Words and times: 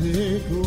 Llegó, 0.00 0.62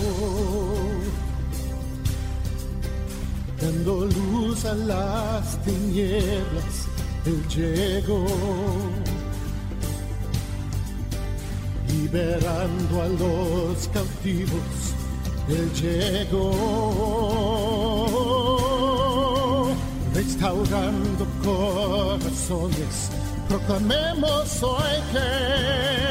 dando 3.62 4.06
luz 4.06 4.66
a 4.66 4.74
las 4.74 5.58
tinieblas. 5.64 6.88
Él 7.26 7.48
llegó, 7.48 8.26
liberando 11.88 13.02
a 13.02 13.08
los 13.08 13.88
cautivos. 13.88 14.96
Él 15.48 15.72
llegó, 15.82 16.52
restaurando 20.14 21.26
corazones. 21.42 23.10
Proclamemos 23.48 24.62
hoy 24.62 25.00
que 25.14 26.11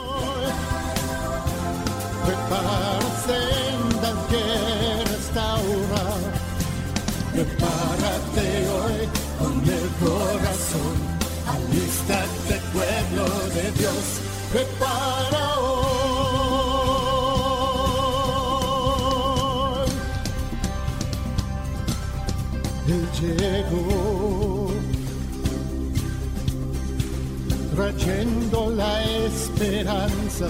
Trayendo 27.91 28.69
la 28.71 29.03
esperanza. 29.03 30.47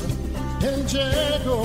Él 0.61 0.85
llegó 0.85 1.63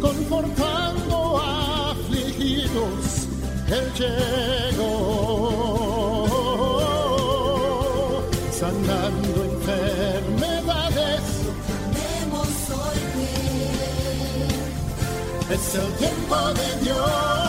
confortando 0.00 1.40
afligidos. 1.40 3.28
Él 3.68 3.92
llegó 3.98 4.88
sanando 8.52 9.44
enfermedades. 9.44 11.22
Es 15.50 15.74
el 15.74 15.92
tiempo 15.94 16.36
de 16.54 16.84
Dios. 16.84 17.41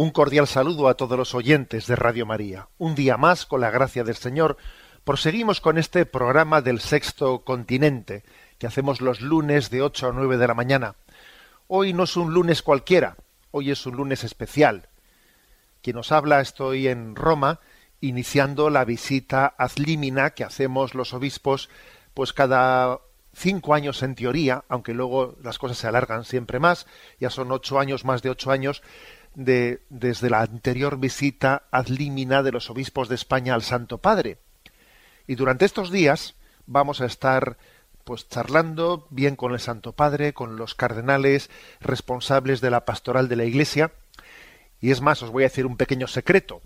Un 0.00 0.12
cordial 0.12 0.46
saludo 0.46 0.88
a 0.88 0.94
todos 0.94 1.18
los 1.18 1.34
oyentes 1.34 1.86
de 1.86 1.94
Radio 1.94 2.24
María. 2.24 2.68
Un 2.78 2.94
día 2.94 3.18
más, 3.18 3.44
con 3.44 3.60
la 3.60 3.70
gracia 3.70 4.02
del 4.02 4.16
Señor, 4.16 4.56
proseguimos 5.04 5.60
con 5.60 5.76
este 5.76 6.06
programa 6.06 6.62
del 6.62 6.80
Sexto 6.80 7.44
Continente, 7.44 8.24
que 8.56 8.66
hacemos 8.66 9.02
los 9.02 9.20
lunes 9.20 9.68
de 9.68 9.82
8 9.82 10.08
a 10.08 10.12
9 10.12 10.38
de 10.38 10.46
la 10.46 10.54
mañana. 10.54 10.94
Hoy 11.68 11.92
no 11.92 12.04
es 12.04 12.16
un 12.16 12.32
lunes 12.32 12.62
cualquiera, 12.62 13.18
hoy 13.50 13.70
es 13.70 13.84
un 13.84 13.96
lunes 13.96 14.24
especial. 14.24 14.88
Quien 15.82 15.96
nos 15.96 16.12
habla, 16.12 16.40
estoy 16.40 16.88
en 16.88 17.14
Roma, 17.14 17.60
iniciando 18.00 18.70
la 18.70 18.86
visita 18.86 19.54
ad 19.58 19.72
limina 19.76 20.30
que 20.30 20.44
hacemos 20.44 20.94
los 20.94 21.12
obispos, 21.12 21.68
pues 22.14 22.32
cada 22.32 23.00
cinco 23.34 23.74
años 23.74 24.02
en 24.02 24.14
teoría, 24.14 24.64
aunque 24.68 24.94
luego 24.94 25.36
las 25.42 25.58
cosas 25.58 25.76
se 25.76 25.86
alargan 25.86 26.24
siempre 26.24 26.58
más, 26.58 26.86
ya 27.18 27.30
son 27.30 27.52
ocho 27.52 27.78
años, 27.78 28.04
más 28.04 28.22
de 28.22 28.30
ocho 28.30 28.50
años, 28.50 28.82
de, 29.34 29.82
desde 29.88 30.30
la 30.30 30.40
anterior 30.40 30.98
visita 30.98 31.64
ad 31.70 31.86
limina 31.86 32.42
de 32.42 32.52
los 32.52 32.70
obispos 32.70 33.08
de 33.08 33.14
España 33.14 33.54
al 33.54 33.62
Santo 33.62 33.98
Padre. 33.98 34.38
Y 35.26 35.34
durante 35.34 35.64
estos 35.64 35.90
días 35.90 36.34
vamos 36.66 37.00
a 37.00 37.06
estar 37.06 37.56
pues 38.04 38.28
charlando 38.28 39.06
bien 39.10 39.36
con 39.36 39.52
el 39.52 39.60
Santo 39.60 39.92
Padre, 39.92 40.32
con 40.32 40.56
los 40.56 40.74
cardenales 40.74 41.50
responsables 41.80 42.60
de 42.60 42.70
la 42.70 42.84
pastoral 42.84 43.28
de 43.28 43.36
la 43.36 43.44
Iglesia. 43.44 43.92
Y 44.80 44.90
es 44.90 45.00
más, 45.00 45.22
os 45.22 45.30
voy 45.30 45.44
a 45.44 45.48
decir 45.48 45.66
un 45.66 45.76
pequeño 45.76 46.06
secreto. 46.06 46.62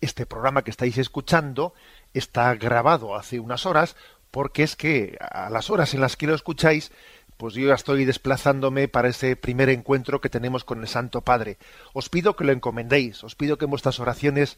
Este 0.00 0.26
programa 0.26 0.62
que 0.62 0.70
estáis 0.70 0.98
escuchando 0.98 1.74
está 2.12 2.54
grabado 2.54 3.16
hace 3.16 3.40
unas 3.40 3.66
horas 3.66 3.96
porque 4.30 4.64
es 4.64 4.76
que 4.76 5.16
a 5.20 5.48
las 5.48 5.70
horas 5.70 5.94
en 5.94 6.00
las 6.00 6.16
que 6.16 6.26
lo 6.26 6.34
escucháis, 6.34 6.90
pues 7.36 7.54
yo 7.54 7.68
ya 7.68 7.74
estoy 7.74 8.04
desplazándome 8.04 8.88
para 8.88 9.08
ese 9.08 9.36
primer 9.36 9.68
encuentro 9.68 10.20
que 10.20 10.30
tenemos 10.30 10.64
con 10.64 10.80
el 10.80 10.88
Santo 10.88 11.20
Padre. 11.22 11.58
Os 11.92 12.08
pido 12.08 12.36
que 12.36 12.44
lo 12.44 12.52
encomendéis, 12.52 13.24
os 13.24 13.34
pido 13.34 13.58
que 13.58 13.64
en 13.64 13.70
vuestras 13.70 14.00
oraciones 14.00 14.56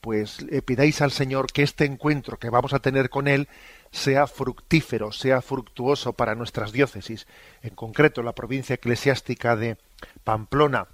pues 0.00 0.42
le 0.42 0.60
pidáis 0.60 1.00
al 1.00 1.12
Señor 1.12 1.50
que 1.50 1.62
este 1.62 1.86
encuentro 1.86 2.38
que 2.38 2.50
vamos 2.50 2.74
a 2.74 2.80
tener 2.80 3.08
con 3.08 3.26
Él 3.26 3.48
sea 3.90 4.26
fructífero, 4.26 5.12
sea 5.12 5.40
fructuoso 5.40 6.12
para 6.12 6.34
nuestras 6.34 6.72
diócesis, 6.72 7.26
en 7.62 7.74
concreto 7.74 8.22
la 8.22 8.34
provincia 8.34 8.74
eclesiástica 8.74 9.56
de 9.56 9.78
Pamplona 10.22 10.88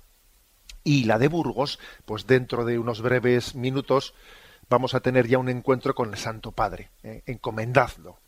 y 0.84 1.04
la 1.04 1.18
de 1.18 1.28
Burgos, 1.28 1.80
pues 2.04 2.26
dentro 2.26 2.64
de 2.64 2.78
unos 2.78 3.02
breves 3.02 3.54
minutos 3.54 4.14
vamos 4.68 4.94
a 4.94 5.00
tener 5.00 5.26
ya 5.26 5.38
un 5.38 5.48
encuentro 5.48 5.94
con 5.94 6.10
el 6.10 6.16
Santo 6.16 6.52
Padre. 6.52 6.90
¿eh? 7.02 7.22
Encomendadlo. 7.26 8.18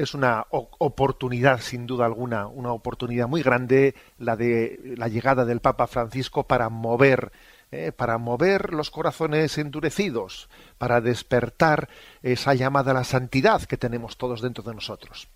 Es 0.00 0.14
una 0.14 0.46
oportunidad, 0.50 1.60
sin 1.60 1.86
duda 1.86 2.06
alguna, 2.06 2.46
una 2.46 2.72
oportunidad 2.72 3.28
muy 3.28 3.42
grande 3.42 3.94
la 4.18 4.34
de 4.34 4.94
la 4.96 5.08
llegada 5.08 5.44
del 5.44 5.60
Papa 5.60 5.86
Francisco 5.86 6.44
para 6.44 6.70
mover 6.70 7.32
eh, 7.70 7.92
para 7.92 8.16
mover 8.16 8.72
los 8.72 8.90
corazones 8.90 9.58
endurecidos, 9.58 10.48
para 10.78 11.02
despertar 11.02 11.90
esa 12.22 12.54
llamada 12.54 12.92
a 12.92 12.94
la 12.94 13.04
santidad 13.04 13.62
que 13.62 13.76
tenemos 13.76 14.16
todos 14.16 14.40
dentro 14.40 14.64
de 14.64 14.74
nosotros. 14.74 15.28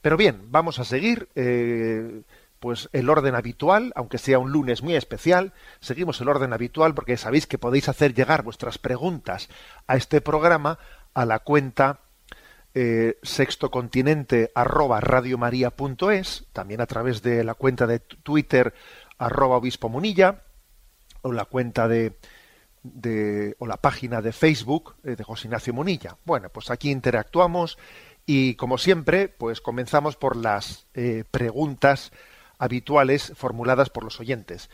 Pero 0.00 0.16
bien, 0.16 0.40
vamos 0.50 0.78
a 0.78 0.84
seguir 0.84 1.28
eh, 1.34 2.22
pues 2.60 2.88
el 2.92 3.10
orden 3.10 3.34
habitual, 3.34 3.92
aunque 3.94 4.18
sea 4.18 4.38
un 4.38 4.52
lunes 4.52 4.82
muy 4.82 4.96
especial, 4.96 5.52
seguimos 5.80 6.20
el 6.22 6.28
orden 6.28 6.54
habitual 6.54 6.94
porque 6.94 7.18
sabéis 7.18 7.46
que 7.46 7.58
podéis 7.58 7.90
hacer 7.90 8.14
llegar 8.14 8.42
vuestras 8.42 8.78
preguntas 8.78 9.50
a 9.86 9.96
este 9.96 10.22
programa 10.22 10.78
a 11.14 11.26
la 11.26 11.40
cuenta 11.40 12.00
eh, 12.78 13.18
sextocontinente 13.22 14.52
arroba 14.54 15.00
radiomaria.es, 15.00 16.44
también 16.52 16.82
a 16.82 16.86
través 16.86 17.22
de 17.22 17.42
la 17.42 17.54
cuenta 17.54 17.86
de 17.86 18.00
Twitter 18.00 18.74
arroba 19.16 19.56
obispo 19.56 19.88
munilla, 19.88 20.42
o 21.22 21.32
la 21.32 21.46
cuenta 21.46 21.88
de, 21.88 22.12
o 23.58 23.66
la 23.66 23.78
página 23.78 24.20
de 24.20 24.32
Facebook 24.32 24.94
eh, 25.04 25.16
de 25.16 25.24
José 25.24 25.48
Ignacio 25.48 25.72
Munilla. 25.72 26.18
Bueno, 26.26 26.50
pues 26.50 26.70
aquí 26.70 26.90
interactuamos 26.90 27.78
y 28.26 28.56
como 28.56 28.76
siempre, 28.76 29.28
pues 29.28 29.62
comenzamos 29.62 30.16
por 30.16 30.36
las 30.36 30.86
eh, 30.92 31.24
preguntas 31.30 32.12
habituales 32.58 33.32
formuladas 33.36 33.88
por 33.88 34.04
los 34.04 34.20
oyentes. 34.20 34.68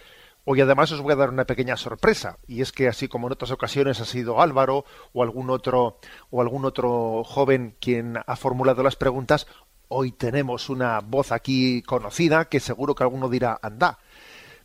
Hoy 0.45 0.61
además 0.61 0.91
os 0.91 1.01
voy 1.01 1.13
a 1.13 1.17
dar 1.17 1.31
una 1.31 1.45
pequeña 1.45 1.77
sorpresa 1.77 2.39
y 2.49 2.63
es 2.63 2.73
que 2.73 2.89
así 2.89 3.07
como 3.07 3.29
en 3.29 3.35
otras 3.35 3.53
ocasiones 3.53 4.01
ha 4.01 4.05
sido 4.05 4.43
Álvaro 4.43 4.85
o 5.13 5.23
algún 5.23 5.51
otro 5.51 5.99
o 6.31 6.41
algún 6.41 6.65
otro 6.65 7.23
joven 7.23 7.77
quien 7.81 8.19
ha 8.27 8.37
formulado 8.37 8.83
las 8.83 8.97
preguntas, 8.97 9.47
hoy 9.87 10.11
tenemos 10.11 10.69
una 10.69 10.99
voz 10.99 11.31
aquí 11.31 11.83
conocida 11.83 12.47
que 12.47 12.59
seguro 12.59 12.97
que 12.97 13.05
alguno 13.05 13.29
dirá, 13.29 13.59
anda. 13.63 13.99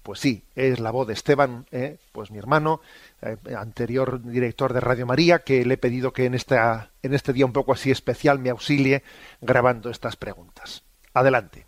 Pues 0.02 0.20
sí, 0.20 0.46
es 0.56 0.80
la 0.80 0.90
voz 0.90 1.06
de 1.06 1.14
Esteban, 1.14 1.68
¿eh? 1.72 1.98
pues 2.12 2.32
mi 2.32 2.40
hermano, 2.40 2.82
eh, 3.22 3.36
anterior 3.56 4.24
director 4.24 4.74
de 4.74 4.80
Radio 4.80 5.06
María, 5.06 5.40
que 5.40 5.64
le 5.66 5.76
he 5.76 5.78
pedido 5.78 6.12
que 6.12 6.26
en, 6.26 6.34
esta, 6.34 6.92
en 7.04 7.14
este 7.14 7.34
día 7.34 7.46
un 7.46 7.52
poco 7.54 7.74
así 7.74 7.92
especial 7.92 8.40
me 8.40 8.50
auxilie 8.50 9.04
grabando 9.42 9.92
estas 9.92 10.16
preguntas. 10.16 10.84
Adelante. 11.14 11.68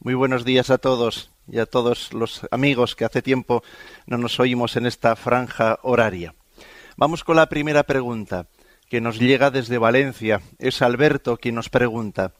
Muy 0.00 0.14
buenos 0.14 0.44
días 0.44 0.70
a 0.70 0.78
todos 0.78 1.35
y 1.50 1.58
a 1.58 1.66
todos 1.66 2.12
los 2.12 2.46
amigos 2.50 2.96
que 2.96 3.04
hace 3.04 3.22
tiempo 3.22 3.62
no 4.06 4.18
nos 4.18 4.40
oímos 4.40 4.76
en 4.76 4.86
esta 4.86 5.16
franja 5.16 5.78
horaria. 5.82 6.34
Vamos 6.96 7.24
con 7.24 7.36
la 7.36 7.48
primera 7.48 7.84
pregunta, 7.84 8.46
que 8.88 9.00
nos 9.00 9.18
llega 9.18 9.50
desde 9.50 9.78
Valencia. 9.78 10.40
Es 10.58 10.82
Alberto 10.82 11.36
quien 11.36 11.56
nos 11.56 11.68
pregunta, 11.68 12.32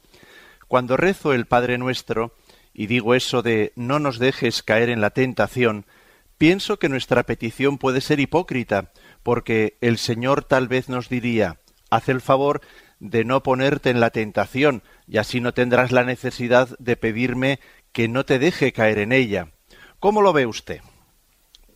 cuando 0.69 0.97
rezo 0.97 1.33
el 1.33 1.47
Padre 1.47 1.79
Nuestro, 1.79 2.35
y 2.75 2.87
digo 2.87 3.15
eso 3.15 3.43
de 3.43 3.73
no 3.77 3.99
nos 3.99 4.19
dejes 4.19 4.63
caer 4.63 4.91
en 4.91 5.01
la 5.01 5.11
tentación, 5.11 5.87
pienso 6.39 6.79
que 6.79 6.89
nuestra 6.89 7.23
petición 7.23 7.79
puede 7.79 8.01
ser 8.01 8.21
hipócrita, 8.21 8.91
porque 9.23 9.77
el 9.81 9.99
Señor 9.99 10.45
tal 10.45 10.69
vez 10.69 10.89
nos 10.89 11.09
diría, 11.09 11.59
haz 11.91 12.09
el 12.09 12.21
favor 12.21 12.61
de 12.99 13.25
no 13.25 13.43
ponerte 13.43 13.91
en 13.91 14.01
la 14.01 14.11
tentación, 14.11 14.83
y 15.07 15.19
así 15.19 15.41
no 15.41 15.55
tendrás 15.55 15.93
la 15.93 16.05
necesidad 16.05 16.77
de 16.79 16.97
pedirme 16.97 17.61
que 17.97 18.09
no 18.09 18.27
te 18.27 18.39
deje 18.39 18.75
caer 18.75 18.99
en 18.99 19.11
ella. 19.11 19.53
¿Cómo 20.01 20.21
lo 20.21 20.35
ve 20.35 20.45
usted? 20.45 20.83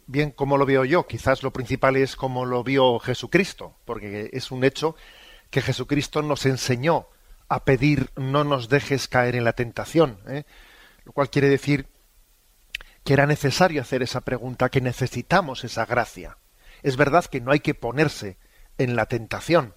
Bien, 0.07 0.33
¿cómo 0.33 0.59
lo 0.59 0.67
veo 0.67 0.85
yo? 0.85 1.07
Quizás 1.07 1.43
lo 1.43 1.51
principal 1.51 1.97
es 1.97 2.15
cómo 2.15 2.45
lo 2.45 2.63
vio 2.63 2.99
Jesucristo, 2.99 3.75
porque 3.87 4.29
es 4.35 4.51
un 4.51 4.63
hecho 4.63 4.97
que 5.49 5.63
Jesucristo 5.63 6.21
nos 6.21 6.45
enseñó 6.45 7.07
a 7.49 7.65
pedir 7.65 8.11
no 8.17 8.45
nos 8.45 8.69
dejes 8.69 9.09
caer 9.09 9.35
en 9.35 9.45
la 9.45 9.55
tentación, 9.55 10.21
¿eh? 10.29 10.45
lo 11.07 11.13
cual 11.13 11.31
quiere 11.31 11.49
decir 11.49 11.87
que 13.03 13.15
era 13.15 13.25
necesario 13.25 13.81
hacer 13.81 14.03
esa 14.03 14.21
pregunta, 14.21 14.69
que 14.69 14.83
necesitamos 14.83 15.65
esa 15.65 15.87
gracia. 15.87 16.37
Es 16.83 16.99
verdad 16.99 17.25
que 17.25 17.41
no 17.41 17.51
hay 17.51 17.61
que 17.61 17.73
ponerse 17.73 18.37
en 18.77 18.95
la 18.95 19.07
tentación, 19.07 19.75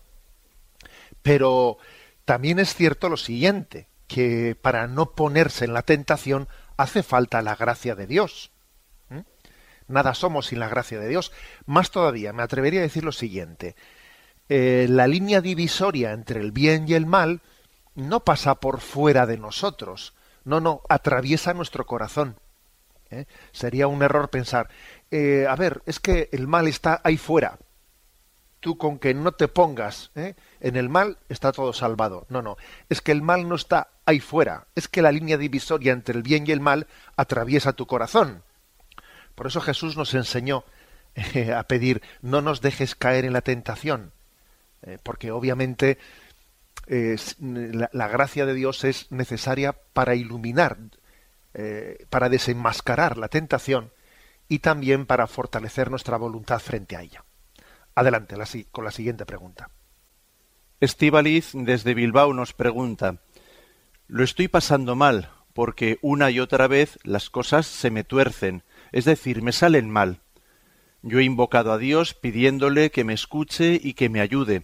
pero 1.22 1.78
también 2.26 2.60
es 2.60 2.76
cierto 2.76 3.08
lo 3.08 3.16
siguiente, 3.16 3.88
que 4.08 4.58
para 4.60 4.88
no 4.88 5.12
ponerse 5.12 5.66
en 5.66 5.74
la 5.74 5.82
tentación 5.84 6.48
hace 6.78 7.04
falta 7.04 7.42
la 7.42 7.56
gracia 7.56 7.96
de 7.96 8.08
Dios. 8.08 8.52
Nada 9.88 10.14
somos 10.14 10.48
sin 10.48 10.60
la 10.60 10.70
gracia 10.70 11.00
de 11.00 11.08
Dios. 11.08 11.32
Más 11.66 11.92
todavía, 11.92 12.34
me 12.34 12.44
atrevería 12.44 12.80
a 12.80 12.84
decir 12.84 13.04
lo 13.04 13.12
siguiente. 13.12 13.76
Eh, 14.50 14.88
la 14.90 15.08
línea 15.08 15.42
divisoria 15.42 16.12
entre 16.12 16.40
el 16.40 16.52
bien 16.52 16.86
y 16.88 16.94
el 16.94 17.06
mal 17.06 17.42
no 17.96 18.22
pasa 18.22 18.56
por 18.56 18.82
fuera 18.82 19.26
de 19.26 19.38
nosotros, 19.38 20.14
no, 20.46 20.60
no, 20.60 20.82
atraviesa 20.90 21.54
nuestro 21.54 21.86
corazón. 21.86 22.38
¿eh? 23.10 23.26
Sería 23.52 23.88
un 23.88 24.02
error 24.02 24.30
pensar, 24.30 24.70
eh, 25.12 25.46
a 25.48 25.56
ver, 25.56 25.82
es 25.86 26.00
que 26.00 26.30
el 26.32 26.48
mal 26.48 26.68
está 26.68 27.02
ahí 27.04 27.18
fuera, 27.18 27.58
tú 28.60 28.78
con 28.78 29.00
que 29.00 29.14
no 29.14 29.32
te 29.34 29.48
pongas 29.48 30.12
en 30.16 30.76
el 30.76 30.90
mal 30.90 31.20
está 31.30 31.52
todo 31.52 31.72
salvado. 31.72 32.26
No, 32.30 32.42
no, 32.42 32.58
es 32.90 33.02
que 33.02 33.12
el 33.12 33.22
mal 33.22 33.48
no 33.48 33.56
está 33.56 33.90
ahí 34.06 34.20
fuera, 34.20 34.68
es 34.76 34.88
que 34.88 35.02
la 35.02 35.12
línea 35.12 35.38
divisoria 35.38 35.94
entre 35.94 36.16
el 36.16 36.24
bien 36.24 36.46
y 36.48 36.52
el 36.52 36.60
mal 36.60 36.88
atraviesa 37.16 37.74
tu 37.74 37.86
corazón. 37.86 38.44
Por 39.36 39.48
eso 39.48 39.62
Jesús 39.62 39.98
nos 39.98 40.14
enseñó 40.14 40.64
eh, 41.16 41.54
a 41.54 41.64
pedir, 41.64 42.02
no 42.22 42.42
nos 42.42 42.62
dejes 42.62 42.96
caer 42.96 43.26
en 43.26 43.34
la 43.34 43.42
tentación, 43.42 44.12
eh, 44.82 44.98
porque 45.04 45.32
obviamente 45.32 45.98
la, 46.88 47.90
la, 47.94 48.08
gracia 48.10 48.46
de 48.46 48.54
Dios 48.54 48.84
es 48.84 49.10
necesaria 49.10 49.72
para 49.94 50.16
iluminar, 50.16 50.78
para 52.10 52.28
desenmascarar 52.28 53.18
la 53.18 53.30
tentación 53.30 53.94
y 54.50 54.60
también 54.60 55.06
para 55.06 55.28
fortalecer 55.28 55.90
nuestra 55.90 56.18
voluntad 56.18 56.60
frente 56.60 56.98
a 56.98 57.02
ella. 57.02 57.24
Adelante 57.96 58.36
con 58.72 58.84
la 58.84 58.92
siguiente 58.92 59.26
pregunta. 59.26 59.70
Estíbaliz 60.80 61.52
desde 61.54 61.94
Bilbao 61.94 62.34
nos 62.34 62.54
pregunta 62.54 63.20
Lo 64.08 64.24
estoy 64.24 64.48
pasando 64.48 64.96
mal 64.96 65.30
porque 65.54 66.00
una 66.02 66.32
y 66.32 66.40
otra 66.40 66.68
vez 66.68 66.98
las 67.04 67.30
cosas 67.30 67.68
se 67.68 67.92
me 67.92 68.04
tuercen, 68.04 68.64
es 68.92 69.06
decir, 69.06 69.42
me 69.42 69.52
salen 69.52 69.90
mal. 69.90 70.20
Yo 71.02 71.20
he 71.20 71.24
invocado 71.24 71.72
a 71.72 71.78
Dios 71.78 72.14
pidiéndole 72.14 72.90
que 72.90 73.04
me 73.04 73.14
escuche 73.14 73.80
y 73.82 73.94
que 73.94 74.10
me 74.10 74.22
ayude, 74.22 74.64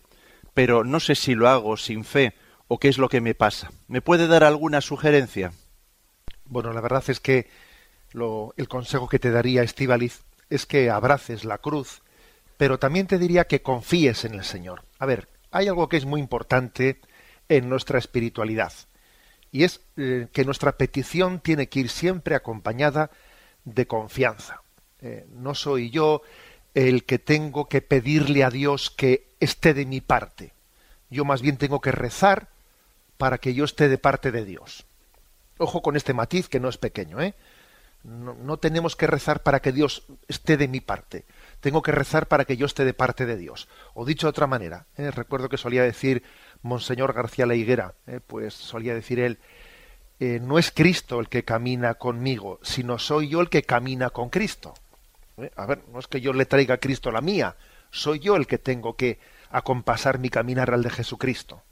pero 0.54 0.84
no 0.84 1.00
sé 1.00 1.16
si 1.16 1.36
lo 1.36 1.48
hago 1.48 1.78
sin 1.78 2.04
fe 2.04 2.34
o 2.68 2.80
qué 2.80 2.88
es 2.88 2.98
lo 2.98 3.10
que 3.10 3.22
me 3.22 3.36
pasa. 3.36 3.72
¿Me 3.88 4.02
puede 4.02 4.28
dar 4.28 4.44
alguna 4.44 4.82
sugerencia? 4.82 5.52
Bueno, 6.46 6.74
la 6.74 6.82
verdad 6.82 7.04
es 7.08 7.20
que 7.20 7.50
lo, 8.12 8.54
el 8.58 8.68
consejo 8.68 9.08
que 9.08 9.20
te 9.20 9.32
daría 9.32 9.64
Estíbaliz 9.64 10.24
es 10.50 10.66
que 10.66 10.90
abraces 10.90 11.46
la 11.46 11.60
cruz 11.60 12.02
pero 12.60 12.78
también 12.78 13.08
te 13.08 13.18
diría 13.18 13.48
que 13.48 13.62
confíes 13.62 14.26
en 14.26 14.34
el 14.34 14.44
Señor. 14.44 14.84
A 15.00 15.06
ver, 15.06 15.30
hay 15.50 15.70
algo 15.70 15.88
que 15.88 15.96
es 15.96 16.04
muy 16.04 16.20
importante 16.20 17.00
en 17.48 17.70
nuestra 17.70 17.98
espiritualidad, 17.98 18.74
y 19.52 19.64
es 19.64 19.82
eh, 19.98 20.28
que 20.32 20.46
nuestra 20.46 20.74
petición 20.74 21.40
tiene 21.40 21.68
que 21.68 21.80
ir 21.80 21.90
siempre 21.90 22.36
acompañada 22.36 23.10
de 23.66 23.88
confianza. 23.88 24.62
Eh, 25.02 25.26
no 25.34 25.56
soy 25.56 25.90
yo 25.90 26.22
el 26.74 27.04
que 27.06 27.20
tengo 27.20 27.68
que 27.68 27.82
pedirle 27.82 28.44
a 28.44 28.50
Dios 28.50 28.90
que 28.90 29.28
esté 29.40 29.74
de 29.74 29.86
mi 29.86 30.02
parte. 30.02 30.54
Yo 31.10 31.26
más 31.26 31.42
bien 31.42 31.58
tengo 31.58 31.82
que 31.82 31.92
rezar 31.92 32.48
para 33.18 33.38
que 33.38 33.54
yo 33.54 33.66
esté 33.66 33.90
de 33.90 33.98
parte 33.98 34.32
de 34.32 34.46
Dios. 34.46 34.86
Ojo 35.58 35.82
con 35.82 35.96
este 35.96 36.14
matiz 36.14 36.48
que 36.48 36.60
no 36.60 36.70
es 36.70 36.78
pequeño, 36.78 37.22
¿eh? 37.22 37.34
no 38.04 38.56
tenemos 38.58 38.96
que 38.96 39.08
rezar 39.08 39.44
para 39.44 39.60
que 39.60 39.74
Dios 39.74 40.04
esté 40.30 40.56
de 40.56 40.70
mi 40.70 40.80
parte 40.80 41.26
tengo 41.60 41.82
que 41.82 41.92
rezar 41.92 42.28
para 42.28 42.46
que 42.46 42.58
yo 42.58 42.66
esté 42.66 42.86
de 42.86 42.94
parte 42.94 43.26
de 43.26 43.38
Dios. 43.38 43.68
O 43.94 44.06
dicho 44.06 44.28
de 44.28 44.32
otra 44.32 44.48
manera, 44.48 44.86
¿eh? 44.98 45.12
recuerdo 45.12 45.50
que 45.50 45.58
solía 45.58 45.84
decir 45.84 46.24
Monseñor 46.62 47.14
García 47.14 47.46
La 47.46 47.56
Higuera, 47.56 47.94
¿eh? 48.08 48.20
pues 48.26 48.54
solía 48.54 48.94
decir 48.94 49.20
él, 49.20 49.40
eh, 50.20 50.40
no 50.42 50.60
es 50.60 50.72
Cristo 50.72 51.20
el 51.20 51.30
que 51.30 51.46
camina 51.46 51.94
conmigo, 51.94 52.60
sino 52.62 53.00
soy 53.00 53.30
yo 53.30 53.42
el 53.42 53.50
que 53.50 53.64
camina 53.64 54.10
con 54.10 54.30
Cristo. 54.30 54.74
A 55.56 55.66
ver, 55.66 55.84
no 55.94 56.00
es 56.00 56.08
que 56.08 56.20
yo 56.20 56.34
le 56.34 56.46
traiga 56.46 56.76
a 56.76 56.80
Cristo 56.80 57.12
la 57.12 57.22
mía, 57.22 57.56
soy 57.92 58.20
yo 58.20 58.36
el 58.36 58.46
que 58.46 58.58
tengo 58.58 58.96
que 58.96 59.20
acompasar 59.50 60.20
mi 60.20 60.30
caminar 60.30 60.74
al 60.74 60.84
de 60.84 60.90
Jesucristo. 60.90 61.64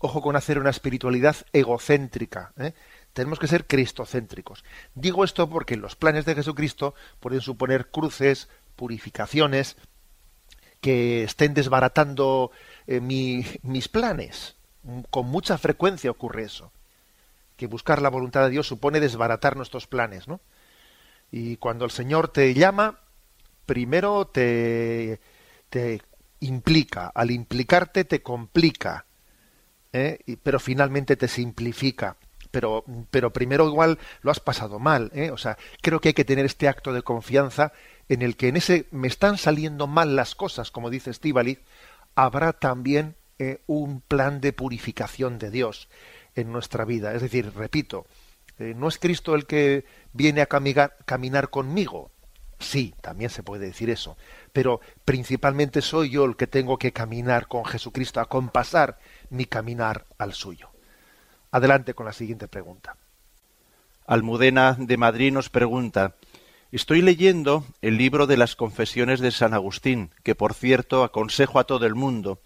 Ojo 0.00 0.20
con 0.20 0.36
hacer 0.36 0.58
una 0.58 0.70
espiritualidad 0.70 1.36
egocéntrica. 1.52 2.52
Tenemos 3.12 3.38
que 3.38 3.48
ser 3.48 3.66
cristocéntricos. 3.66 4.64
Digo 4.94 5.24
esto 5.24 5.48
porque 5.48 5.76
los 5.76 5.96
planes 5.96 6.24
de 6.24 6.34
Jesucristo 6.34 6.94
pueden 7.20 7.40
suponer 7.40 7.88
cruces, 7.88 8.48
purificaciones 8.76 9.76
que 10.80 11.24
estén 11.24 11.54
desbaratando 11.54 12.50
eh, 12.86 13.00
mis 13.00 13.88
planes. 13.88 14.56
Con 15.10 15.26
mucha 15.26 15.58
frecuencia 15.58 16.10
ocurre 16.10 16.44
eso. 16.44 16.72
Que 17.56 17.66
buscar 17.66 18.00
la 18.00 18.10
voluntad 18.10 18.44
de 18.44 18.50
Dios 18.50 18.66
supone 18.66 19.00
desbaratar 19.00 19.56
nuestros 19.56 19.86
planes, 19.86 20.28
¿no? 20.28 20.40
Y 21.30 21.56
cuando 21.56 21.84
el 21.84 21.90
Señor 21.90 22.28
te 22.28 22.54
llama, 22.54 23.00
primero 23.66 24.26
te, 24.26 25.20
te 25.68 26.00
implica, 26.40 27.08
al 27.14 27.30
implicarte 27.30 28.04
te 28.04 28.22
complica, 28.22 29.04
¿eh? 29.92 30.18
pero 30.42 30.60
finalmente 30.60 31.16
te 31.16 31.28
simplifica. 31.28 32.16
Pero, 32.50 32.82
pero 33.10 33.30
primero 33.30 33.68
igual 33.68 33.98
lo 34.22 34.30
has 34.30 34.40
pasado 34.40 34.78
mal, 34.78 35.10
¿eh? 35.14 35.30
o 35.30 35.36
sea, 35.36 35.58
creo 35.82 36.00
que 36.00 36.08
hay 36.08 36.14
que 36.14 36.24
tener 36.24 36.46
este 36.46 36.66
acto 36.66 36.94
de 36.94 37.02
confianza 37.02 37.72
en 38.08 38.22
el 38.22 38.36
que 38.36 38.48
en 38.48 38.56
ese 38.56 38.86
me 38.90 39.08
están 39.08 39.38
saliendo 39.38 39.86
mal 39.86 40.16
las 40.16 40.34
cosas, 40.34 40.70
como 40.70 40.90
dice 40.90 41.10
Estíbaliz, 41.10 41.60
habrá 42.14 42.52
también 42.52 43.16
eh, 43.38 43.60
un 43.66 44.00
plan 44.00 44.40
de 44.40 44.52
purificación 44.52 45.38
de 45.38 45.50
Dios 45.50 45.88
en 46.34 46.52
nuestra 46.52 46.84
vida. 46.84 47.14
Es 47.14 47.22
decir, 47.22 47.52
repito, 47.54 48.06
eh, 48.58 48.74
no 48.76 48.88
es 48.88 48.98
Cristo 48.98 49.34
el 49.34 49.46
que 49.46 49.84
viene 50.12 50.40
a 50.40 50.46
caminar, 50.46 51.50
conmigo. 51.50 52.10
Sí, 52.58 52.94
también 53.00 53.30
se 53.30 53.44
puede 53.44 53.66
decir 53.66 53.88
eso, 53.88 54.16
pero 54.52 54.80
principalmente 55.04 55.80
soy 55.80 56.10
yo 56.10 56.24
el 56.24 56.34
que 56.34 56.48
tengo 56.48 56.76
que 56.76 56.92
caminar 56.92 57.46
con 57.46 57.64
Jesucristo, 57.64 58.18
a 58.18 58.28
compasar 58.28 58.98
mi 59.30 59.44
caminar 59.44 60.06
al 60.18 60.32
suyo. 60.32 60.70
Adelante 61.52 61.94
con 61.94 62.06
la 62.06 62.12
siguiente 62.12 62.48
pregunta. 62.48 62.96
Almudena 64.06 64.76
de 64.76 64.96
Madrid 64.96 65.32
nos 65.32 65.50
pregunta 65.50 66.16
Estoy 66.70 67.00
leyendo 67.00 67.64
el 67.80 67.96
libro 67.96 68.26
de 68.26 68.36
las 68.36 68.54
confesiones 68.54 69.20
de 69.20 69.30
San 69.30 69.54
Agustín, 69.54 70.10
que 70.22 70.34
por 70.34 70.52
cierto 70.52 71.02
aconsejo 71.02 71.58
a 71.58 71.64
todo 71.64 71.86
el 71.86 71.94
mundo, 71.94 72.42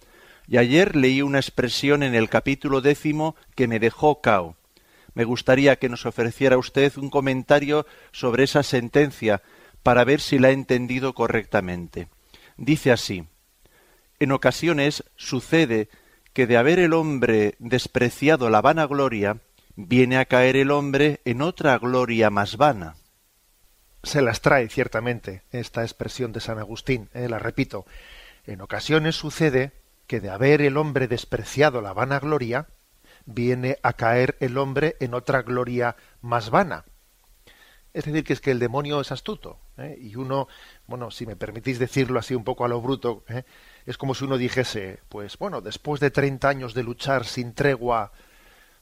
y 0.46 0.58
ayer 0.58 0.94
leí 0.94 1.22
una 1.22 1.40
expresión 1.40 2.04
en 2.04 2.14
el 2.14 2.28
capítulo 2.28 2.80
décimo 2.80 3.34
que 3.56 3.66
me 3.66 3.80
dejó 3.80 4.20
cao. 4.20 4.54
Me 5.14 5.24
gustaría 5.24 5.74
que 5.74 5.88
nos 5.88 6.06
ofreciera 6.06 6.56
usted 6.56 6.96
un 6.98 7.10
comentario 7.10 7.84
sobre 8.12 8.44
esa 8.44 8.62
sentencia 8.62 9.42
para 9.82 10.04
ver 10.04 10.20
si 10.20 10.38
la 10.38 10.50
he 10.50 10.52
entendido 10.52 11.14
correctamente. 11.14 12.06
Dice 12.56 12.92
así 12.92 13.24
En 14.20 14.30
ocasiones 14.30 15.02
sucede 15.16 15.88
que 16.32 16.46
de 16.46 16.58
haber 16.58 16.78
el 16.78 16.92
hombre 16.92 17.56
despreciado 17.58 18.50
la 18.50 18.60
vanagloria, 18.60 19.38
viene 19.74 20.18
a 20.18 20.26
caer 20.26 20.54
el 20.54 20.70
hombre 20.70 21.20
en 21.24 21.42
otra 21.42 21.76
gloria 21.78 22.30
más 22.30 22.56
vana. 22.56 22.94
Se 24.02 24.20
las 24.20 24.40
trae 24.40 24.68
ciertamente 24.68 25.42
esta 25.52 25.82
expresión 25.82 26.32
de 26.32 26.40
San 26.40 26.58
Agustín, 26.58 27.08
eh, 27.14 27.28
la 27.28 27.38
repito. 27.38 27.86
En 28.44 28.60
ocasiones 28.60 29.14
sucede 29.14 29.72
que 30.08 30.20
de 30.20 30.30
haber 30.30 30.60
el 30.60 30.76
hombre 30.76 31.06
despreciado 31.06 31.80
la 31.80 31.92
vanagloria, 31.92 32.66
viene 33.26 33.78
a 33.82 33.92
caer 33.92 34.36
el 34.40 34.58
hombre 34.58 34.96
en 34.98 35.14
otra 35.14 35.42
gloria 35.42 35.94
más 36.20 36.50
vana. 36.50 36.84
Es 37.94 38.04
decir, 38.04 38.24
que 38.24 38.32
es 38.32 38.40
que 38.40 38.50
el 38.50 38.58
demonio 38.58 39.00
es 39.00 39.12
astuto. 39.12 39.60
¿eh? 39.76 39.96
Y 40.00 40.16
uno, 40.16 40.48
bueno, 40.86 41.10
si 41.12 41.24
me 41.24 41.36
permitís 41.36 41.78
decirlo 41.78 42.18
así 42.18 42.34
un 42.34 42.42
poco 42.42 42.64
a 42.64 42.68
lo 42.68 42.80
bruto, 42.80 43.24
¿eh? 43.28 43.44
es 43.86 43.98
como 43.98 44.14
si 44.14 44.24
uno 44.24 44.36
dijese, 44.36 45.00
pues 45.08 45.38
bueno, 45.38 45.60
después 45.60 46.00
de 46.00 46.10
30 46.10 46.48
años 46.48 46.74
de 46.74 46.82
luchar 46.82 47.24
sin 47.24 47.54
tregua 47.54 48.10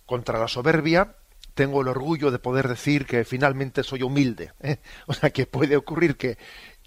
contra 0.06 0.38
la 0.38 0.48
soberbia, 0.48 1.16
tengo 1.60 1.82
el 1.82 1.88
orgullo 1.88 2.30
de 2.30 2.38
poder 2.38 2.68
decir 2.68 3.04
que 3.04 3.22
finalmente 3.22 3.82
soy 3.82 4.00
humilde. 4.02 4.52
¿eh? 4.62 4.78
O 5.06 5.12
sea, 5.12 5.28
que 5.28 5.44
puede 5.44 5.76
ocurrir 5.76 6.16
que, 6.16 6.38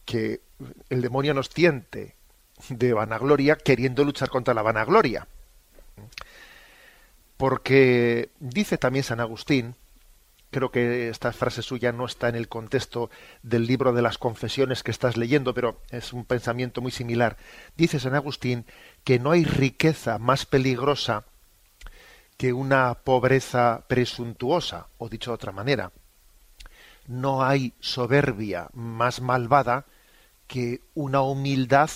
que 0.04 0.42
el 0.90 1.00
demonio 1.00 1.36
nos 1.36 1.52
tiente 1.52 2.16
de 2.70 2.92
vanagloria 2.92 3.56
queriendo 3.56 4.04
luchar 4.04 4.30
contra 4.30 4.56
la 4.56 4.64
vanagloria. 4.64 5.28
Porque 7.38 8.32
dice 8.40 8.80
también 8.80 9.04
San 9.04 9.20
Agustín, 9.20 9.76
creo 10.50 10.72
que 10.72 11.10
esta 11.10 11.32
frase 11.34 11.62
suya 11.62 11.92
no 11.92 12.08
está 12.08 12.30
en 12.30 12.36
el 12.36 12.48
contexto 12.48 13.12
del 13.44 13.68
libro 13.68 13.94
de 13.94 14.02
las 14.02 14.18
confesiones 14.18 14.82
que 14.82 14.90
estás 14.90 15.18
leyendo, 15.18 15.54
pero 15.54 15.82
es 15.92 16.14
un 16.14 16.26
pensamiento 16.26 16.82
muy 16.82 16.92
similar. 16.92 17.38
Dice 17.78 18.00
San 18.00 18.16
Agustín 18.16 18.66
que 19.04 19.20
no 19.20 19.30
hay 19.30 19.44
riqueza 19.44 20.18
más 20.18 20.48
peligrosa 20.48 21.26
que 22.38 22.54
una 22.54 22.94
pobreza 22.96 23.84
presuntuosa, 23.88 24.88
o 24.98 25.10
dicho 25.10 25.32
de 25.32 25.36
otra 25.36 25.52
manera, 25.52 25.92
no 27.08 27.44
hay 27.44 27.74
soberbia 27.80 28.70
más 28.74 29.22
malvada 29.22 29.86
que 30.48 30.82
una 30.94 31.22
humildad 31.22 31.90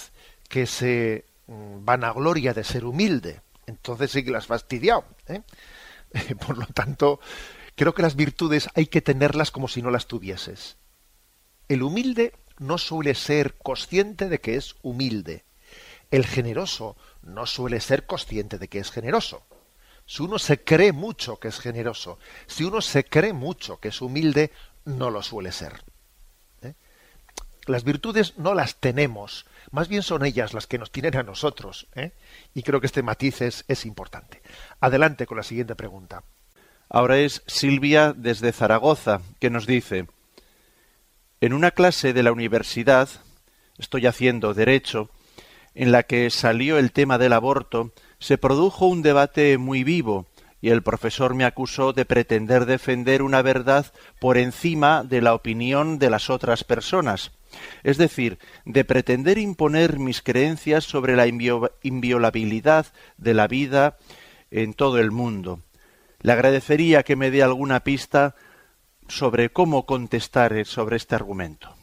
que 0.49 0.65
se 0.65 1.25
mm, 1.47 1.85
vanagloria 1.85 2.53
de 2.53 2.63
ser 2.63 2.85
humilde. 2.85 3.41
Entonces 3.65 4.11
sí 4.11 4.23
que 4.23 4.31
las 4.31 4.43
has 4.43 4.47
fastidiado. 4.47 5.05
¿eh? 5.27 5.41
Por 6.45 6.57
lo 6.57 6.65
tanto, 6.67 7.19
Creo 7.77 7.93
que 7.93 8.01
las 8.01 8.15
virtudes 8.15 8.69
hay 8.73 8.87
que 8.87 9.03
tenerlas 9.03 9.51
como 9.51 9.67
si 9.67 9.83
no 9.83 9.91
las 9.91 10.07
tuvieses. 10.07 10.77
El 11.69 11.83
humilde 11.83 12.33
no 12.57 12.79
suele 12.79 13.13
ser 13.13 13.53
consciente 13.53 14.29
de 14.29 14.41
que 14.41 14.55
es 14.55 14.75
humilde. 14.81 15.45
El 16.09 16.25
generoso 16.25 16.97
no 17.21 17.45
suele 17.45 17.79
ser 17.79 18.07
consciente 18.07 18.57
de 18.57 18.67
que 18.67 18.79
es 18.79 18.89
generoso. 18.89 19.43
Si 20.07 20.23
uno 20.23 20.39
se 20.39 20.63
cree 20.63 20.93
mucho 20.93 21.37
que 21.37 21.49
es 21.49 21.59
generoso, 21.59 22.17
si 22.47 22.63
uno 22.63 22.81
se 22.81 23.03
cree 23.03 23.33
mucho 23.33 23.79
que 23.79 23.89
es 23.89 24.01
humilde, 24.01 24.51
no 24.85 25.11
lo 25.11 25.21
suele 25.21 25.51
ser. 25.51 25.83
¿eh? 26.63 26.73
Las 27.65 27.83
virtudes 27.83 28.37
no 28.37 28.55
las 28.55 28.77
tenemos, 28.77 29.45
más 29.69 29.89
bien 29.89 30.01
son 30.01 30.25
ellas 30.25 30.53
las 30.53 30.65
que 30.65 30.79
nos 30.79 30.91
tienen 30.91 31.17
a 31.17 31.23
nosotros. 31.23 31.87
¿eh? 31.93 32.13
Y 32.55 32.63
creo 32.63 32.79
que 32.79 32.87
este 32.87 33.03
matiz 33.03 33.41
es 33.41 33.85
importante. 33.85 34.41
Adelante 34.79 35.27
con 35.27 35.37
la 35.37 35.43
siguiente 35.43 35.75
pregunta. 35.75 36.23
Ahora 36.89 37.17
es 37.17 37.43
Silvia 37.47 38.13
desde 38.15 38.53
Zaragoza, 38.53 39.21
que 39.39 39.49
nos 39.49 39.67
dice, 39.67 40.07
en 41.41 41.53
una 41.53 41.71
clase 41.71 42.13
de 42.13 42.23
la 42.23 42.31
universidad, 42.31 43.09
estoy 43.77 44.05
haciendo 44.05 44.53
derecho, 44.53 45.09
en 45.75 45.91
la 45.91 46.03
que 46.03 46.29
salió 46.29 46.77
el 46.77 46.93
tema 46.93 47.17
del 47.17 47.33
aborto, 47.33 47.91
se 48.19 48.37
produjo 48.37 48.87
un 48.87 49.01
debate 49.01 49.57
muy 49.57 49.83
vivo, 49.83 50.27
y 50.59 50.69
el 50.69 50.81
profesor 50.81 51.35
me 51.35 51.45
acusó 51.45 51.93
de 51.93 52.05
pretender 52.05 52.65
defender 52.65 53.21
una 53.21 53.41
verdad 53.41 53.93
por 54.19 54.37
encima 54.37 55.03
de 55.03 55.21
la 55.21 55.33
opinión 55.33 55.99
de 55.99 56.09
las 56.09 56.29
otras 56.29 56.63
personas, 56.63 57.31
es 57.83 57.97
decir, 57.97 58.39
de 58.65 58.83
pretender 58.83 59.37
imponer 59.37 59.99
mis 59.99 60.21
creencias 60.21 60.83
sobre 60.83 61.15
la 61.15 61.27
inviolabilidad 61.27 62.87
de 63.17 63.33
la 63.33 63.47
vida 63.47 63.97
en 64.49 64.73
todo 64.73 64.97
el 64.97 65.11
mundo. 65.11 65.61
Le 66.21 66.31
agradecería 66.31 67.03
que 67.03 67.15
me 67.15 67.29
dé 67.29 67.43
alguna 67.43 67.81
pista 67.81 68.35
sobre 69.07 69.49
cómo 69.51 69.85
contestar 69.85 70.65
sobre 70.65 70.97
este 70.97 71.15
argumento. 71.15 71.75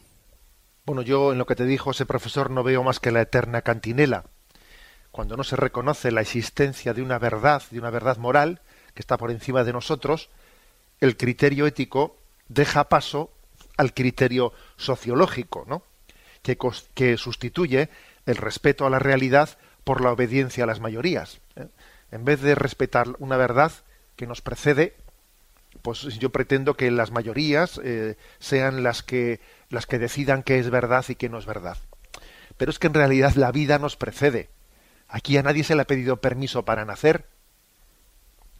Bueno, 0.85 1.01
yo 1.01 1.31
en 1.31 1.39
lo 1.39 1.45
que 1.47 1.55
te 1.55 1.65
dijo 1.65 1.91
ese 1.91 2.05
profesor 2.05 2.51
no 2.51 2.61
veo 2.61 2.83
más 2.83 2.99
que 2.99 3.11
la 3.11 3.21
eterna 3.21 3.61
cantinela. 3.61 4.25
Cuando 5.15 5.37
no 5.37 5.45
se 5.45 5.55
reconoce 5.55 6.11
la 6.11 6.19
existencia 6.19 6.93
de 6.93 7.01
una 7.01 7.17
verdad, 7.19 7.63
de 7.71 7.79
una 7.79 7.89
verdad 7.89 8.17
moral, 8.17 8.59
que 8.93 8.99
está 8.99 9.15
por 9.15 9.31
encima 9.31 9.63
de 9.63 9.71
nosotros, 9.71 10.29
el 10.99 11.15
criterio 11.15 11.67
ético 11.67 12.17
deja 12.49 12.89
paso 12.89 13.31
al 13.77 13.93
criterio 13.93 14.51
sociológico, 14.75 15.63
¿no? 15.69 15.83
que, 16.43 17.15
sustituye 17.15 17.87
el 18.25 18.35
respeto 18.35 18.85
a 18.85 18.89
la 18.89 18.99
realidad 18.99 19.57
por 19.85 20.01
la 20.01 20.11
obediencia 20.11 20.65
a 20.65 20.67
las 20.67 20.81
mayorías. 20.81 21.39
¿eh? 21.55 21.69
En 22.11 22.25
vez 22.25 22.41
de 22.41 22.53
respetar 22.53 23.07
una 23.19 23.37
verdad, 23.37 23.71
que 24.17 24.27
nos 24.27 24.41
precede, 24.41 24.97
pues 25.81 26.01
yo 26.19 26.29
pretendo 26.29 26.75
que 26.75 26.91
las 26.91 27.11
mayorías 27.11 27.79
eh, 27.85 28.17
sean 28.39 28.83
las 28.83 29.01
que 29.01 29.39
las 29.69 29.85
que 29.85 29.97
decidan 29.97 30.43
qué 30.43 30.59
es 30.59 30.69
verdad 30.69 31.05
y 31.07 31.15
qué 31.15 31.29
no 31.29 31.39
es 31.39 31.45
verdad. 31.45 31.77
Pero 32.57 32.69
es 32.69 32.79
que 32.79 32.87
en 32.87 32.95
realidad 32.95 33.33
la 33.35 33.53
vida 33.53 33.79
nos 33.79 33.95
precede. 33.95 34.49
Aquí 35.07 35.37
a 35.37 35.43
nadie 35.43 35.63
se 35.63 35.75
le 35.75 35.81
ha 35.81 35.87
pedido 35.87 36.17
permiso 36.17 36.65
para 36.65 36.85
nacer. 36.85 37.25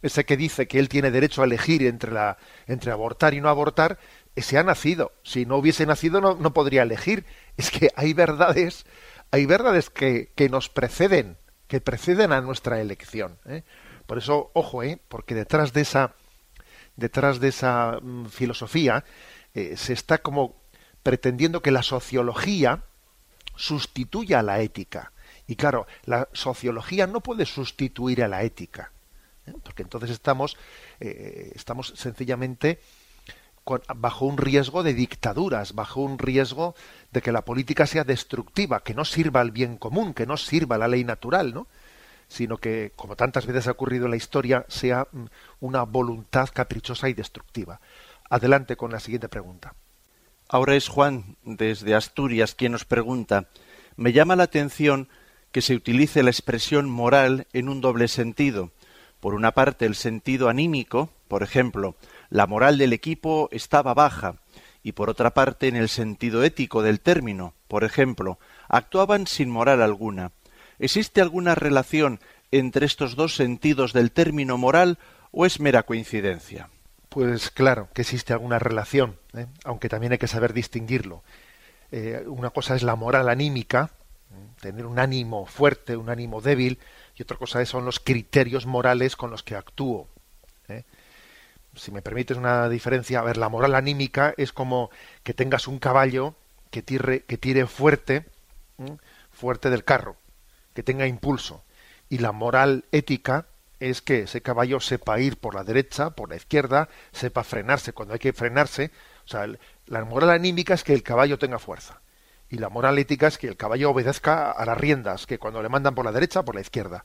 Ese 0.02 0.24
que 0.24 0.36
dice 0.36 0.68
que 0.68 0.78
él 0.78 0.88
tiene 0.88 1.10
derecho 1.10 1.42
a 1.42 1.46
elegir 1.46 1.82
entre 1.82 2.12
la 2.12 2.38
entre 2.66 2.92
abortar 2.92 3.34
y 3.34 3.40
no 3.40 3.48
abortar, 3.48 3.98
ese 4.36 4.58
ha 4.58 4.62
nacido. 4.62 5.12
Si 5.22 5.46
no 5.46 5.56
hubiese 5.56 5.86
nacido 5.86 6.20
no, 6.20 6.52
podría 6.52 6.82
elegir. 6.82 7.24
Es 7.56 7.70
que 7.70 7.90
hay 7.96 8.12
verdades, 8.12 8.84
hay 9.30 9.46
verdades 9.46 9.90
que, 9.90 10.30
que 10.34 10.48
nos 10.48 10.68
preceden, 10.68 11.38
que 11.66 11.80
preceden 11.80 12.32
a 12.32 12.42
nuestra 12.42 12.80
elección. 12.80 13.38
¿eh? 13.46 13.64
Por 14.06 14.18
eso, 14.18 14.50
ojo, 14.54 14.82
¿eh? 14.82 15.00
porque 15.08 15.34
detrás 15.34 15.72
de 15.72 15.80
esa, 15.80 16.14
detrás 16.96 17.40
de 17.40 17.48
esa 17.48 17.98
mm, 18.00 18.26
filosofía 18.26 19.04
eh, 19.54 19.76
se 19.76 19.94
está 19.94 20.18
como 20.18 20.54
pretendiendo 21.02 21.62
que 21.62 21.70
la 21.70 21.82
sociología 21.82 22.82
sustituya 23.56 24.40
a 24.40 24.42
la 24.42 24.60
ética. 24.60 25.12
Y 25.46 25.56
claro, 25.56 25.86
la 26.04 26.28
sociología 26.32 27.06
no 27.06 27.20
puede 27.20 27.46
sustituir 27.46 28.22
a 28.22 28.28
la 28.28 28.42
ética, 28.42 28.90
¿eh? 29.46 29.52
porque 29.62 29.82
entonces 29.82 30.10
estamos, 30.10 30.56
eh, 31.00 31.52
estamos 31.54 31.92
sencillamente 31.96 32.80
bajo 33.96 34.26
un 34.26 34.38
riesgo 34.38 34.82
de 34.82 34.94
dictaduras, 34.94 35.74
bajo 35.74 36.00
un 36.00 36.18
riesgo 36.18 36.74
de 37.10 37.20
que 37.20 37.32
la 37.32 37.44
política 37.44 37.86
sea 37.86 38.04
destructiva, 38.04 38.80
que 38.80 38.94
no 38.94 39.04
sirva 39.04 39.40
al 39.40 39.50
bien 39.50 39.76
común, 39.76 40.14
que 40.14 40.26
no 40.26 40.36
sirva 40.36 40.76
a 40.76 40.78
la 40.78 40.88
ley 40.88 41.02
natural, 41.02 41.52
¿no? 41.52 41.66
sino 42.28 42.58
que, 42.58 42.92
como 42.96 43.16
tantas 43.16 43.46
veces 43.46 43.68
ha 43.68 43.72
ocurrido 43.72 44.06
en 44.06 44.12
la 44.12 44.16
historia, 44.16 44.64
sea 44.68 45.06
mm, 45.10 45.26
una 45.60 45.82
voluntad 45.82 46.48
caprichosa 46.52 47.08
y 47.08 47.14
destructiva. 47.14 47.80
Adelante 48.28 48.76
con 48.76 48.90
la 48.90 49.00
siguiente 49.00 49.28
pregunta. 49.28 49.74
Ahora 50.48 50.74
es 50.74 50.88
Juan, 50.88 51.36
desde 51.44 51.94
Asturias, 51.94 52.54
quien 52.54 52.72
nos 52.72 52.84
pregunta 52.84 53.46
Me 53.96 54.12
llama 54.12 54.36
la 54.36 54.44
atención 54.44 55.08
que 55.56 55.62
se 55.62 55.74
utilice 55.74 56.22
la 56.22 56.28
expresión 56.28 56.86
moral 56.86 57.46
en 57.54 57.70
un 57.70 57.80
doble 57.80 58.08
sentido. 58.08 58.72
Por 59.20 59.32
una 59.32 59.52
parte, 59.52 59.86
el 59.86 59.94
sentido 59.94 60.50
anímico, 60.50 61.08
por 61.28 61.42
ejemplo, 61.42 61.96
la 62.28 62.46
moral 62.46 62.76
del 62.76 62.92
equipo 62.92 63.48
estaba 63.50 63.94
baja, 63.94 64.34
y 64.82 64.92
por 64.92 65.08
otra 65.08 65.30
parte, 65.32 65.68
en 65.68 65.76
el 65.76 65.88
sentido 65.88 66.44
ético 66.44 66.82
del 66.82 67.00
término, 67.00 67.54
por 67.68 67.84
ejemplo, 67.84 68.38
actuaban 68.68 69.26
sin 69.26 69.48
moral 69.48 69.80
alguna. 69.80 70.32
¿Existe 70.78 71.22
alguna 71.22 71.54
relación 71.54 72.20
entre 72.50 72.84
estos 72.84 73.16
dos 73.16 73.34
sentidos 73.34 73.94
del 73.94 74.12
término 74.12 74.58
moral 74.58 74.98
o 75.30 75.46
es 75.46 75.58
mera 75.58 75.84
coincidencia? 75.84 76.68
Pues 77.08 77.50
claro 77.50 77.88
que 77.94 78.02
existe 78.02 78.34
alguna 78.34 78.58
relación, 78.58 79.16
¿eh? 79.34 79.46
aunque 79.64 79.88
también 79.88 80.12
hay 80.12 80.18
que 80.18 80.28
saber 80.28 80.52
distinguirlo. 80.52 81.22
Eh, 81.92 82.24
una 82.26 82.50
cosa 82.50 82.76
es 82.76 82.82
la 82.82 82.94
moral 82.94 83.30
anímica, 83.30 83.92
tener 84.60 84.86
un 84.86 84.98
ánimo 84.98 85.46
fuerte, 85.46 85.96
un 85.96 86.08
ánimo 86.08 86.40
débil, 86.40 86.78
y 87.16 87.22
otra 87.22 87.36
cosa 87.36 87.64
son 87.64 87.84
los 87.84 88.00
criterios 88.00 88.66
morales 88.66 89.16
con 89.16 89.30
los 89.30 89.42
que 89.42 89.56
actúo. 89.56 90.08
¿eh? 90.68 90.84
Si 91.74 91.90
me 91.90 92.02
permites 92.02 92.36
una 92.36 92.68
diferencia, 92.68 93.20
a 93.20 93.22
ver, 93.22 93.36
la 93.36 93.48
moral 93.48 93.74
anímica 93.74 94.34
es 94.36 94.52
como 94.52 94.90
que 95.22 95.34
tengas 95.34 95.68
un 95.68 95.78
caballo 95.78 96.34
que 96.70 96.82
tire, 96.82 97.24
que 97.24 97.38
tire 97.38 97.66
fuerte, 97.66 98.26
fuerte 99.30 99.70
del 99.70 99.84
carro 99.84 100.16
que 100.76 100.84
tenga 100.84 101.08
impulso. 101.08 101.64
Y 102.08 102.18
la 102.18 102.30
moral 102.30 102.84
ética 102.92 103.46
es 103.80 104.02
que 104.02 104.20
ese 104.20 104.42
caballo 104.42 104.78
sepa 104.78 105.18
ir 105.18 105.38
por 105.38 105.54
la 105.54 105.64
derecha, 105.64 106.10
por 106.10 106.28
la 106.28 106.36
izquierda, 106.36 106.88
sepa 107.12 107.42
frenarse 107.42 107.92
cuando 107.92 108.14
hay 108.14 108.20
que 108.20 108.32
frenarse. 108.32 108.92
O 109.24 109.28
sea, 109.28 109.48
la 109.86 110.04
moral 110.04 110.30
anímica 110.30 110.74
es 110.74 110.84
que 110.84 110.92
el 110.92 111.02
caballo 111.02 111.38
tenga 111.38 111.58
fuerza. 111.58 112.00
Y 112.48 112.58
la 112.58 112.68
moral 112.68 112.98
ética 112.98 113.26
es 113.26 113.38
que 113.38 113.48
el 113.48 113.56
caballo 113.56 113.90
obedezca 113.90 114.52
a 114.52 114.64
las 114.64 114.78
riendas, 114.78 115.26
que 115.26 115.38
cuando 115.38 115.62
le 115.62 115.68
mandan 115.68 115.94
por 115.94 116.04
la 116.04 116.12
derecha, 116.12 116.44
por 116.44 116.54
la 116.54 116.60
izquierda. 116.60 117.04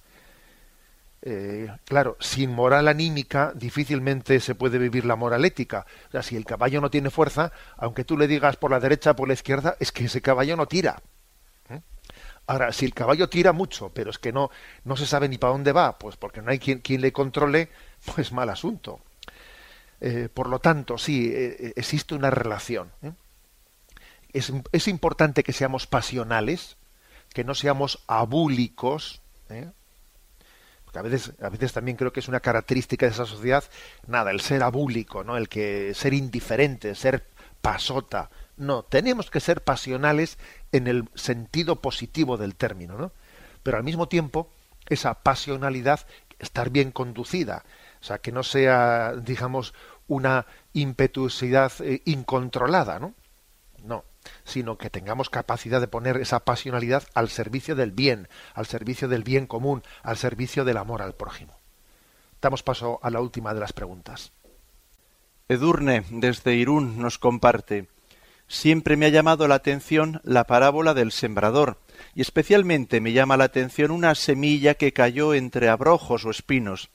eh, 1.24 1.70
claro, 1.86 2.18
sin 2.20 2.52
moral 2.52 2.88
anímica 2.88 3.52
difícilmente 3.56 4.40
se 4.40 4.56
puede 4.56 4.80
vivir 4.80 5.06
la 5.06 5.16
moral 5.16 5.46
ética. 5.46 5.86
O 6.08 6.12
sea, 6.12 6.24
si 6.24 6.36
el 6.36 6.46
caballo 6.46 6.82
no 6.82 6.90
tiene 6.90 7.10
fuerza, 7.12 7.52
aunque 7.78 8.04
tú 8.04 8.18
le 8.18 8.28
digas 8.28 8.58
por 8.58 8.72
la 8.72 8.80
derecha, 8.80 9.16
por 9.16 9.28
la 9.28 9.36
izquierda, 9.36 9.76
es 9.80 9.92
que 9.92 10.06
ese 10.06 10.22
caballo 10.22 10.58
no 10.58 10.68
tira. 10.68 11.02
¿eh? 11.70 11.82
Ahora, 12.48 12.72
si 12.74 12.86
el 12.86 12.94
caballo 12.94 13.30
tira 13.30 13.54
mucho, 13.54 13.90
pero 13.94 14.10
es 14.12 14.20
que 14.20 14.34
no, 14.34 14.50
no 14.84 14.98
se 14.98 15.06
sabe 15.08 15.30
ni 15.30 15.38
para 15.38 15.54
dónde 15.54 15.72
va, 15.74 15.98
pues 16.00 16.18
porque 16.18 16.42
no 16.42 16.52
hay 16.52 16.60
quien, 16.60 16.80
quien 16.80 17.02
le 17.02 17.14
controle, 17.14 17.70
pues 18.16 18.32
mal 18.32 18.50
asunto. 18.50 19.02
Eh, 20.02 20.30
por 20.34 20.50
lo 20.50 20.60
tanto, 20.60 20.98
sí, 20.98 21.32
existe 21.76 22.16
una 22.16 22.32
relación. 22.32 22.92
Es, 24.34 24.52
es, 24.72 24.88
importante 24.88 25.44
que 25.44 25.54
seamos 25.54 25.88
pasionales, 25.88 26.78
que 27.34 27.44
no 27.44 27.56
seamos 27.56 28.04
abúlicos, 28.08 29.22
¿eh? 29.50 29.70
a 30.94 31.02
veces, 31.02 31.34
a 31.42 31.50
veces 31.50 31.74
también 31.74 31.98
creo 31.98 32.12
que 32.12 32.20
es 32.20 32.28
una 32.28 32.40
característica 32.40 33.06
de 33.06 33.12
esa 33.12 33.26
sociedad, 33.26 33.64
nada, 34.08 34.32
el 34.32 34.42
ser 34.42 34.64
abúlico, 34.64 35.24
¿no? 35.24 35.38
El 35.38 35.48
que 35.48 35.94
ser 35.94 36.14
indiferente, 36.14 36.96
ser 36.96 37.28
pasota. 37.62 38.30
No, 38.58 38.84
tenemos 38.84 39.32
que 39.32 39.40
ser 39.40 39.64
pasionales 39.64 40.38
en 40.72 40.88
el 40.88 41.08
sentido 41.16 41.82
positivo 41.82 42.38
del 42.38 42.56
término, 42.56 42.98
¿no? 42.98 43.12
Pero 43.64 43.78
al 43.78 43.84
mismo 43.84 44.08
tiempo, 44.08 44.52
esa 44.88 45.14
pasionalidad 45.16 46.02
estar 46.40 46.70
bien 46.70 46.92
conducida, 46.92 47.64
o 48.02 48.04
sea, 48.04 48.18
que 48.18 48.32
no 48.32 48.44
sea, 48.44 49.14
digamos, 49.16 49.74
una 50.08 50.48
impetuosidad 50.74 51.72
eh, 51.82 52.02
incontrolada, 52.06 53.00
¿no? 53.00 53.14
No, 53.84 54.04
sino 54.44 54.78
que 54.78 54.90
tengamos 54.90 55.30
capacidad 55.30 55.82
de 55.82 55.88
poner 55.88 56.18
esa 56.18 56.42
pasionalidad 56.42 57.04
al 57.14 57.30
servicio 57.30 57.76
del 57.76 57.92
bien, 57.92 58.28
al 58.54 58.66
servicio 58.66 59.08
del 59.08 59.24
bien 59.24 59.48
común, 59.48 59.84
al 60.04 60.18
servicio 60.18 60.66
del 60.66 60.78
amor 60.78 61.02
al 61.02 61.16
prójimo. 61.16 61.60
Damos 62.42 62.64
paso 62.64 63.00
a 63.04 63.10
la 63.10 63.22
última 63.22 63.54
de 63.54 63.60
las 63.60 63.74
preguntas. 63.74 64.32
Edurne, 65.48 66.04
desde 66.10 66.56
Irún, 66.56 67.00
nos 67.00 67.18
comparte. 67.18 67.88
Siempre 68.48 68.98
me 68.98 69.06
ha 69.06 69.10
llamado 69.10 69.48
la 69.48 69.56
atención 69.56 70.22
la 70.24 70.46
parábola 70.46 70.94
del 70.94 71.12
sembrador, 71.12 71.78
y 72.16 72.22
especialmente 72.22 73.00
me 73.00 73.14
llama 73.14 73.38
la 73.38 73.46
atención 73.46 73.92
una 73.92 74.16
semilla 74.16 74.74
que 74.76 74.94
cayó 74.94 75.34
entre 75.34 75.70
abrojos 75.70 76.26
o 76.26 76.32
espinos. 76.32 76.90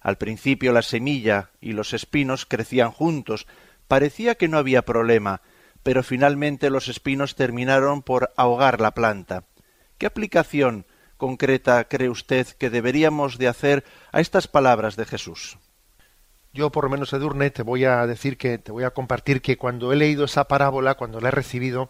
Al 0.00 0.16
principio 0.16 0.72
la 0.72 0.82
semilla 0.82 1.50
y 1.60 1.72
los 1.72 1.92
espinos 1.92 2.46
crecían 2.46 2.90
juntos, 2.90 3.46
parecía 3.88 4.34
que 4.36 4.48
no 4.48 4.58
había 4.58 4.82
problema, 4.82 5.42
pero 5.88 6.02
finalmente 6.02 6.68
los 6.68 6.88
espinos 6.88 7.34
terminaron 7.34 8.02
por 8.02 8.30
ahogar 8.36 8.78
la 8.78 8.90
planta. 8.90 9.44
¿Qué 9.96 10.04
aplicación 10.04 10.84
concreta 11.16 11.82
cree 11.84 12.10
usted 12.10 12.46
que 12.46 12.68
deberíamos 12.68 13.38
de 13.38 13.48
hacer 13.48 13.84
a 14.12 14.20
estas 14.20 14.48
palabras 14.48 14.96
de 14.96 15.06
Jesús? 15.06 15.56
Yo, 16.52 16.70
por 16.70 16.84
lo 16.84 16.90
menos, 16.90 17.14
Edurne, 17.14 17.50
te 17.50 17.62
voy 17.62 17.86
a 17.86 18.06
decir 18.06 18.36
que, 18.36 18.58
te 18.58 18.70
voy 18.70 18.84
a 18.84 18.90
compartir 18.90 19.40
que 19.40 19.56
cuando 19.56 19.90
he 19.90 19.96
leído 19.96 20.26
esa 20.26 20.44
parábola, 20.44 20.96
cuando 20.96 21.22
la 21.22 21.28
he 21.28 21.30
recibido, 21.30 21.88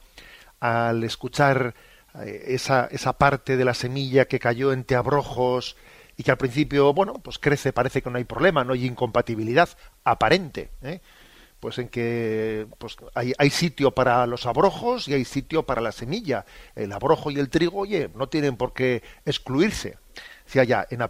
al 0.61 1.03
escuchar 1.03 1.75
eh, 2.21 2.45
esa, 2.51 2.87
esa 2.93 3.15
parte 3.15 3.57
de 3.57 3.65
la 3.65 3.75
semilla 3.75 4.27
que 4.27 4.39
cayó 4.39 4.73
entre 4.73 4.97
abrojos 4.97 5.75
y 6.17 6.23
que 6.23 6.31
al 6.31 6.39
principio, 6.39 6.95
bueno, 6.95 7.15
pues 7.15 7.41
crece, 7.41 7.73
parece 7.73 8.01
que 8.01 8.11
no 8.11 8.19
hay 8.19 8.25
problema, 8.25 8.63
no 8.63 8.75
hay 8.75 8.87
incompatibilidad 8.87 9.69
aparente. 10.05 10.71
¿eh? 10.83 11.01
Pues 11.61 11.79
en 11.79 11.89
que 11.89 12.67
pues 12.79 12.97
hay, 13.15 13.33
hay, 13.39 13.51
sitio 13.51 13.91
para 13.91 14.27
los 14.27 14.47
abrojos 14.47 15.09
y 15.09 15.15
hay 15.15 15.25
sitio 15.25 15.65
para 15.65 15.81
la 15.81 15.93
semilla. 15.93 16.45
El 16.75 16.93
abrojo 16.93 17.31
y 17.31 17.39
el 17.39 17.49
trigo, 17.49 17.81
oye, 17.81 18.11
no 18.15 18.29
tienen 18.29 18.57
por 18.57 18.73
qué 18.73 19.03
excluirse, 19.25 19.99
si 20.47 20.59
allá 20.59 20.87
en, 20.91 21.01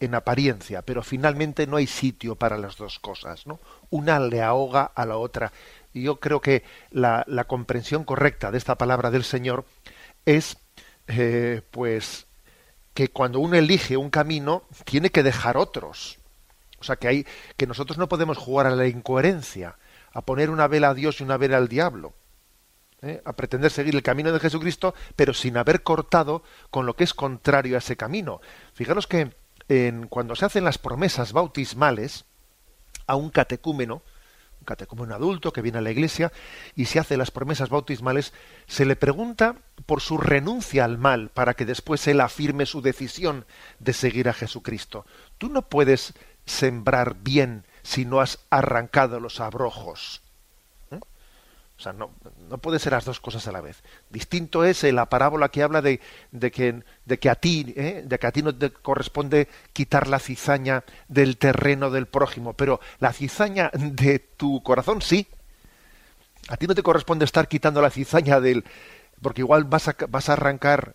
en 0.00 0.14
apariencia, 0.14 0.82
pero 0.82 1.02
finalmente 1.02 1.66
no 1.66 1.76
hay 1.76 1.86
sitio 1.86 2.36
para 2.36 2.56
las 2.56 2.76
dos 2.76 2.98
cosas, 2.98 3.46
¿no? 3.46 3.60
Una 3.90 4.20
le 4.20 4.42
ahoga 4.42 4.84
a 4.84 5.04
la 5.04 5.16
otra. 5.16 5.52
Y 5.92 6.02
yo 6.02 6.20
creo 6.20 6.40
que 6.40 6.62
la, 6.90 7.24
la 7.26 7.44
comprensión 7.44 8.04
correcta 8.04 8.50
de 8.50 8.58
esta 8.58 8.76
palabra 8.76 9.10
del 9.10 9.24
Señor 9.24 9.64
es, 10.24 10.56
eh, 11.08 11.62
pues, 11.70 12.26
que 12.94 13.08
cuando 13.08 13.40
uno 13.40 13.56
elige 13.56 13.96
un 13.96 14.10
camino, 14.10 14.62
tiene 14.84 15.10
que 15.10 15.22
dejar 15.22 15.56
otros. 15.56 16.18
O 16.78 16.84
sea, 16.84 16.96
que 16.96 17.08
hay, 17.08 17.26
que 17.56 17.66
nosotros 17.66 17.98
no 17.98 18.08
podemos 18.08 18.38
jugar 18.38 18.66
a 18.66 18.70
la 18.70 18.86
incoherencia 18.86 19.76
a 20.16 20.22
poner 20.22 20.48
una 20.48 20.66
vela 20.66 20.88
a 20.88 20.94
Dios 20.94 21.20
y 21.20 21.24
una 21.24 21.36
vela 21.36 21.58
al 21.58 21.68
diablo, 21.68 22.14
¿eh? 23.02 23.20
a 23.26 23.34
pretender 23.34 23.70
seguir 23.70 23.94
el 23.94 24.02
camino 24.02 24.32
de 24.32 24.40
Jesucristo, 24.40 24.94
pero 25.14 25.34
sin 25.34 25.58
haber 25.58 25.82
cortado 25.82 26.42
con 26.70 26.86
lo 26.86 26.96
que 26.96 27.04
es 27.04 27.12
contrario 27.12 27.76
a 27.76 27.80
ese 27.80 27.98
camino. 27.98 28.40
Fijaros 28.72 29.06
que 29.06 29.36
en, 29.68 30.06
cuando 30.06 30.34
se 30.34 30.46
hacen 30.46 30.64
las 30.64 30.78
promesas 30.78 31.34
bautismales 31.34 32.24
a 33.06 33.14
un 33.14 33.28
catecúmeno, 33.28 34.00
un 34.58 34.64
catecúmeno 34.64 35.14
adulto 35.14 35.52
que 35.52 35.60
viene 35.60 35.78
a 35.78 35.82
la 35.82 35.90
iglesia 35.90 36.32
y 36.74 36.86
se 36.86 36.98
hace 36.98 37.18
las 37.18 37.30
promesas 37.30 37.68
bautismales, 37.68 38.32
se 38.66 38.86
le 38.86 38.96
pregunta 38.96 39.56
por 39.84 40.00
su 40.00 40.16
renuncia 40.16 40.86
al 40.86 40.96
mal 40.96 41.28
para 41.28 41.52
que 41.52 41.66
después 41.66 42.06
él 42.06 42.22
afirme 42.22 42.64
su 42.64 42.80
decisión 42.80 43.44
de 43.80 43.92
seguir 43.92 44.30
a 44.30 44.32
Jesucristo. 44.32 45.04
Tú 45.36 45.50
no 45.50 45.60
puedes 45.60 46.14
sembrar 46.46 47.16
bien 47.20 47.66
si 47.86 48.04
no 48.04 48.20
has 48.20 48.40
arrancado 48.50 49.20
los 49.20 49.38
abrojos. 49.38 50.20
¿Eh? 50.90 50.98
O 51.78 51.80
sea, 51.80 51.92
no, 51.92 52.10
no 52.48 52.58
puede 52.58 52.80
ser 52.80 52.92
las 52.92 53.04
dos 53.04 53.20
cosas 53.20 53.46
a 53.46 53.52
la 53.52 53.60
vez. 53.60 53.82
Distinto 54.10 54.64
es 54.64 54.82
eh, 54.82 54.92
la 54.92 55.06
parábola 55.06 55.50
que 55.50 55.62
habla 55.62 55.82
de, 55.82 56.00
de, 56.32 56.50
que, 56.50 56.82
de 57.04 57.18
que 57.18 57.30
a 57.30 57.36
ti, 57.36 57.72
¿eh? 57.76 58.02
de 58.04 58.18
que 58.18 58.26
a 58.26 58.32
ti 58.32 58.42
no 58.42 58.54
te 58.54 58.72
corresponde 58.72 59.48
quitar 59.72 60.08
la 60.08 60.18
cizaña 60.18 60.82
del 61.06 61.36
terreno 61.36 61.90
del 61.90 62.06
prójimo, 62.06 62.54
pero 62.54 62.80
la 62.98 63.12
cizaña 63.12 63.70
de 63.72 64.18
tu 64.18 64.62
corazón 64.64 65.00
sí. 65.00 65.28
A 66.48 66.56
ti 66.56 66.66
no 66.66 66.74
te 66.74 66.82
corresponde 66.82 67.24
estar 67.24 67.46
quitando 67.46 67.80
la 67.80 67.90
cizaña 67.90 68.40
del, 68.40 68.64
porque 69.22 69.42
igual 69.42 69.64
vas 69.64 69.88
a, 69.88 69.96
vas 70.08 70.28
a 70.28 70.34
arrancar 70.34 70.94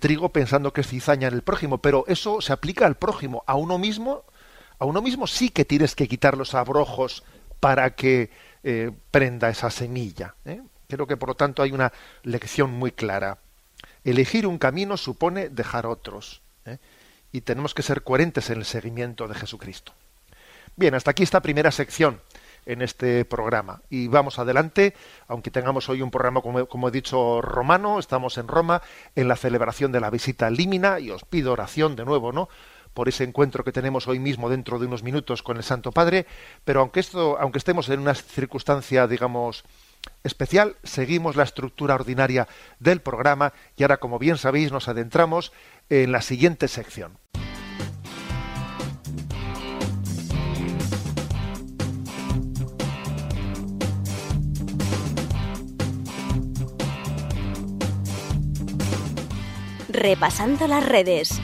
trigo 0.00 0.28
pensando 0.30 0.74
que 0.74 0.82
es 0.82 0.86
cizaña 0.86 1.28
en 1.28 1.34
el 1.34 1.42
prójimo, 1.42 1.78
pero 1.78 2.04
eso 2.08 2.42
se 2.42 2.52
aplica 2.52 2.84
al 2.84 2.96
prójimo, 2.96 3.42
a 3.46 3.54
uno 3.54 3.78
mismo 3.78 4.24
a 4.80 4.86
uno 4.86 5.02
mismo 5.02 5.26
sí 5.26 5.50
que 5.50 5.64
tienes 5.64 5.94
que 5.94 6.08
quitar 6.08 6.36
los 6.36 6.54
abrojos 6.54 7.22
para 7.60 7.94
que 7.94 8.30
eh, 8.64 8.90
prenda 9.10 9.50
esa 9.50 9.70
semilla. 9.70 10.34
¿eh? 10.46 10.62
Creo 10.88 11.06
que 11.06 11.18
por 11.18 11.28
lo 11.28 11.34
tanto 11.36 11.62
hay 11.62 11.70
una 11.70 11.92
lección 12.24 12.72
muy 12.72 12.90
clara. 12.90 13.38
Elegir 14.04 14.46
un 14.46 14.58
camino 14.58 14.96
supone 14.96 15.50
dejar 15.50 15.86
otros. 15.86 16.40
¿eh? 16.64 16.78
Y 17.30 17.42
tenemos 17.42 17.74
que 17.74 17.82
ser 17.82 18.02
coherentes 18.02 18.48
en 18.48 18.58
el 18.58 18.64
seguimiento 18.64 19.28
de 19.28 19.34
Jesucristo. 19.34 19.92
Bien, 20.76 20.94
hasta 20.94 21.10
aquí 21.10 21.22
esta 21.22 21.42
primera 21.42 21.70
sección 21.70 22.22
en 22.64 22.80
este 22.80 23.26
programa. 23.26 23.82
Y 23.90 24.08
vamos 24.08 24.38
adelante, 24.38 24.94
aunque 25.28 25.50
tengamos 25.50 25.90
hoy 25.90 26.00
un 26.00 26.10
programa, 26.10 26.40
como, 26.40 26.64
como, 26.66 26.88
he 26.88 26.90
dicho, 26.90 27.42
romano, 27.42 27.98
estamos 27.98 28.38
en 28.38 28.48
Roma, 28.48 28.80
en 29.14 29.28
la 29.28 29.36
celebración 29.36 29.92
de 29.92 30.00
la 30.00 30.08
visita 30.08 30.48
límina, 30.48 31.00
y 31.00 31.10
os 31.10 31.24
pido 31.24 31.52
oración 31.52 31.96
de 31.96 32.04
nuevo, 32.04 32.32
¿no? 32.32 32.48
Por 32.94 33.08
ese 33.08 33.24
encuentro 33.24 33.64
que 33.64 33.72
tenemos 33.72 34.08
hoy 34.08 34.18
mismo 34.18 34.48
dentro 34.48 34.78
de 34.78 34.86
unos 34.86 35.02
minutos 35.02 35.42
con 35.42 35.56
el 35.56 35.62
Santo 35.62 35.92
Padre, 35.92 36.26
pero 36.64 36.80
aunque 36.80 37.00
esto, 37.00 37.38
aunque 37.38 37.58
estemos 37.58 37.88
en 37.88 38.00
una 38.00 38.14
circunstancia, 38.14 39.06
digamos, 39.06 39.64
especial, 40.24 40.76
seguimos 40.82 41.36
la 41.36 41.44
estructura 41.44 41.94
ordinaria 41.94 42.48
del 42.78 43.00
programa 43.00 43.52
y 43.76 43.82
ahora, 43.82 43.98
como 43.98 44.18
bien 44.18 44.38
sabéis, 44.38 44.72
nos 44.72 44.88
adentramos 44.88 45.52
en 45.88 46.12
la 46.12 46.22
siguiente 46.22 46.68
sección. 46.68 47.18
Repasando 59.92 60.66
las 60.66 60.86
redes. 60.86 61.40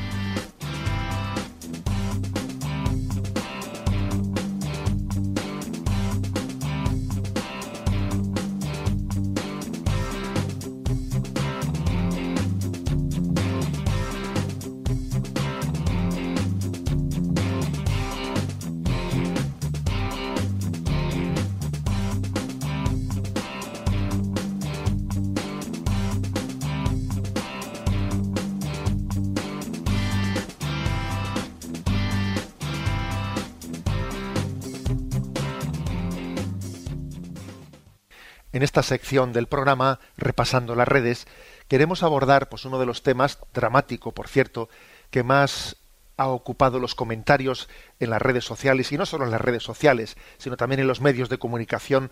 Esta 38.67 38.83
sección 38.83 39.33
del 39.33 39.47
programa, 39.47 40.01
repasando 40.17 40.75
las 40.75 40.89
redes, 40.89 41.27
queremos 41.69 42.03
abordar 42.03 42.49
pues, 42.49 42.65
uno 42.65 42.79
de 42.79 42.87
los 42.87 43.03
temas, 43.03 43.39
dramático 43.55 44.13
por 44.13 44.29
cierto, 44.29 44.69
que 45.11 45.23
más 45.23 45.77
ha 46.17 46.29
ocupado 46.29 46.79
los 46.79 46.95
comentarios 46.95 47.69
en 48.01 48.11
las 48.11 48.21
redes 48.21 48.45
sociales, 48.45 48.91
y 48.93 48.99
no 48.99 49.07
solo 49.07 49.25
en 49.25 49.31
las 49.31 49.41
redes 49.41 49.63
sociales, 49.63 50.17
sino 50.39 50.57
también 50.57 50.81
en 50.81 50.89
los 50.89 51.01
medios 51.01 51.29
de 51.29 51.39
comunicación 51.39 52.11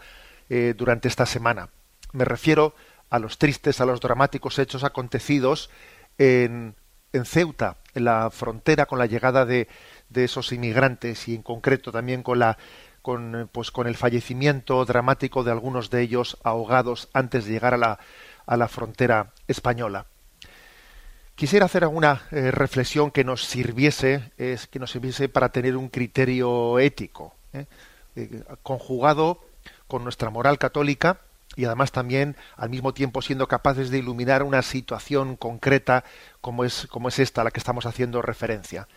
eh, 0.48 0.74
durante 0.76 1.08
esta 1.08 1.26
semana. 1.26 1.70
Me 2.12 2.24
refiero 2.24 2.74
a 3.10 3.18
los 3.18 3.38
tristes, 3.38 3.80
a 3.80 3.86
los 3.86 4.00
dramáticos 4.00 4.58
hechos 4.58 4.84
acontecidos 4.84 5.70
en, 6.18 6.76
Ceuta, 7.24 7.78
en 7.94 8.04
la 8.04 8.30
frontera 8.30 8.86
con 8.86 8.98
la 8.98 9.06
llegada 9.06 9.44
de 9.44 9.68
esos 10.14 10.52
inmigrantes 10.52 11.26
y 11.28 11.34
en 11.34 11.42
concreto 11.42 11.90
también 11.90 12.22
con 12.22 12.38
la 12.38 12.58
con, 13.04 13.50
pues, 13.52 13.70
con 13.70 13.86
el 13.86 13.96
fallecimiento 13.96 14.82
dramático 14.86 15.44
de 15.44 15.50
algunos 15.50 15.90
de 15.90 16.00
ellos 16.00 16.38
ahogados 16.42 17.10
antes 17.12 17.44
de 17.44 17.52
llegar 17.52 17.74
a 17.74 17.76
la, 17.76 17.98
a 18.46 18.56
la 18.56 18.66
frontera 18.66 19.34
española. 19.46 20.06
Quisiera 21.34 21.66
hacer 21.66 21.84
alguna 21.84 22.22
eh, 22.30 22.50
reflexión 22.50 23.10
que 23.10 23.22
nos 23.22 23.44
sirviese, 23.44 24.32
es, 24.38 24.66
que 24.68 24.78
nos 24.78 24.90
sirviese 24.90 25.28
para 25.28 25.50
tener 25.50 25.76
un 25.76 25.90
criterio 25.90 26.78
ético, 26.78 27.34
¿eh? 27.52 27.66
Eh, 28.16 28.42
conjugado 28.62 29.44
con 29.86 30.02
nuestra 30.02 30.30
moral 30.30 30.56
católica 30.56 31.20
y 31.56 31.66
además 31.66 31.92
también 31.92 32.36
al 32.56 32.70
mismo 32.70 32.94
tiempo 32.94 33.20
siendo 33.20 33.48
capaces 33.48 33.90
de 33.90 33.98
iluminar 33.98 34.42
una 34.42 34.62
situación 34.62 35.36
concreta 35.36 36.04
como 36.40 36.64
es, 36.64 36.86
como 36.86 37.08
es 37.08 37.18
esta 37.18 37.42
a 37.42 37.44
la 37.44 37.50
que 37.50 37.60
estamos 37.60 37.84
haciendo 37.84 38.22
referencia 38.22 38.88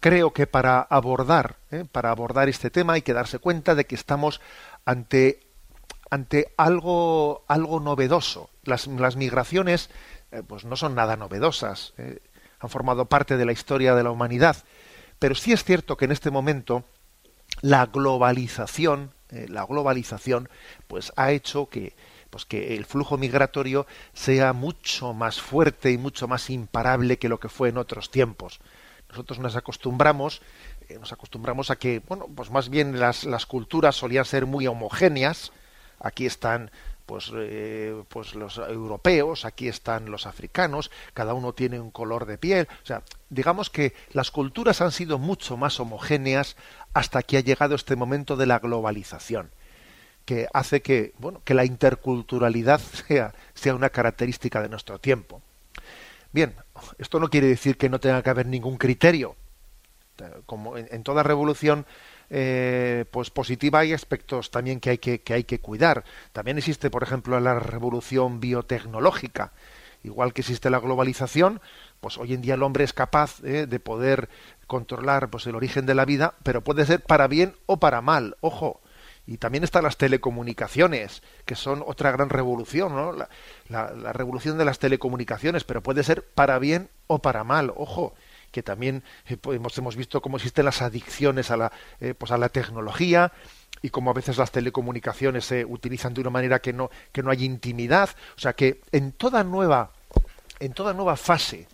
creo 0.00 0.32
que 0.32 0.46
para 0.46 0.80
abordar, 0.80 1.56
¿eh? 1.70 1.84
para 1.90 2.10
abordar 2.10 2.48
este 2.48 2.70
tema 2.70 2.94
hay 2.94 3.02
que 3.02 3.12
darse 3.12 3.38
cuenta 3.38 3.74
de 3.74 3.86
que 3.86 3.94
estamos 3.94 4.40
ante, 4.84 5.40
ante 6.10 6.52
algo, 6.56 7.44
algo 7.48 7.80
novedoso. 7.80 8.50
Las, 8.64 8.86
las 8.86 9.16
migraciones 9.16 9.90
eh, 10.32 10.42
pues 10.46 10.64
no 10.64 10.76
son 10.76 10.94
nada 10.94 11.16
novedosas, 11.16 11.94
¿eh? 11.98 12.20
han 12.60 12.70
formado 12.70 13.06
parte 13.06 13.36
de 13.36 13.44
la 13.44 13.52
historia 13.52 13.94
de 13.94 14.02
la 14.02 14.10
humanidad. 14.10 14.56
Pero 15.18 15.34
sí 15.34 15.52
es 15.52 15.64
cierto 15.64 15.96
que 15.96 16.04
en 16.06 16.12
este 16.12 16.30
momento 16.30 16.84
la 17.62 17.86
globalización, 17.86 19.12
la 19.30 19.64
globalización, 19.64 20.48
pues 20.88 21.12
ha 21.16 21.32
hecho 21.32 21.68
que, 21.68 21.94
pues 22.28 22.44
que 22.44 22.76
el 22.76 22.84
flujo 22.84 23.16
migratorio 23.16 23.86
sea 24.12 24.52
mucho 24.52 25.14
más 25.14 25.40
fuerte 25.40 25.90
y 25.90 25.98
mucho 25.98 26.28
más 26.28 26.50
imparable 26.50 27.18
que 27.18 27.28
lo 27.28 27.40
que 27.40 27.48
fue 27.48 27.70
en 27.70 27.78
otros 27.78 28.10
tiempos 28.10 28.60
nosotros 29.08 29.38
nos 29.38 29.56
acostumbramos 29.56 30.42
eh, 30.88 30.98
nos 30.98 31.12
acostumbramos 31.12 31.70
a 31.70 31.76
que 31.76 32.00
bueno 32.06 32.26
pues 32.34 32.50
más 32.50 32.68
bien 32.68 32.98
las, 32.98 33.24
culturas 33.46 33.96
solían 33.96 34.24
ser 34.24 34.46
muy 34.46 34.66
homogéneas. 34.66 35.52
Aquí 35.98 36.26
están 36.26 36.70
pues 37.06 37.30
eh, 37.34 38.02
pues 38.08 38.34
los 38.34 38.58
europeos 38.58 39.44
aquí 39.44 39.68
están 39.68 40.10
los 40.10 40.26
africanos 40.26 40.90
cada 41.14 41.34
uno 41.34 41.52
tiene 41.54 41.80
un 41.80 41.90
color 41.90 42.26
de 42.26 42.38
piel. 42.38 42.68
O 42.82 42.86
sea 42.86 43.02
digamos 43.30 43.70
que 43.70 43.94
las 44.12 44.30
culturas 44.30 44.80
han 44.80 44.92
sido 44.92 45.18
mucho 45.18 45.56
más 45.56 45.80
homogéneas 45.80 46.56
hasta 46.94 47.22
que 47.22 47.38
ha 47.38 47.40
llegado 47.40 47.74
este 47.74 47.96
momento 47.96 48.36
de 48.36 48.46
la 48.46 48.58
globalización 48.58 49.50
que 50.24 50.48
hace 50.52 50.82
que 50.82 51.14
bueno 51.18 51.40
que 51.44 51.54
la 51.54 51.64
interculturalidad 51.64 52.80
sea 53.08 53.34
sea 53.54 53.74
una 53.74 53.90
característica 53.90 54.60
de 54.60 54.68
nuestro 54.68 54.98
tiempo 54.98 55.42
Bien, 56.36 56.54
esto 56.98 57.18
no 57.18 57.30
quiere 57.30 57.46
decir 57.46 57.78
que 57.78 57.88
no 57.88 57.98
tenga 57.98 58.22
que 58.22 58.28
haber 58.28 58.44
ningún 58.44 58.76
criterio. 58.76 59.36
Como 60.44 60.76
en, 60.76 61.02
toda 61.02 61.22
revolución 61.22 61.86
eh, 62.28 63.06
pues 63.10 63.30
positiva 63.30 63.78
hay 63.78 63.94
aspectos 63.94 64.50
también 64.50 64.78
que 64.78 64.90
hay 64.90 64.98
que, 64.98 65.22
que 65.22 65.32
hay 65.32 65.44
que 65.44 65.60
cuidar. 65.60 66.04
También 66.34 66.58
existe, 66.58 66.90
por 66.90 67.02
ejemplo, 67.02 67.40
la 67.40 67.58
revolución 67.58 68.38
biotecnológica. 68.38 69.52
Igual 70.04 70.34
que 70.34 70.42
existe 70.42 70.68
la 70.68 70.78
globalización, 70.78 71.62
pues 72.02 72.18
hoy 72.18 72.34
en 72.34 72.42
día 72.42 72.52
el 72.52 72.62
hombre 72.62 72.84
es 72.84 72.92
capaz 72.92 73.42
eh, 73.42 73.66
de 73.66 73.80
poder 73.80 74.28
controlar 74.66 75.30
pues 75.30 75.46
el 75.46 75.54
origen 75.54 75.86
de 75.86 75.94
la 75.94 76.04
vida, 76.04 76.34
pero 76.42 76.60
puede 76.60 76.84
ser 76.84 77.00
para 77.00 77.28
bien 77.28 77.54
o 77.64 77.78
para 77.78 78.02
mal. 78.02 78.36
Ojo, 78.42 78.82
y 79.26 79.38
también 79.38 79.64
están 79.64 79.82
las 79.82 79.96
telecomunicaciones, 79.96 81.22
que 81.44 81.56
son 81.56 81.82
otra 81.84 82.12
gran 82.12 82.28
revolución, 82.28 82.94
¿no? 82.94 83.12
La, 83.68 84.12
revolución 84.12 84.56
de 84.56 84.64
las 84.64 84.78
telecomunicaciones, 84.78 85.64
pero 85.64 85.82
puede 85.82 86.04
ser 86.04 86.22
para 86.22 86.58
bien 86.58 86.88
o 87.08 87.18
para 87.18 87.42
mal. 87.42 87.72
Ojo, 87.76 88.14
que 88.52 88.62
también 88.62 89.02
eh, 89.28 89.36
hemos, 89.46 89.76
hemos, 89.78 89.96
visto 89.96 90.22
cómo 90.22 90.36
existen 90.36 90.64
las 90.64 90.80
adicciones 90.80 91.50
a 91.50 91.56
la, 91.56 91.72
eh, 92.00 92.14
pues 92.16 92.30
a 92.30 92.38
la 92.38 92.48
tecnología 92.48 93.32
y 93.82 93.90
cómo 93.90 94.10
a 94.10 94.14
veces 94.14 94.38
las 94.38 94.52
telecomunicaciones 94.52 95.44
se 95.44 95.64
utilizan 95.64 96.14
de 96.14 96.20
una 96.20 96.30
manera 96.30 96.60
que 96.60 96.72
no, 96.72 96.90
que 97.10 97.22
no 97.22 97.30
hay 97.30 97.44
intimidad. 97.44 98.10
O 98.36 98.40
sea 98.40 98.52
que 98.52 98.80
en 98.92 99.10
toda 99.12 99.42
nueva, 99.42 99.90
en 100.60 100.72
toda 100.72 100.94
nueva 100.94 101.16
fase 101.16 101.66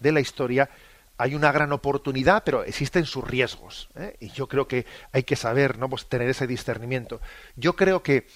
de 0.00 0.12
la 0.12 0.20
historia 0.20 0.68
hay 1.18 1.34
una 1.34 1.52
gran 1.52 1.72
oportunidad, 1.72 2.44
pero 2.44 2.64
existen 2.64 3.06
sus 3.06 3.24
riesgos. 3.24 3.88
¿eh? 3.94 4.16
Y 4.20 4.30
yo 4.30 4.48
creo 4.48 4.68
que 4.68 4.86
hay 5.12 5.22
que 5.22 5.36
saber, 5.36 5.78
¿no? 5.78 5.88
Pues 5.88 6.06
tener 6.06 6.28
ese 6.28 6.46
discernimiento. 6.46 7.20
Yo 7.56 7.74
creo 7.76 8.02
que 8.02 8.26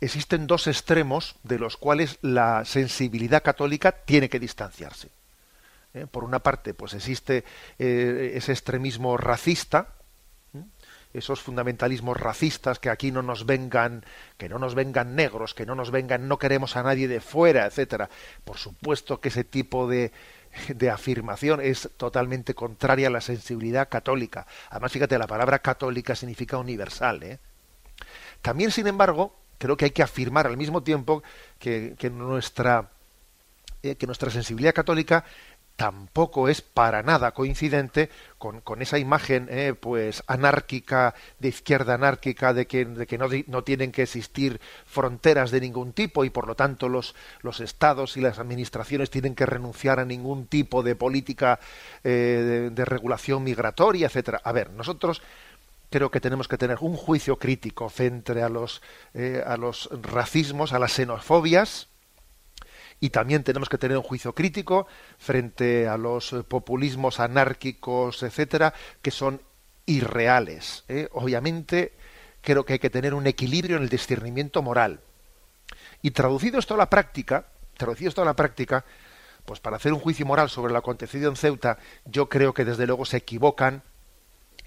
existen 0.00 0.46
dos 0.46 0.66
extremos 0.66 1.36
de 1.42 1.58
los 1.58 1.76
cuales 1.76 2.18
la 2.22 2.64
sensibilidad 2.64 3.42
católica 3.42 3.92
tiene 3.92 4.28
que 4.28 4.40
distanciarse. 4.40 5.10
¿eh? 5.94 6.06
Por 6.10 6.24
una 6.24 6.40
parte, 6.40 6.74
pues 6.74 6.94
existe 6.94 7.44
eh, 7.78 8.32
ese 8.34 8.52
extremismo 8.52 9.16
racista, 9.16 9.94
esos 11.14 11.40
fundamentalismos 11.40 12.16
racistas 12.16 12.78
que 12.78 12.90
aquí 12.90 13.10
no 13.10 13.22
nos 13.22 13.46
vengan, 13.46 14.04
que 14.36 14.48
no 14.48 14.58
nos 14.58 14.74
vengan 14.74 15.16
negros, 15.16 15.54
que 15.54 15.64
no 15.64 15.74
nos 15.74 15.90
vengan, 15.90 16.28
no 16.28 16.38
queremos 16.38 16.76
a 16.76 16.82
nadie 16.82 17.08
de 17.08 17.20
fuera, 17.20 17.66
etcétera. 17.66 18.10
Por 18.44 18.58
supuesto 18.58 19.20
que 19.20 19.28
ese 19.28 19.44
tipo 19.44 19.88
de, 19.88 20.12
de 20.68 20.90
afirmación 20.90 21.60
es 21.60 21.90
totalmente 21.96 22.54
contraria 22.54 23.08
a 23.08 23.10
la 23.10 23.20
sensibilidad 23.20 23.88
católica. 23.88 24.46
Además, 24.70 24.92
fíjate, 24.92 25.18
la 25.18 25.26
palabra 25.26 25.58
católica 25.60 26.14
significa 26.14 26.58
universal. 26.58 27.22
¿eh? 27.22 27.38
También, 28.42 28.70
sin 28.70 28.86
embargo, 28.86 29.34
creo 29.58 29.76
que 29.76 29.86
hay 29.86 29.90
que 29.90 30.02
afirmar 30.02 30.46
al 30.46 30.56
mismo 30.56 30.82
tiempo 30.82 31.22
que, 31.58 31.96
nuestra, 32.12 32.90
eh, 33.82 33.96
que 33.96 34.06
nuestra 34.06 34.30
sensibilidad 34.30 34.74
católica 34.74 35.24
tampoco 35.78 36.48
es 36.48 36.60
para 36.60 37.04
nada 37.04 37.30
coincidente 37.30 38.10
con, 38.36 38.60
con 38.62 38.82
esa 38.82 38.98
imagen 38.98 39.46
eh, 39.48 39.74
pues 39.78 40.24
anárquica 40.26 41.14
de 41.38 41.50
izquierda 41.50 41.94
anárquica 41.94 42.52
de 42.52 42.66
que, 42.66 42.84
de 42.84 43.06
que 43.06 43.16
no, 43.16 43.28
no, 43.46 43.62
tienen 43.62 43.92
que 43.92 44.02
existir 44.02 44.60
fronteras 44.86 45.52
de 45.52 45.60
ningún 45.60 45.92
tipo 45.92 46.24
y 46.24 46.30
por 46.30 46.48
lo 46.48 46.56
tanto 46.56 46.88
los, 46.88 47.14
los 47.42 47.60
estados 47.60 48.16
y 48.16 48.20
las 48.20 48.40
administraciones 48.40 49.08
tienen 49.08 49.36
que 49.36 49.46
renunciar 49.46 50.00
a 50.00 50.04
ningún 50.04 50.48
tipo 50.48 50.82
de 50.82 50.96
política 50.96 51.60
eh, 52.02 52.70
de, 52.72 52.84
regulación 52.84 53.44
migratoria 53.44 54.08
etcétera. 54.08 54.40
A 54.42 54.50
ver 54.50 54.72
nosotros 54.72 55.22
creo 55.90 56.10
que 56.10 56.20
tenemos 56.20 56.48
que 56.48 56.58
tener 56.58 56.78
un 56.80 56.96
juicio 56.96 57.36
crítico 57.36 57.88
frente 57.88 58.42
a 58.42 58.48
los 58.48 58.82
eh, 59.14 59.44
a 59.46 59.56
los 59.56 59.88
racismos 60.02 60.72
a 60.72 60.80
las 60.80 60.94
xenofobias 60.94 61.86
y 63.00 63.10
también 63.10 63.44
tenemos 63.44 63.68
que 63.68 63.78
tener 63.78 63.96
un 63.96 64.02
juicio 64.02 64.34
crítico 64.34 64.86
frente 65.18 65.86
a 65.86 65.96
los 65.96 66.32
eh, 66.32 66.42
populismos 66.42 67.20
anárquicos, 67.20 68.22
etcétera, 68.22 68.74
que 69.02 69.10
son 69.10 69.40
irreales. 69.86 70.84
¿eh? 70.88 71.08
Obviamente, 71.12 71.92
creo 72.40 72.64
que 72.64 72.74
hay 72.74 72.78
que 72.78 72.90
tener 72.90 73.14
un 73.14 73.26
equilibrio 73.26 73.76
en 73.76 73.84
el 73.84 73.88
discernimiento 73.88 74.62
moral. 74.62 75.00
Y 76.02 76.10
traducido 76.10 76.58
esto 76.58 76.74
a 76.74 76.78
la 76.78 76.90
práctica, 76.90 77.46
traducido 77.76 78.08
esto 78.08 78.22
a 78.22 78.26
la 78.26 78.36
práctica, 78.36 78.84
pues 79.44 79.60
para 79.60 79.76
hacer 79.76 79.92
un 79.92 80.00
juicio 80.00 80.26
moral 80.26 80.50
sobre 80.50 80.72
lo 80.72 80.78
acontecido 80.78 81.30
en 81.30 81.36
Ceuta, 81.36 81.78
yo 82.04 82.28
creo 82.28 82.52
que 82.52 82.64
desde 82.64 82.86
luego 82.86 83.04
se 83.04 83.16
equivocan 83.16 83.82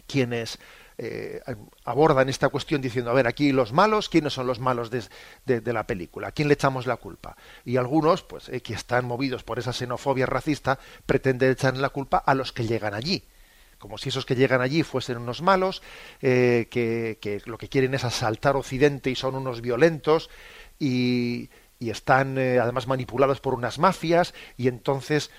quienes 0.08 0.60
eh, 1.04 1.42
abordan 1.84 2.30
esta 2.30 2.50
cuestión 2.50 2.80
diciendo, 2.80 3.10
a 3.10 3.16
ver, 3.16 3.26
aquí 3.26 3.52
los 3.52 3.74
malos, 3.74 4.08
¿quiénes 4.08 4.34
son 4.34 4.46
los 4.46 4.60
malos 4.60 4.92
de, 4.92 5.74
la 5.74 5.88
película? 5.88 6.28
¿A 6.28 6.32
quién 6.32 6.48
le 6.48 6.54
echamos 6.54 6.86
la 6.86 6.98
culpa? 6.98 7.36
Y 7.66 7.78
algunos, 7.78 8.22
pues, 8.22 8.50
eh, 8.50 8.62
que 8.62 8.76
están 8.76 9.06
movidos 9.06 9.42
por 9.42 9.58
esa 9.58 9.74
xenofobia 9.74 10.28
racista, 10.28 10.78
pretenden 11.08 11.50
echar 11.50 11.76
la 11.76 11.90
culpa 11.90 12.18
a 12.18 12.36
los 12.36 12.52
que 12.52 12.68
llegan 12.68 12.94
allí 12.94 13.24
como 13.80 13.98
si 13.98 14.10
esos 14.10 14.28
que 14.28 14.36
llegan 14.36 14.62
allí 14.62 14.84
fuesen 14.84 15.18
unos 15.18 15.42
malos, 15.42 15.82
eh, 16.22 16.68
que, 16.70 17.42
lo 17.46 17.58
que 17.58 17.68
quieren 17.68 17.96
es 17.96 18.04
asaltar 18.04 18.56
Occidente 18.56 19.10
y 19.10 19.16
son 19.16 19.34
unos 19.34 19.62
violentos 19.62 20.30
y, 20.78 21.50
están 21.80 22.38
además 22.38 22.86
manipulados 22.86 23.42
por 23.42 23.56
unas 23.56 23.80
mafias 23.80 24.36
y 24.56 24.68
entonces, 24.68 25.32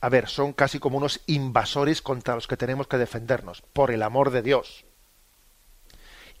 a 0.00 0.08
ver, 0.08 0.28
son 0.28 0.52
casi 0.52 0.78
como 0.78 0.98
unos 0.98 1.20
invasores 1.26 2.00
contra 2.00 2.36
los 2.36 2.46
que 2.46 2.56
tenemos 2.56 2.86
que 2.86 2.96
defendernos, 2.96 3.62
por 3.72 3.90
el 3.90 4.04
amor 4.04 4.30
de 4.30 4.42
Dios. 4.42 4.84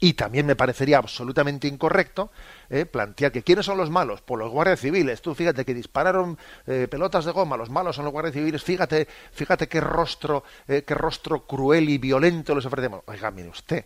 Y 0.02 0.14
también 0.14 0.46
me 0.46 0.56
parecería 0.56 0.96
absolutamente 0.96 1.68
incorrecto 1.68 2.32
eh, 2.70 2.86
plantear 2.86 3.30
que 3.30 3.42
quiénes 3.42 3.66
son 3.66 3.76
los 3.76 3.90
malos, 3.90 4.22
pues 4.22 4.38
los 4.38 4.50
guardias 4.50 4.80
civiles. 4.80 5.20
Tú 5.20 5.34
fíjate 5.34 5.66
que 5.66 5.74
dispararon 5.74 6.38
eh, 6.66 6.88
pelotas 6.90 7.26
de 7.26 7.32
goma, 7.32 7.58
los 7.58 7.68
malos 7.68 7.96
son 7.96 8.06
los 8.06 8.12
guardias 8.12 8.32
civiles. 8.34 8.62
Fíjate, 8.62 9.06
fíjate 9.32 9.68
qué 9.68 9.78
rostro, 9.80 10.42
eh, 10.66 10.84
qué 10.86 10.94
rostro 10.94 11.46
cruel 11.46 11.90
y 11.90 11.98
violento 11.98 12.54
les 12.54 12.64
ofrecemos. 12.64 13.02
Oiga, 13.06 13.30
mire 13.30 13.50
usted, 13.50 13.84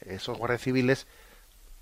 esos 0.00 0.38
guardias 0.38 0.62
civiles 0.62 1.08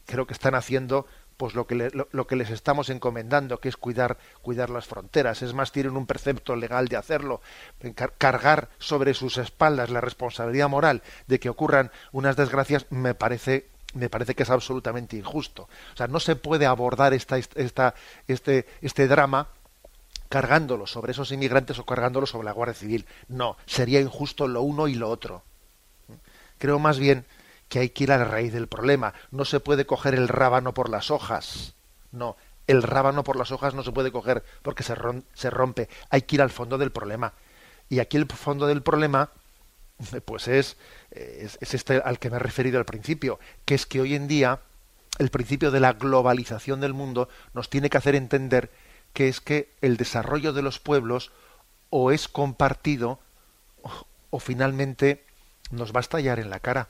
creo 0.07 0.27
que 0.27 0.33
están 0.33 0.55
haciendo 0.55 1.07
pues 1.37 1.55
lo 1.55 1.66
que, 1.66 1.90
lo, 2.11 2.27
que 2.27 2.37
les 2.37 2.51
estamos 2.51 2.88
encomendando, 2.88 3.59
que 3.59 3.68
es 3.68 3.77
cuidar, 3.77 4.18
cuidar 4.42 4.70
las 4.70 4.87
fronteras. 4.87 5.42
Es 5.42 5.53
más, 5.53 5.72
tienen 5.72 5.96
un 5.96 6.07
precepto 6.07 6.57
legal 6.57 6.88
de 6.88 6.96
hacerlo, 6.96 7.40
cargar 8.18 8.70
sobre 8.79 9.14
sus 9.14 9.37
espaldas 9.38 9.90
la 9.90 10.01
responsabilidad 10.01 10.68
moral 10.68 11.03
de 11.27 11.38
que 11.38 11.49
ocurran 11.49 11.90
unas 12.12 12.37
desgracias, 12.37 12.87
me 12.90 13.14
parece 13.14 13.68
me 13.94 14.11
parece 14.11 14.35
que 14.35 14.42
es 14.42 14.51
absolutamente 14.51 15.16
injusto. 15.16 15.68
O 15.94 15.96
sea, 15.96 16.07
no 16.07 16.20
se 16.20 16.37
puede 16.37 16.66
abordar 16.66 17.14
esta, 17.14 17.38
esta, 17.38 17.94
este, 18.29 18.66
este 18.83 19.09
drama 19.09 19.49
cargándolo 20.29 20.87
sobre 20.87 21.12
esos 21.12 21.33
inmigrantes 21.33 21.79
o 21.79 21.87
cargándolo 21.87 22.27
sobre 22.27 22.44
la 22.44 22.53
Guardia 22.53 22.75
Civil. 22.75 23.07
No, 23.29 23.57
sería 23.64 24.01
injusto 24.01 24.49
lo 24.49 24.61
uno 24.61 24.87
y 24.88 24.94
lo 24.94 25.09
otro. 25.09 25.42
Creo 26.59 26.79
más 26.79 26.99
bien 26.99 27.25
que 27.69 27.81
hay 27.81 27.91
que 27.91 28.05
ir 28.05 28.13
a 28.13 28.19
la 28.19 28.25
raíz 28.25 28.53
del 28.53 28.69
problema. 28.69 29.15
No 29.31 29.45
se 29.45 29.61
puede 29.61 29.87
coger 29.87 30.15
el 30.15 30.29
rábano 30.29 30.75
por 30.75 30.89
las 30.89 31.11
hojas. 31.11 31.75
No, 32.13 32.37
el 32.67 32.83
rábano 32.83 33.25
por 33.25 33.37
las 33.37 33.51
hojas 33.53 33.75
no 33.75 33.83
se 33.83 33.93
puede 33.93 34.13
coger 34.13 34.45
porque 34.63 34.83
se, 34.83 34.95
rompe. 35.51 35.89
Hay 36.11 36.23
que 36.23 36.37
ir 36.37 36.43
al 36.43 36.51
fondo 36.51 36.79
del 36.79 36.93
problema. 36.93 37.33
Y 37.89 38.01
aquí 38.01 38.17
el 38.17 38.27
fondo 38.27 38.67
del 38.67 38.83
problema, 38.83 39.31
pues 40.25 40.49
es, 40.49 40.77
es, 41.11 41.59
es 41.61 41.75
este 41.75 41.99
al 41.99 42.19
que 42.19 42.31
me 42.31 42.37
he 42.37 42.41
referido 42.41 42.79
al 42.79 42.85
principio, 42.85 43.39
que 43.65 43.75
es 43.75 43.87
que 43.87 44.01
hoy 44.01 44.15
en 44.15 44.29
día 44.29 44.61
el 45.19 45.31
principio 45.31 45.71
de 45.71 45.81
la 45.81 45.95
globalización 45.95 46.81
del 46.81 46.93
mundo 46.93 47.29
nos 47.55 47.71
tiene 47.71 47.91
que 47.91 47.99
hacer 47.99 48.15
entender 48.15 48.71
que 49.13 49.29
es 49.29 49.41
que 49.41 49.73
el 49.81 49.97
desarrollo 49.97 50.53
de 50.53 50.61
los 50.61 50.79
pueblos 50.79 51.33
o 51.89 52.11
es 52.11 52.29
compartido 52.29 53.19
o, 54.31 54.41
finalmente 54.41 55.25
nos 55.71 55.95
va 55.95 56.01
a 56.01 56.01
estallar 56.01 56.39
en 56.39 56.51
la 56.51 56.61
cara. 56.61 56.89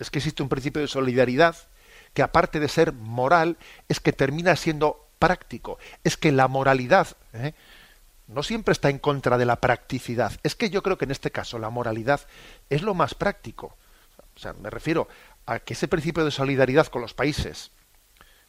Es 0.00 0.10
que 0.10 0.18
existe 0.18 0.42
un 0.42 0.48
principio 0.48 0.82
de 0.82 0.88
solidaridad 0.88 1.56
que 2.14 2.22
aparte 2.22 2.58
de 2.58 2.68
ser 2.68 2.92
moral, 2.92 3.56
es 3.88 4.00
que 4.00 4.12
termina 4.12 4.56
siendo 4.56 5.06
práctico. 5.18 5.78
Es 6.02 6.16
que 6.16 6.32
la 6.32 6.48
moralidad 6.48 7.06
¿eh? 7.32 7.54
no 8.26 8.42
siempre 8.42 8.72
está 8.72 8.90
en 8.90 8.98
contra 8.98 9.38
de 9.38 9.44
la 9.44 9.60
practicidad. 9.60 10.32
Es 10.42 10.56
que 10.56 10.70
yo 10.70 10.82
creo 10.82 10.98
que 10.98 11.04
en 11.04 11.12
este 11.12 11.30
caso 11.30 11.58
la 11.58 11.70
moralidad 11.70 12.20
es 12.68 12.82
lo 12.82 12.94
más 12.94 13.14
práctico. 13.14 13.76
O 14.34 14.38
sea, 14.38 14.54
me 14.54 14.70
refiero 14.70 15.08
a 15.46 15.60
que 15.60 15.74
ese 15.74 15.86
principio 15.86 16.24
de 16.24 16.30
solidaridad 16.30 16.86
con 16.86 17.02
los 17.02 17.14
países 17.14 17.70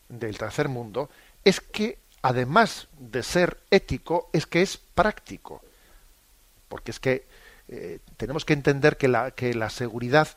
del 0.09 0.37
tercer 0.37 0.69
mundo 0.69 1.09
es 1.43 1.59
que 1.59 1.99
además 2.21 2.87
de 2.97 3.23
ser 3.23 3.59
ético, 3.71 4.29
es 4.33 4.45
que 4.45 4.61
es 4.61 4.77
práctico. 4.77 5.61
Porque 6.67 6.91
es 6.91 6.99
que 6.99 7.25
eh, 7.67 7.99
tenemos 8.17 8.45
que 8.45 8.53
entender 8.53 8.97
que 8.97 9.07
la, 9.07 9.31
que 9.31 9.53
la 9.53 9.69
seguridad 9.69 10.29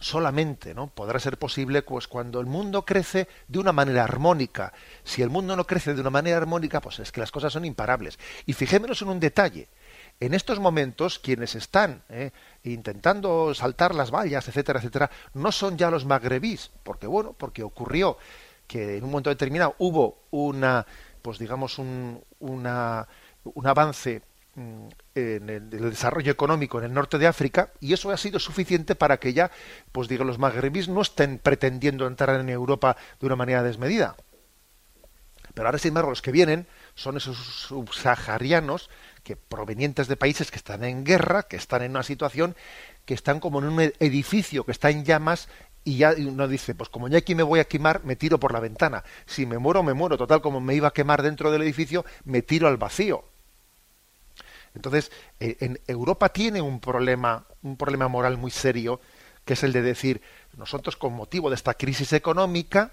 solamente 0.00 0.74
¿no? 0.74 0.88
podrá 0.88 1.18
ser 1.18 1.38
posible 1.38 1.82
pues, 1.82 2.08
cuando 2.08 2.40
el 2.40 2.46
mundo 2.46 2.84
crece 2.84 3.28
de 3.48 3.58
una 3.58 3.72
manera 3.72 4.04
armónica. 4.04 4.72
Si 5.04 5.22
el 5.22 5.30
mundo 5.30 5.56
no 5.56 5.66
crece 5.66 5.94
de 5.94 6.00
una 6.00 6.10
manera 6.10 6.36
armónica, 6.36 6.80
pues 6.80 6.98
es 6.98 7.12
que 7.12 7.20
las 7.20 7.32
cosas 7.32 7.52
son 7.52 7.64
imparables. 7.64 8.18
Y 8.46 8.52
fijémonos 8.52 9.02
en 9.02 9.08
un 9.08 9.20
detalle. 9.20 9.68
En 10.18 10.32
estos 10.32 10.60
momentos, 10.60 11.18
quienes 11.18 11.54
están 11.54 12.02
eh, 12.08 12.30
intentando 12.64 13.54
saltar 13.54 13.94
las 13.94 14.10
vallas, 14.10 14.48
etcétera, 14.48 14.78
etcétera, 14.78 15.10
no 15.34 15.52
son 15.52 15.76
ya 15.76 15.90
los 15.90 16.06
magrebís, 16.06 16.70
porque 16.82 17.06
bueno, 17.06 17.34
porque 17.34 17.62
ocurrió 17.62 18.16
que 18.66 18.96
en 18.96 19.04
un 19.04 19.10
momento 19.10 19.30
determinado 19.30 19.74
hubo 19.78 20.22
una, 20.30 20.86
pues 21.20 21.38
digamos, 21.38 21.78
un, 21.78 22.22
un 22.40 22.66
avance 23.66 24.22
en 24.56 25.50
el, 25.50 25.70
desarrollo 25.70 26.32
económico 26.32 26.78
en 26.78 26.86
el 26.86 26.94
norte 26.94 27.18
de 27.18 27.26
África 27.26 27.72
y 27.80 27.92
eso 27.92 28.10
ha 28.10 28.16
sido 28.16 28.38
suficiente 28.38 28.94
para 28.94 29.18
que 29.18 29.34
ya, 29.34 29.50
pues 29.92 30.08
digo, 30.08 30.24
los 30.24 30.38
magrebíes 30.38 30.88
no 30.88 31.02
estén 31.02 31.38
pretendiendo 31.38 32.06
entrar 32.06 32.40
en 32.40 32.48
Europa 32.48 32.96
de 33.20 33.26
una 33.26 33.36
manera 33.36 33.62
desmedida. 33.62 34.16
Pero 35.54 35.68
ahora, 35.68 35.78
sin 35.78 35.88
embargo, 35.88 36.10
los 36.10 36.22
que 36.22 36.32
vienen 36.32 36.66
son 36.94 37.16
esos 37.16 37.36
subsaharianos 37.36 38.90
que 39.22 39.36
provenientes 39.36 40.06
de 40.06 40.16
países 40.16 40.50
que 40.50 40.58
están 40.58 40.84
en 40.84 41.04
guerra, 41.04 41.44
que 41.44 41.56
están 41.56 41.82
en 41.82 41.92
una 41.92 42.02
situación, 42.02 42.54
que 43.04 43.14
están 43.14 43.40
como 43.40 43.60
en 43.60 43.66
un 43.66 43.80
edificio 43.80 44.64
que 44.64 44.72
está 44.72 44.90
en 44.90 45.04
llamas 45.04 45.48
y 45.84 45.98
ya 45.98 46.14
uno 46.18 46.48
dice, 46.48 46.74
pues 46.74 46.88
como 46.88 47.08
ya 47.08 47.18
aquí 47.18 47.34
me 47.34 47.42
voy 47.42 47.60
a 47.60 47.64
quemar, 47.64 48.04
me 48.04 48.16
tiro 48.16 48.40
por 48.40 48.52
la 48.52 48.60
ventana. 48.60 49.04
Si 49.24 49.46
me 49.46 49.58
muero, 49.58 49.82
me 49.82 49.94
muero. 49.94 50.18
Total, 50.18 50.40
como 50.40 50.60
me 50.60 50.74
iba 50.74 50.88
a 50.88 50.92
quemar 50.92 51.22
dentro 51.22 51.50
del 51.50 51.62
edificio, 51.62 52.04
me 52.24 52.42
tiro 52.42 52.66
al 52.68 52.76
vacío. 52.76 53.24
Entonces, 54.76 55.10
eh, 55.40 55.56
en 55.60 55.80
Europa 55.86 56.28
tiene 56.28 56.60
un 56.60 56.80
problema, 56.80 57.46
un 57.62 57.76
problema 57.76 58.08
moral 58.08 58.36
muy 58.36 58.50
serio, 58.50 59.00
que 59.44 59.54
es 59.54 59.62
el 59.64 59.72
de 59.72 59.82
decir, 59.82 60.20
nosotros 60.56 60.96
con 60.96 61.14
motivo 61.14 61.48
de 61.48 61.56
esta 61.56 61.74
crisis 61.74 62.12
económica, 62.12 62.92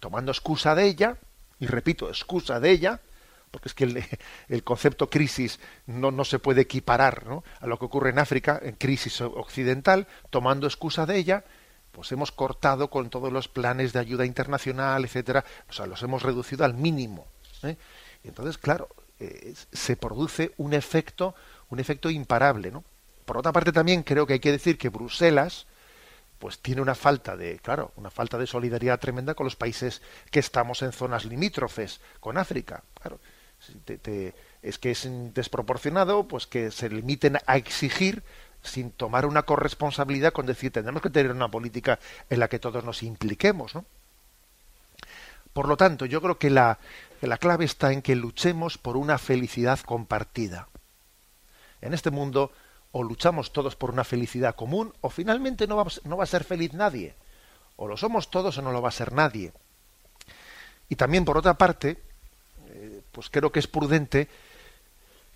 tomando 0.00 0.32
excusa 0.32 0.74
de 0.74 0.86
ella, 0.86 1.18
y 1.58 1.66
repito, 1.66 2.08
excusa 2.08 2.58
de 2.58 2.70
ella, 2.70 3.00
porque 3.50 3.68
es 3.68 3.74
que 3.74 3.84
el, 4.48 4.64
concepto 4.64 5.10
crisis 5.10 5.60
no, 5.86 6.10
no, 6.10 6.24
se 6.24 6.38
puede 6.38 6.62
equiparar 6.62 7.24
a 7.60 7.66
lo 7.66 7.78
que 7.78 7.84
ocurre 7.84 8.10
en 8.10 8.18
África, 8.18 8.58
en 8.62 8.76
crisis 8.76 9.20
occidental, 9.20 10.06
tomando 10.30 10.66
excusa 10.66 11.04
de 11.04 11.18
ella, 11.18 11.44
pues 11.92 12.10
hemos 12.12 12.32
cortado 12.32 12.88
con 12.88 13.10
todos 13.10 13.30
los 13.30 13.48
planes 13.48 13.92
de 13.92 13.98
ayuda 13.98 14.24
internacional, 14.24 15.04
etcétera, 15.04 15.44
o 15.68 15.72
sea, 15.72 15.86
los 15.86 16.02
hemos 16.02 16.22
reducido 16.22 16.64
al 16.64 16.74
mínimo. 16.74 17.26
¿eh? 17.62 17.76
Y 18.24 18.28
entonces, 18.28 18.56
claro, 18.56 18.88
eh, 19.20 19.54
se 19.72 19.96
produce 19.96 20.52
un 20.56 20.72
efecto, 20.72 21.34
un 21.68 21.78
efecto 21.78 22.10
imparable, 22.10 22.70
¿no? 22.70 22.84
Por 23.24 23.36
otra 23.38 23.52
parte, 23.52 23.70
también 23.70 24.02
creo 24.02 24.26
que 24.26 24.32
hay 24.32 24.40
que 24.40 24.50
decir 24.50 24.76
que 24.76 24.88
Bruselas, 24.88 25.66
pues 26.38 26.58
tiene 26.58 26.80
una 26.80 26.94
falta 26.94 27.36
de, 27.36 27.58
claro, 27.58 27.92
una 27.96 28.10
falta 28.10 28.38
de 28.38 28.46
solidaridad 28.46 28.98
tremenda 28.98 29.34
con 29.34 29.44
los 29.44 29.56
países 29.56 30.02
que 30.30 30.40
estamos 30.40 30.82
en 30.82 30.92
zonas 30.92 31.26
limítrofes 31.26 32.00
con 32.18 32.38
África. 32.38 32.82
Claro, 33.00 33.20
es 34.62 34.78
que 34.78 34.90
es 34.90 35.08
desproporcionado, 35.34 36.26
pues 36.26 36.46
que 36.46 36.70
se 36.70 36.88
limiten 36.88 37.38
a 37.46 37.56
exigir 37.56 38.22
sin 38.62 38.90
tomar 38.90 39.26
una 39.26 39.42
corresponsabilidad 39.42 40.32
con 40.32 40.46
decir 40.46 40.72
tenemos 40.72 41.02
que 41.02 41.10
tener 41.10 41.32
una 41.32 41.50
política 41.50 41.98
en 42.28 42.40
la 42.40 42.48
que 42.48 42.58
todos 42.58 42.84
nos 42.84 43.02
impliquemos, 43.02 43.74
¿no? 43.74 43.84
Por 45.52 45.68
lo 45.68 45.76
tanto, 45.76 46.06
yo 46.06 46.20
creo 46.20 46.38
que 46.38 46.50
la, 46.50 46.78
la 47.20 47.38
clave 47.38 47.64
está 47.64 47.92
en 47.92 48.02
que 48.02 48.16
luchemos 48.16 48.78
por 48.78 48.96
una 48.96 49.18
felicidad 49.18 49.80
compartida. 49.80 50.68
En 51.80 51.94
este 51.94 52.10
mundo 52.10 52.52
o 52.92 53.02
luchamos 53.02 53.52
todos 53.52 53.76
por 53.76 53.90
una 53.90 54.04
felicidad 54.04 54.54
común 54.54 54.92
o 55.00 55.10
finalmente 55.10 55.66
no 55.66 55.76
va, 55.76 55.86
no 56.04 56.16
va 56.16 56.24
a 56.24 56.26
ser 56.26 56.44
feliz 56.44 56.72
nadie. 56.72 57.14
O 57.76 57.88
lo 57.88 57.96
somos 57.96 58.30
todos 58.30 58.58
o 58.58 58.62
no 58.62 58.72
lo 58.72 58.82
va 58.82 58.88
a 58.90 58.92
ser 58.92 59.12
nadie. 59.12 59.52
Y 60.88 60.96
también, 60.96 61.24
por 61.24 61.38
otra 61.38 61.54
parte, 61.54 61.98
eh, 62.68 63.00
pues 63.12 63.30
creo 63.30 63.52
que 63.52 63.60
es 63.60 63.66
prudente 63.66 64.28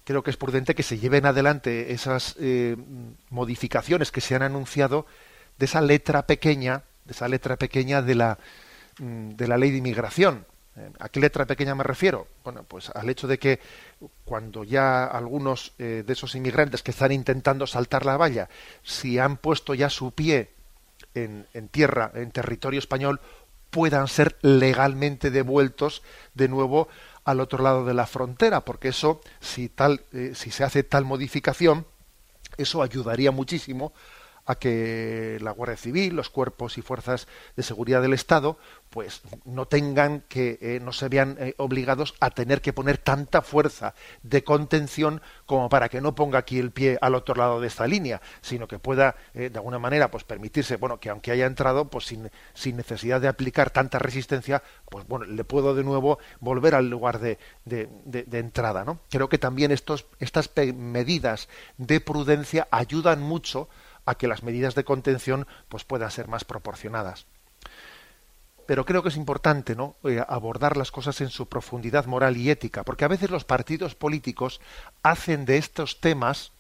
creo 0.05 0.23
que 0.23 0.31
es 0.31 0.37
prudente 0.37 0.75
que 0.75 0.83
se 0.83 0.99
lleven 0.99 1.27
adelante 1.27 1.93
esas 1.93 2.37
eh, 2.39 2.77
modificaciones 3.31 4.13
que 4.13 4.21
se 4.21 4.35
han 4.35 4.43
anunciado 4.43 5.07
de 5.59 5.65
esa 5.65 5.81
letra 5.81 6.27
pequeña, 6.27 6.83
de 7.07 7.13
esa 7.13 7.27
letra 7.27 7.57
pequeña 7.57 8.03
de 8.03 8.15
la, 8.15 8.39
de 8.99 9.49
la 9.49 9.57
ley 9.57 9.71
de 9.71 9.79
inmigración. 9.79 10.47
Eh, 10.77 10.91
¿A 10.99 11.09
qué 11.09 11.21
letra 11.21 11.47
pequeña 11.47 11.75
me 11.75 11.85
refiero? 11.85 12.27
Bueno, 12.43 12.65
pues 12.65 12.91
al 12.91 13.09
hecho 13.09 13.29
de 13.29 13.39
que 13.39 13.61
cuando 14.25 14.65
ya 14.65 15.05
algunos 15.05 15.73
eh, 15.79 16.03
de 16.05 16.13
esos 16.13 16.35
inmigrantes 16.35 16.83
que 16.83 16.91
están 16.91 17.13
intentando 17.13 17.67
saltar 17.67 18.05
la 18.05 18.17
valla, 18.17 18.49
si 18.83 19.19
han 19.19 19.37
puesto 19.37 19.75
ya 19.75 19.89
su 19.89 20.13
pie 20.13 20.51
en, 21.15 21.47
en 21.55 21.69
tierra, 21.69 22.11
en 22.15 22.31
territorio 22.33 22.79
español, 22.79 23.21
puedan 23.71 24.09
ser 24.09 24.37
legalmente 24.43 25.31
devueltos 25.31 26.03
de 26.35 26.49
nuevo 26.49 26.89
al 27.25 27.41
otro 27.41 27.63
lado 27.63 27.85
de 27.85 27.95
la 27.95 28.07
frontera, 28.07 28.61
porque 28.65 28.89
eso, 28.89 29.21
si, 29.41 29.69
tal, 29.69 30.03
eh, 30.13 30.33
si 30.35 30.51
se 30.51 30.63
hace 30.63 30.83
tal 30.83 31.05
modificación, 31.05 31.87
eso 32.57 32.83
ayudaría 32.83 33.31
muchísimo 33.31 33.93
a 34.47 34.57
que 34.57 35.39
la 35.41 35.51
Guardia 35.51 35.77
Civil, 35.77 36.15
los 36.15 36.31
cuerpos 36.31 36.79
y 36.79 36.83
fuerzas 36.83 37.27
de 37.57 37.63
seguridad 37.63 38.03
del 38.03 38.13
Estado, 38.13 38.59
pues 38.91 39.23
no 39.45 39.67
tengan 39.67 40.23
que, 40.29 40.59
eh, 40.61 40.79
no 40.81 40.93
se 40.93 41.09
vean 41.09 41.37
eh, 41.41 41.55
obligados 41.59 42.15
a 42.21 42.31
tener 42.31 42.61
que 42.61 42.73
poner 42.73 42.99
tanta 42.99 43.43
fuerza 43.43 43.95
de 44.23 44.45
contención 44.45 45.21
como 45.47 45.69
para 45.69 45.89
que 45.89 46.01
no 46.01 46.15
ponga 46.15 46.39
aquí 46.39 46.59
el 46.59 46.71
pie 46.71 46.99
al 47.01 47.15
otro 47.15 47.35
lado 47.35 47.61
de 47.61 47.67
esta 47.67 47.87
línea, 47.87 48.21
sino 48.41 48.69
que 48.69 48.79
pueda 48.79 49.17
eh, 49.35 49.51
de 49.51 49.59
alguna 49.59 49.79
manera 49.79 50.11
pues 50.11 50.25
permitirse, 50.25 50.77
bueno, 50.77 51.01
que 51.01 51.11
aunque 51.11 51.33
haya 51.33 51.47
entrado, 51.47 51.87
pues 51.87 52.07
sin, 52.07 52.31
sin 52.53 52.77
necesidad 52.77 53.21
de 53.21 53.29
aplicar 53.29 53.71
tanta 53.71 53.99
resistencia, 53.99 54.63
pues 54.89 55.07
bueno, 55.09 55.25
le 55.25 55.45
puedo 55.45 55.75
de 55.75 55.83
nuevo 55.83 56.19
volver 56.41 56.75
al 56.75 56.89
lugar 56.89 57.19
de, 57.19 57.39
de, 57.65 57.89
de 58.05 58.39
entrada, 58.39 58.85
¿no? 58.85 59.01
Creo 59.11 59.29
que 59.29 59.39
también 59.39 59.73
estos, 59.73 60.07
estas 60.21 60.51
medidas 60.57 61.49
de 61.79 62.01
prudencia 62.01 62.69
ayudan 62.71 63.21
mucho 63.21 63.69
a 64.05 64.15
que 64.17 64.29
las 64.29 64.43
medidas 64.43 64.75
de 64.75 64.85
contención 64.85 65.47
pues 65.69 65.85
puedan 65.85 66.11
ser 66.11 66.29
más 66.29 66.45
proporcionadas. 66.45 67.27
Pero 68.67 68.85
creo 68.85 69.03
que 69.03 69.11
es 69.11 69.17
importante 69.17 69.77
¿no? 69.77 69.97
Eh, 70.05 70.23
abordar 70.27 70.77
las 70.77 70.91
cosas 70.91 71.21
en 71.21 71.29
su 71.29 71.47
profundidad 71.47 72.07
moral 72.07 72.37
y 72.37 72.51
ética, 72.51 72.83
porque 72.83 73.05
a 73.05 73.09
veces 73.09 73.31
los 73.31 73.45
partidos 73.45 73.95
políticos 73.95 74.61
hacen 75.03 75.45
de 75.45 75.59
estos 75.59 76.01
temas 76.01 76.53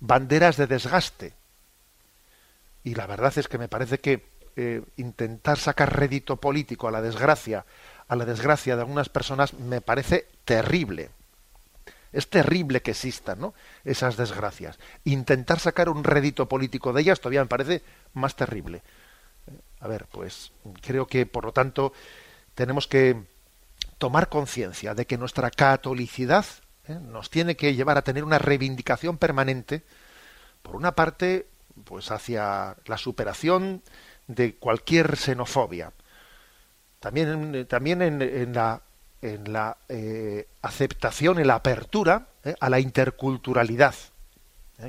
banderas 0.00 0.56
de 0.56 0.66
desgaste. 0.66 1.32
Y 2.84 2.94
la 2.94 3.06
verdad 3.06 3.32
es 3.36 3.48
que 3.48 3.58
me 3.58 3.68
parece 3.68 3.98
que 3.98 4.26
eh, 4.56 4.82
intentar 4.96 5.58
sacar 5.58 5.96
rédito 5.96 6.36
político 6.36 6.88
a 6.88 6.90
la 6.90 7.00
desgracia, 7.00 7.64
a 8.08 8.16
la 8.16 8.24
desgracia 8.24 8.76
de 8.76 8.82
algunas 8.82 9.08
personas, 9.08 9.54
me 9.54 9.80
parece 9.80 10.26
terrible. 10.44 11.10
Es 12.12 12.28
terrible 12.30 12.82
que 12.82 12.92
existan 12.92 13.40
¿no? 13.40 13.54
esas 13.84 14.16
desgracias. 14.16 14.78
Intentar 15.04 15.60
sacar 15.60 15.88
un 15.88 16.04
rédito 16.04 16.48
político 16.48 16.92
de 16.92 17.02
ellas 17.02 17.20
todavía 17.20 17.42
me 17.42 17.48
parece 17.48 17.82
más 18.14 18.34
terrible. 18.36 18.82
A 19.80 19.88
ver, 19.88 20.06
pues 20.10 20.52
creo 20.80 21.06
que 21.06 21.26
por 21.26 21.44
lo 21.44 21.52
tanto 21.52 21.92
tenemos 22.54 22.86
que 22.86 23.16
tomar 23.98 24.28
conciencia 24.28 24.94
de 24.94 25.06
que 25.06 25.18
nuestra 25.18 25.50
catolicidad 25.50 26.46
¿eh? 26.86 26.98
nos 27.00 27.30
tiene 27.30 27.56
que 27.56 27.74
llevar 27.74 27.98
a 27.98 28.02
tener 28.02 28.24
una 28.24 28.38
reivindicación 28.38 29.18
permanente, 29.18 29.82
por 30.62 30.76
una 30.76 30.92
parte, 30.92 31.46
pues 31.84 32.10
hacia 32.10 32.76
la 32.86 32.98
superación 32.98 33.82
de 34.26 34.56
cualquier 34.56 35.16
xenofobia, 35.16 35.92
también, 37.00 37.66
también 37.66 38.02
en, 38.02 38.52
la, 38.52 38.82
en 39.22 39.52
la 39.52 39.76
eh, 39.88 40.48
aceptación, 40.62 41.38
en 41.38 41.46
la 41.46 41.56
apertura 41.56 42.28
¿eh? 42.44 42.54
a 42.60 42.70
la 42.70 42.80
interculturalidad, 42.80 43.94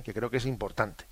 que 0.04 0.14
creo 0.14 0.30
que 0.30 0.38
es 0.38 0.46
importante 0.46 1.09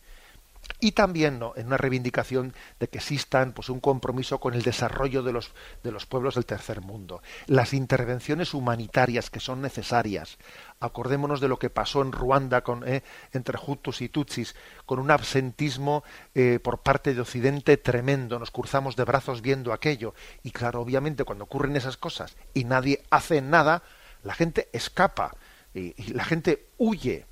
y 0.79 0.91
también 0.91 1.39
¿no? 1.39 1.53
en 1.55 1.67
una 1.67 1.77
reivindicación 1.77 2.53
de 2.79 2.87
que 2.87 2.99
existan 2.99 3.53
pues 3.53 3.69
un 3.69 3.79
compromiso 3.79 4.39
con 4.39 4.53
el 4.53 4.61
desarrollo 4.61 5.23
de 5.23 5.33
los 5.33 5.51
de 5.83 5.91
los 5.91 6.05
pueblos 6.05 6.35
del 6.35 6.45
tercer 6.45 6.81
mundo. 6.81 7.21
Las 7.47 7.73
intervenciones 7.73 8.53
humanitarias 8.53 9.29
que 9.29 9.39
son 9.39 9.61
necesarias. 9.61 10.37
Acordémonos 10.79 11.41
de 11.41 11.47
lo 11.47 11.57
que 11.57 11.69
pasó 11.69 12.01
en 12.01 12.11
Ruanda 12.11 12.63
eh, 12.85 13.01
entre 13.33 13.57
Hutus 13.65 14.01
y 14.01 14.09
Tutsis 14.09 14.55
con 14.85 14.99
un 14.99 15.09
absentismo 15.09 16.03
eh, 16.35 16.59
por 16.61 16.79
parte 16.79 17.13
de 17.13 17.21
Occidente 17.21 17.77
tremendo. 17.77 18.37
Nos 18.37 18.51
cruzamos 18.51 18.95
de 18.95 19.03
brazos 19.03 19.41
viendo 19.41 19.73
aquello. 19.73 20.13
Y 20.43 20.51
claro 20.51 20.81
obviamente 20.81 21.23
cuando 21.23 21.45
ocurren 21.45 21.75
esas 21.75 21.97
cosas 21.97 22.35
y 22.53 22.65
nadie 22.65 23.03
hace 23.09 23.41
nada 23.41 23.83
la 24.23 24.33
gente 24.33 24.69
escapa 24.73 25.35
y 25.73 26.13
la 26.13 26.25
gente 26.25 26.69
huye 26.77 27.26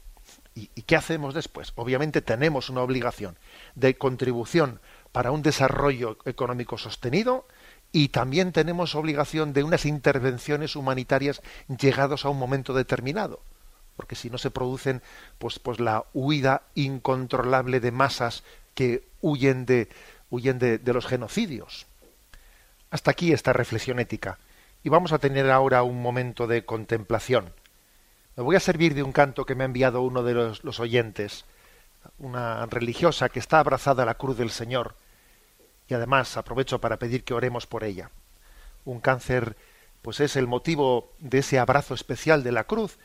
¿Y, 0.55 0.67
qué 0.83 0.95
hacemos 0.95 1.33
después? 1.33 1.73
Obviamente 1.75 2.21
tenemos 2.21 2.69
una 2.69 2.81
obligación 2.81 3.37
de 3.75 3.97
contribución 3.97 4.79
para 5.11 5.31
un 5.31 5.41
desarrollo 5.41 6.17
económico 6.23 6.77
sostenido 6.77 7.45
y 7.91 8.09
también 8.09 8.53
tenemos 8.53 8.95
obligación 8.95 9.51
de 9.51 9.63
unas 9.63 9.85
intervenciones 9.85 10.77
humanitarias 10.77 11.41
llegados 11.67 12.23
a 12.23 12.29
un 12.29 12.39
momento 12.39 12.73
determinado 12.73 13.41
porque 13.97 14.15
si 14.15 14.29
no 14.29 14.37
se 14.37 14.51
producen 14.51 15.01
pues 15.37 15.59
pues 15.59 15.79
la 15.79 16.05
huida 16.13 16.63
incontrolable 16.73 17.79
de 17.79 17.91
masas 17.91 18.43
que 18.73 19.03
huyen 19.21 19.65
de 19.65 19.89
huyen 20.29 20.59
de, 20.59 20.77
de, 20.77 20.93
los 20.93 21.05
genocidios. 21.05 21.85
Hasta 22.89 23.11
aquí 23.11 23.31
esta 23.31 23.53
reflexión 23.53 23.99
ética. 23.99 24.37
Y 24.83 24.89
vamos 24.89 25.13
a 25.13 25.19
tener 25.19 25.49
ahora 25.51 25.83
un 25.83 26.01
momento 26.01 26.47
de 26.47 26.65
contemplación 26.65 27.53
me 28.35 28.43
voy 28.43 28.55
a 28.55 28.59
servir 28.59 28.93
de 28.93 29.03
un 29.03 29.11
canto 29.11 29.45
que 29.45 29.55
me 29.55 29.63
ha 29.63 29.65
enviado 29.65 30.01
uno 30.01 30.21
de 30.23 30.33
los, 30.33 30.79
oyentes, 30.79 31.45
una 32.19 32.65
religiosa 32.65 33.29
que 33.29 33.39
está 33.39 33.59
abrazada 33.59 34.03
a 34.03 34.05
la 34.05 34.15
cruz 34.15 34.37
del 34.37 34.49
Señor, 34.49 34.95
y 35.87 35.93
además 35.93 36.35
aprovecho 36.35 36.81
para 36.81 36.97
pedir 36.97 37.23
que 37.23 37.33
oremos 37.33 37.65
por 37.65 37.83
ella. 37.83 38.11
Un 38.83 38.99
cáncer, 38.99 39.55
pues 40.01 40.19
es 40.19 40.35
el 40.35 40.47
motivo 40.47 41.13
de 41.19 41.39
ese 41.39 41.59
abrazo 41.59 41.93
especial 41.93 42.43
de 42.43 42.51
la 42.51 42.65
cruz, 42.65 42.97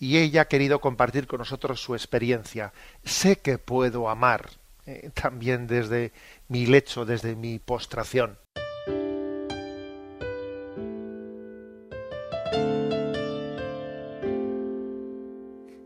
y 0.00 0.18
ella 0.18 0.42
ha 0.42 0.48
querido 0.48 0.80
compartir 0.80 1.28
con 1.28 1.38
nosotros 1.38 1.80
su 1.80 1.94
experiencia. 1.94 2.72
Sé 3.04 3.38
que 3.38 3.58
puedo 3.58 4.08
amar, 4.08 4.50
eh, 4.84 5.10
también 5.14 5.68
desde 5.68 6.12
mi 6.48 6.66
lecho, 6.66 7.04
desde 7.04 7.36
mi 7.36 7.60
postración. 7.60 8.36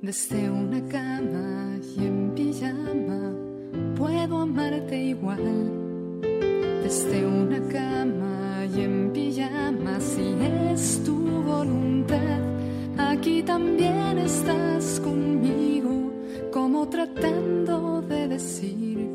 Desde 0.03 0.51
una 0.51 0.87
cama 0.89 1.79
y 1.97 2.07
en 2.07 2.33
pijama 2.35 3.33
puedo 3.97 4.39
amarte 4.39 4.97
igual. 4.97 5.41
Desde 6.83 7.27
una 7.27 7.59
cama 7.69 8.67
y 8.67 8.83
en 8.83 9.11
pijama 9.13 9.99
si 9.99 10.37
es 10.71 11.03
tu 11.03 11.17
voluntad. 11.43 12.41
Aquí 12.99 13.43
también 13.43 14.19
estás 14.19 15.01
conmigo, 15.01 16.13
como 16.53 16.87
tratando 16.89 18.03
de 18.03 18.29
decir 18.29 19.09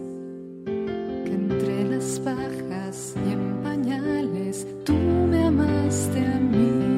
que 0.66 1.32
entre 1.32 1.90
las 1.90 2.20
pajas 2.20 3.16
y 3.24 3.34
en 3.34 3.62
pañales 3.64 4.66
tú 4.84 4.94
me 4.94 5.46
amaste 5.46 6.26
a 6.26 6.40
mí. 6.40 6.91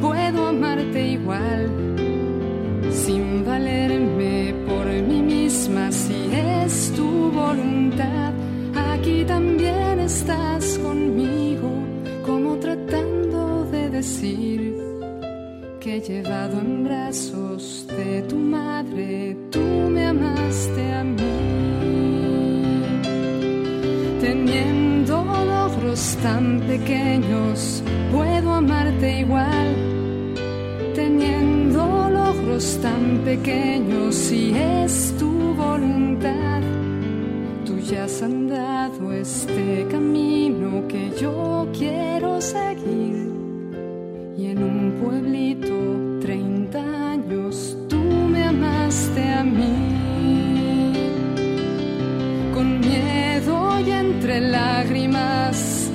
Puedo 0.00 0.48
amarte 0.48 1.10
igual. 1.12 1.68
Sin 2.90 3.44
valerme 3.44 4.54
por 4.66 4.86
mí 4.86 5.22
misma, 5.22 5.90
si 5.92 6.28
es 6.32 6.92
tu 6.96 7.30
voluntad, 7.30 8.32
aquí 8.92 9.24
también 9.24 10.00
estás 10.00 10.78
conmigo, 10.78 11.70
como 12.26 12.56
tratando 12.56 13.64
de 13.70 13.90
decir 13.90 14.76
que 15.80 16.00
llevado 16.00 16.60
en 16.60 16.84
brazos 16.84 17.86
de 17.96 18.22
tu 18.22 18.36
madre, 18.36 19.36
tú 19.50 19.60
me 19.60 20.06
amaste 20.06 20.92
a 20.92 21.04
mí. 21.04 21.20
Teniendo 24.20 24.90
tan 26.22 26.60
pequeños, 26.60 27.79
amarte 28.60 29.20
igual. 29.20 29.68
Teniendo 30.94 31.80
logros 32.10 32.78
tan 32.82 33.22
pequeños, 33.24 34.14
si 34.14 34.52
es 34.54 35.14
tu 35.18 35.54
voluntad, 35.54 36.60
tú 37.64 37.78
ya 37.78 38.04
has 38.04 38.22
andado 38.22 39.12
este 39.12 39.86
camino 39.90 40.86
que 40.88 41.10
yo 41.20 41.68
quiero 41.78 42.40
seguir. 42.40 43.18
Y 44.36 44.46
en 44.52 44.58
un 44.62 44.78
pueblito, 45.02 45.74
30 46.20 46.78
años, 47.12 47.76
tú 47.88 48.02
me 48.32 48.44
amaste 48.44 49.22
a 49.40 49.42
mí. 49.42 50.92
Con 52.54 52.80
miedo 52.80 53.80
y 53.86 53.90
entre 53.90 54.40
lágrimas 54.40 55.90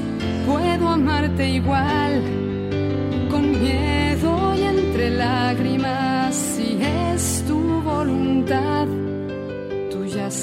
puedo 0.46 0.88
amarte 0.90 1.50
igual, 1.50 1.95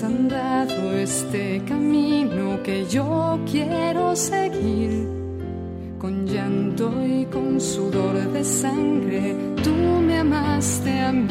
has 0.02 0.04
andado 0.04 0.92
este 0.94 1.62
camino 1.66 2.60
que 2.62 2.84
yo 2.86 3.38
quiero 3.50 4.16
seguir, 4.16 5.06
con 5.98 6.26
llanto 6.26 6.90
y 7.06 7.24
con 7.26 7.60
sudor 7.60 8.16
de 8.32 8.42
sangre, 8.42 9.36
tú 9.62 9.70
me 9.70 10.18
amaste 10.18 11.00
a 11.00 11.12
mí, 11.12 11.28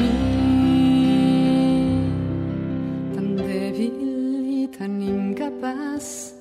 tan 3.14 3.36
débil 3.36 4.46
y 4.48 4.68
tan 4.68 5.02
incapaz 5.02 6.34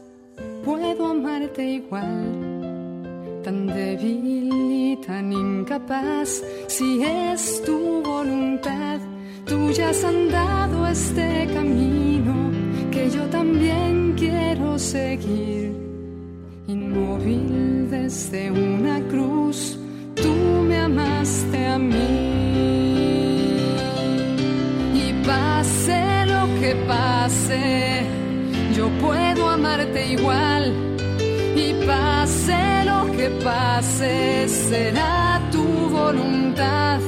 puedo 0.63 1.07
amarte 1.07 1.63
igual, 1.65 3.41
tan 3.43 3.67
débil 3.67 4.49
y 4.53 4.95
tan 5.05 5.33
incapaz, 5.33 6.41
si 6.67 7.03
es 7.03 7.61
tu 7.65 8.01
voluntad, 8.03 8.99
tú 9.51 9.69
ya 9.71 9.89
has 9.89 10.01
andado 10.05 10.87
este 10.87 11.45
camino 11.53 12.33
que 12.89 13.09
yo 13.09 13.23
también 13.25 14.13
quiero 14.17 14.79
seguir, 14.79 15.73
inmóvil 16.67 17.89
desde 17.89 18.49
una 18.49 19.01
cruz, 19.09 19.77
tú 20.15 20.33
me 20.69 20.77
amaste 20.77 21.67
a 21.67 21.77
mí. 21.77 22.13
Y 25.03 25.07
pase 25.27 26.01
lo 26.33 26.43
que 26.61 26.71
pase, 26.87 28.03
yo 28.73 28.87
puedo 29.01 29.49
amarte 29.49 30.13
igual 30.13 30.63
y 31.57 31.67
pase 31.85 32.85
lo 32.85 32.99
que 33.17 33.27
pase, 33.43 34.47
será 34.47 35.41
tu 35.51 35.65
voluntad. 35.89 37.01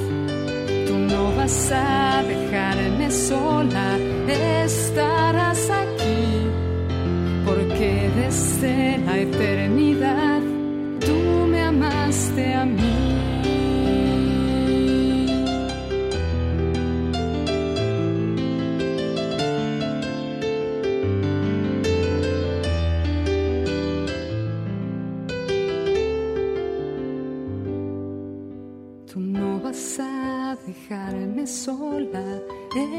Vas 1.44 1.72
a 1.74 2.24
dejarme 2.24 3.12
sola, 3.12 3.98
estarás 4.64 5.70
aquí, 5.70 6.48
porque 7.46 8.10
desde 8.16 8.98
la 9.00 9.18
eternidad 9.18 10.39
tú 11.02 11.46
me 11.50 11.62
amaste 11.64 12.54
a 12.54 12.64
mí. 12.64 13.12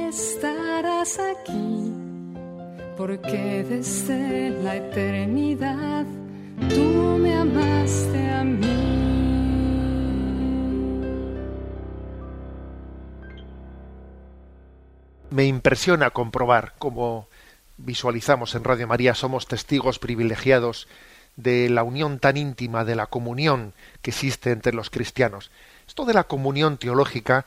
Estarás 0.09 1.19
aquí, 1.19 1.93
porque 2.97 3.65
desde 3.69 4.51
la 4.63 4.77
eternidad 4.77 6.05
tú 6.69 7.19
me 7.21 7.35
amaste 7.35 8.31
a 8.31 8.45
mí. 8.45 8.67
Me 15.31 15.47
impresiona 15.47 16.11
comprobar 16.11 16.75
cómo 16.79 17.29
visualizamos 17.79 18.55
en 18.55 18.65
Radio 18.65 18.87
María, 18.87 19.15
somos 19.15 19.49
testigos 19.49 19.99
privilegiados 19.99 20.87
de 21.37 21.69
la 21.69 21.83
unión 21.83 22.21
tan 22.21 22.37
íntima, 22.37 22.85
de 22.85 22.95
la 22.95 23.07
comunión 23.07 23.73
que 24.03 24.11
existe 24.11 24.53
entre 24.53 24.75
los 24.75 24.91
cristianos. 24.91 25.51
Esto 25.89 26.05
de 26.05 26.15
la 26.15 26.25
comunión 26.25 26.77
teológica 26.79 27.47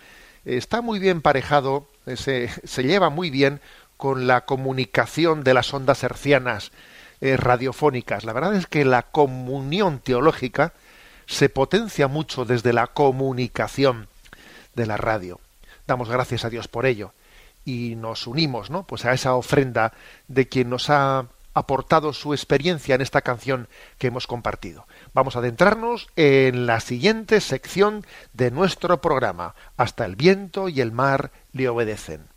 está 0.56 0.82
muy 0.82 1.00
bien 1.00 1.22
parejado, 1.22 1.88
se, 2.16 2.50
se 2.50 2.84
lleva 2.84 3.10
muy 3.10 3.30
bien 3.30 3.60
con 3.98 4.28
la 4.28 4.46
comunicación 4.46 5.44
de 5.44 5.54
las 5.54 5.74
ondas 5.74 6.04
hercianas 6.04 6.72
eh, 7.20 7.36
radiofónicas. 7.36 8.24
La 8.24 8.34
verdad 8.34 8.56
es 8.56 8.68
que 8.68 8.86
la 8.86 9.02
comunión 9.04 10.00
teológica 10.00 10.74
se 11.26 11.50
potencia 11.50 12.08
mucho 12.08 12.46
desde 12.46 12.74
la 12.74 12.88
comunicación 12.88 14.08
de 14.76 14.86
la 14.86 14.98
radio. 14.98 15.40
Damos 15.88 16.10
gracias 16.10 16.46
a 16.46 16.50
Dios 16.50 16.68
por 16.68 16.86
ello 16.86 17.12
y 17.66 17.96
nos 17.96 18.28
unimos, 18.28 18.70
¿no? 18.70 18.84
Pues 18.84 19.04
a 19.04 19.14
esa 19.14 19.36
ofrenda 19.36 19.94
de 20.28 20.48
quien 20.48 20.70
nos 20.70 20.90
ha 20.90 21.26
aportado 21.58 22.14
su 22.14 22.34
experiencia 22.34 22.96
en 22.96 23.02
esta 23.02 23.22
canción 23.22 23.68
que 23.98 24.08
hemos 24.08 24.28
compartido. 24.28 24.88
Vamos 25.14 25.36
a 25.36 25.40
adentrarnos 25.40 26.08
en 26.16 26.66
la 26.66 26.80
siguiente 26.80 27.42
sección 27.42 28.06
de 28.34 28.52
nuestro 28.52 29.02
programa. 29.02 29.56
Hasta 29.76 30.06
el 30.06 30.16
viento 30.16 30.70
y 30.70 30.82
el 30.82 30.92
mar 30.92 31.32
le 31.52 31.70
obedecen. 31.70 32.37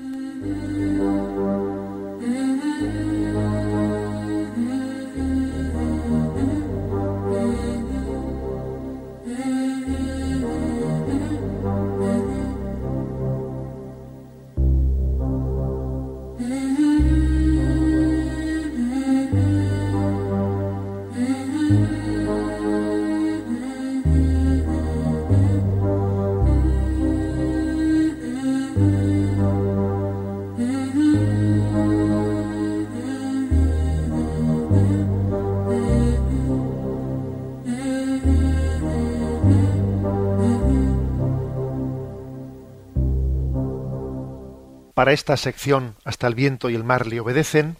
Para 45.01 45.13
esta 45.13 45.35
sección 45.35 45.95
Hasta 46.03 46.27
el 46.27 46.35
viento 46.35 46.69
y 46.69 46.75
el 46.75 46.83
mar 46.83 47.07
le 47.07 47.19
obedecen, 47.19 47.75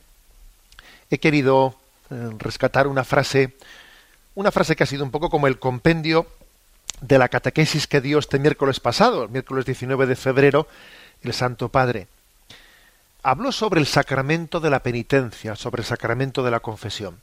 he 1.12 1.20
querido 1.20 1.76
eh, 2.10 2.32
rescatar 2.40 2.88
una 2.88 3.04
frase, 3.04 3.56
una 4.34 4.50
frase 4.52 4.76
que 4.76 4.82
ha 4.82 4.88
sido 4.88 5.04
un 5.04 5.12
poco 5.12 5.30
como 5.30 5.46
el 5.46 5.60
compendio 5.60 6.26
de 7.00 7.20
la 7.20 7.30
catequesis 7.30 7.86
que 7.86 8.02
dio 8.02 8.18
este 8.18 8.40
miércoles 8.40 8.80
pasado, 8.80 9.26
el 9.26 9.30
miércoles 9.30 9.66
19 9.66 10.08
de 10.08 10.16
febrero, 10.16 10.68
el 11.22 11.34
Santo 11.34 11.70
Padre. 11.70 12.08
Habló 13.22 13.52
sobre 13.52 13.82
el 13.82 13.86
sacramento 13.86 14.60
de 14.60 14.72
la 14.72 14.82
penitencia, 14.82 15.56
sobre 15.56 15.84
el 15.84 15.86
sacramento 15.86 16.42
de 16.42 16.50
la 16.50 16.60
confesión, 16.60 17.20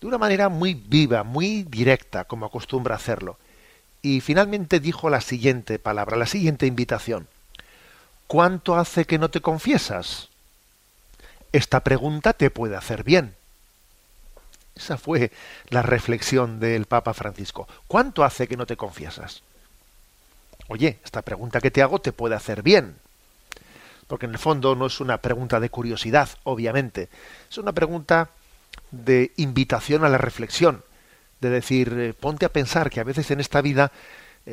de 0.00 0.06
una 0.06 0.16
manera 0.16 0.48
muy 0.48 0.72
viva, 0.72 1.22
muy 1.22 1.64
directa, 1.64 2.24
como 2.24 2.46
acostumbra 2.46 2.94
hacerlo. 2.94 3.36
Y 4.00 4.22
finalmente 4.22 4.80
dijo 4.80 5.10
la 5.10 5.20
siguiente 5.20 5.78
palabra, 5.78 6.16
la 6.16 6.24
siguiente 6.24 6.64
invitación. 6.64 7.28
¿Cuánto 8.28 8.76
hace 8.76 9.06
que 9.06 9.18
no 9.18 9.30
te 9.30 9.40
confiesas? 9.40 10.28
Esta 11.50 11.80
pregunta 11.80 12.34
te 12.34 12.50
puede 12.50 12.76
hacer 12.76 13.02
bien. 13.02 13.34
Esa 14.76 14.98
fue 14.98 15.32
la 15.70 15.80
reflexión 15.80 16.60
del 16.60 16.84
Papa 16.84 17.14
Francisco. 17.14 17.66
¿Cuánto 17.86 18.24
hace 18.24 18.46
que 18.46 18.58
no 18.58 18.66
te 18.66 18.76
confiesas? 18.76 19.42
Oye, 20.68 20.98
esta 21.02 21.22
pregunta 21.22 21.62
que 21.62 21.70
te 21.70 21.80
hago 21.80 22.00
te 22.00 22.12
puede 22.12 22.34
hacer 22.34 22.62
bien. 22.62 22.96
Porque 24.06 24.26
en 24.26 24.32
el 24.32 24.38
fondo 24.38 24.74
no 24.74 24.86
es 24.86 25.00
una 25.00 25.22
pregunta 25.22 25.58
de 25.58 25.70
curiosidad, 25.70 26.28
obviamente. 26.44 27.08
Es 27.50 27.56
una 27.56 27.72
pregunta 27.72 28.28
de 28.90 29.32
invitación 29.36 30.04
a 30.04 30.10
la 30.10 30.18
reflexión. 30.18 30.84
De 31.40 31.48
decir, 31.48 31.94
eh, 31.98 32.12
ponte 32.12 32.44
a 32.44 32.52
pensar 32.52 32.90
que 32.90 33.00
a 33.00 33.04
veces 33.04 33.30
en 33.30 33.40
esta 33.40 33.62
vida 33.62 33.90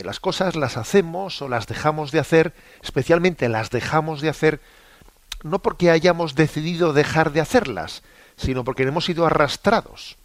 las 0.04 0.20
cosas 0.20 0.56
las 0.56 0.78
hacemos 0.78 1.42
o 1.42 1.48
las 1.48 1.68
dejamos 1.68 2.12
de 2.12 2.20
hacer, 2.20 2.54
especialmente 2.84 3.50
las 3.50 3.70
dejamos 3.70 4.22
de 4.22 4.30
hacer, 4.30 4.60
no 5.44 5.60
porque 5.60 5.92
hayamos 5.92 6.36
decidido 6.36 6.94
dejar 6.94 7.32
de 7.32 7.42
hacerlas, 7.42 8.04
sino 8.36 8.64
porque 8.64 8.84
hemos 8.84 9.06
sido 9.06 9.26
arrastrados. 9.26 10.18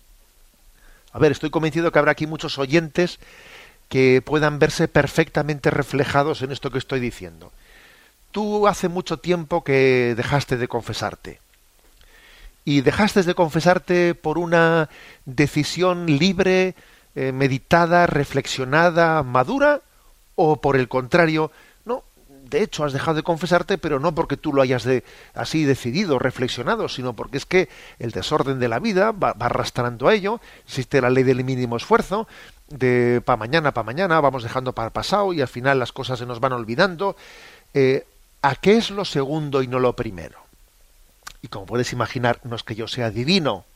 A 1.12 1.18
ver, 1.18 1.32
estoy 1.32 1.50
convencido 1.50 1.92
que 1.92 1.98
habrá 1.98 2.12
aquí 2.12 2.26
muchos 2.26 2.58
oyentes 2.58 3.18
que 3.88 4.22
puedan 4.24 4.58
verse 4.58 4.86
perfectamente 4.86 5.70
reflejados 5.70 6.42
en 6.42 6.52
esto 6.52 6.70
que 6.70 6.78
estoy 6.78 7.00
diciendo. 7.00 7.52
Tú 8.30 8.68
hace 8.68 8.88
mucho 8.88 9.18
tiempo 9.18 9.64
que 9.64 10.14
dejaste 10.16 10.56
de 10.56 10.68
confesarte. 10.68 11.40
Y 12.64 12.82
dejaste 12.82 13.24
de 13.24 13.34
confesarte 13.34 14.14
por 14.14 14.38
una 14.38 14.88
decisión 15.24 16.06
libre, 16.06 16.76
eh, 17.20 17.32
meditada, 17.32 18.06
reflexionada, 18.06 19.22
madura, 19.22 19.82
o 20.36 20.56
por 20.56 20.78
el 20.78 20.88
contrario, 20.88 21.50
no, 21.84 22.02
de 22.48 22.62
hecho 22.62 22.82
has 22.82 22.94
dejado 22.94 23.16
de 23.16 23.22
confesarte, 23.22 23.76
pero 23.76 24.00
no 24.00 24.14
porque 24.14 24.38
tú 24.38 24.54
lo 24.54 24.62
hayas 24.62 24.88
así 25.34 25.64
decidido, 25.66 26.18
reflexionado, 26.18 26.88
sino 26.88 27.12
porque 27.12 27.36
es 27.36 27.44
que 27.44 27.68
el 27.98 28.12
desorden 28.12 28.58
de 28.58 28.68
la 28.68 28.78
vida 28.78 29.12
va, 29.12 29.36
arrastrando 29.38 30.08
a 30.08 30.14
ello, 30.14 30.40
existe 30.64 31.02
la 31.02 31.10
ley 31.10 31.22
del 31.22 31.44
mínimo 31.44 31.76
esfuerzo, 31.76 32.26
de 32.68 33.20
pa 33.22 33.36
mañana, 33.36 33.74
pa 33.74 33.82
mañana, 33.82 34.18
vamos 34.22 34.42
dejando 34.42 34.72
para 34.72 34.88
pasado 34.88 35.34
y 35.34 35.42
al 35.42 35.48
final 35.48 35.78
las 35.78 35.92
cosas 35.92 36.20
se 36.20 36.24
nos 36.24 36.40
van 36.40 36.54
olvidando. 36.54 37.16
Eh, 37.74 38.06
¿A 38.40 38.54
qué 38.54 38.78
es 38.78 38.90
lo 38.90 39.04
segundo 39.04 39.62
y 39.62 39.66
no 39.66 39.78
lo 39.78 39.92
primero? 39.92 40.38
Y 41.42 41.48
como 41.48 41.66
puedes 41.66 41.92
imaginar, 41.92 42.40
no 42.44 42.56
es 42.56 42.62
que 42.62 42.76
yo 42.76 42.88
sea 42.88 43.10
divino, 43.10 43.66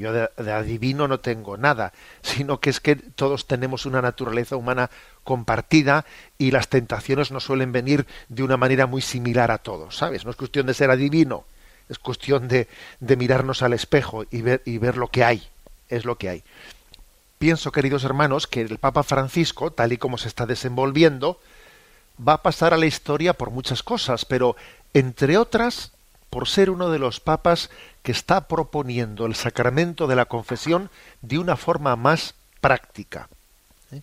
yo 0.00 0.12
de, 0.12 0.52
adivino 0.52 1.08
no 1.08 1.20
tengo 1.20 1.56
nada, 1.56 1.92
sino 2.22 2.60
que 2.60 2.70
es 2.70 2.80
que 2.80 2.96
todos 2.96 3.46
tenemos 3.46 3.86
una 3.86 4.02
naturaleza 4.02 4.56
humana 4.56 4.90
compartida 5.22 6.04
y 6.38 6.50
las 6.50 6.68
tentaciones 6.68 7.30
nos 7.30 7.44
suelen 7.44 7.72
venir 7.72 8.06
de 8.28 8.42
una 8.42 8.56
manera 8.56 8.86
muy 8.86 9.02
similar 9.02 9.50
a 9.50 9.58
todos, 9.58 9.96
¿sabes? 9.96 10.24
No 10.24 10.30
es 10.30 10.36
cuestión 10.36 10.66
de 10.66 10.74
ser 10.74 10.90
adivino, 10.90 11.44
es 11.88 11.98
cuestión 11.98 12.48
de, 12.48 12.68
de 13.00 13.16
mirarnos 13.16 13.62
al 13.62 13.72
espejo 13.72 14.24
y 14.30 14.42
ver, 14.42 14.62
y 14.64 14.78
ver 14.78 14.96
lo 14.96 15.08
que 15.08 15.24
hay, 15.24 15.48
es 15.88 16.04
lo 16.04 16.16
que 16.16 16.28
hay. 16.28 16.44
Pienso, 17.38 17.72
queridos 17.72 18.04
hermanos, 18.04 18.46
que 18.46 18.62
el 18.62 18.78
Papa 18.78 19.02
Francisco, 19.02 19.70
tal 19.70 19.92
y 19.92 19.98
como 19.98 20.18
se 20.18 20.28
está 20.28 20.46
desenvolviendo, 20.46 21.38
va 22.16 22.34
a 22.34 22.42
pasar 22.42 22.72
a 22.72 22.78
la 22.78 22.86
historia 22.86 23.34
por 23.34 23.50
muchas 23.50 23.82
cosas, 23.82 24.24
pero 24.24 24.56
entre 24.92 25.36
otras 25.36 25.93
por 26.34 26.48
ser 26.48 26.68
uno 26.68 26.90
de 26.90 26.98
los 26.98 27.20
papas 27.20 27.70
que 28.02 28.10
está 28.10 28.48
proponiendo 28.48 29.24
el 29.24 29.36
sacramento 29.36 30.08
de 30.08 30.16
la 30.16 30.24
confesión 30.24 30.90
de 31.22 31.38
una 31.38 31.56
forma 31.56 31.94
más 31.94 32.34
práctica. 32.60 33.28
¿eh? 33.92 34.00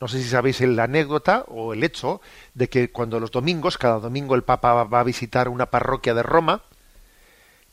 No 0.00 0.06
sé 0.06 0.22
si 0.22 0.28
sabéis 0.28 0.60
la 0.60 0.84
anécdota 0.84 1.44
o 1.48 1.74
el 1.74 1.82
hecho 1.82 2.20
de 2.54 2.68
que 2.68 2.92
cuando 2.92 3.18
los 3.18 3.32
domingos, 3.32 3.78
cada 3.78 3.98
domingo 3.98 4.36
el 4.36 4.44
Papa 4.44 4.84
va 4.84 5.00
a 5.00 5.02
visitar 5.02 5.48
una 5.48 5.66
parroquia 5.66 6.14
de 6.14 6.22
Roma, 6.22 6.62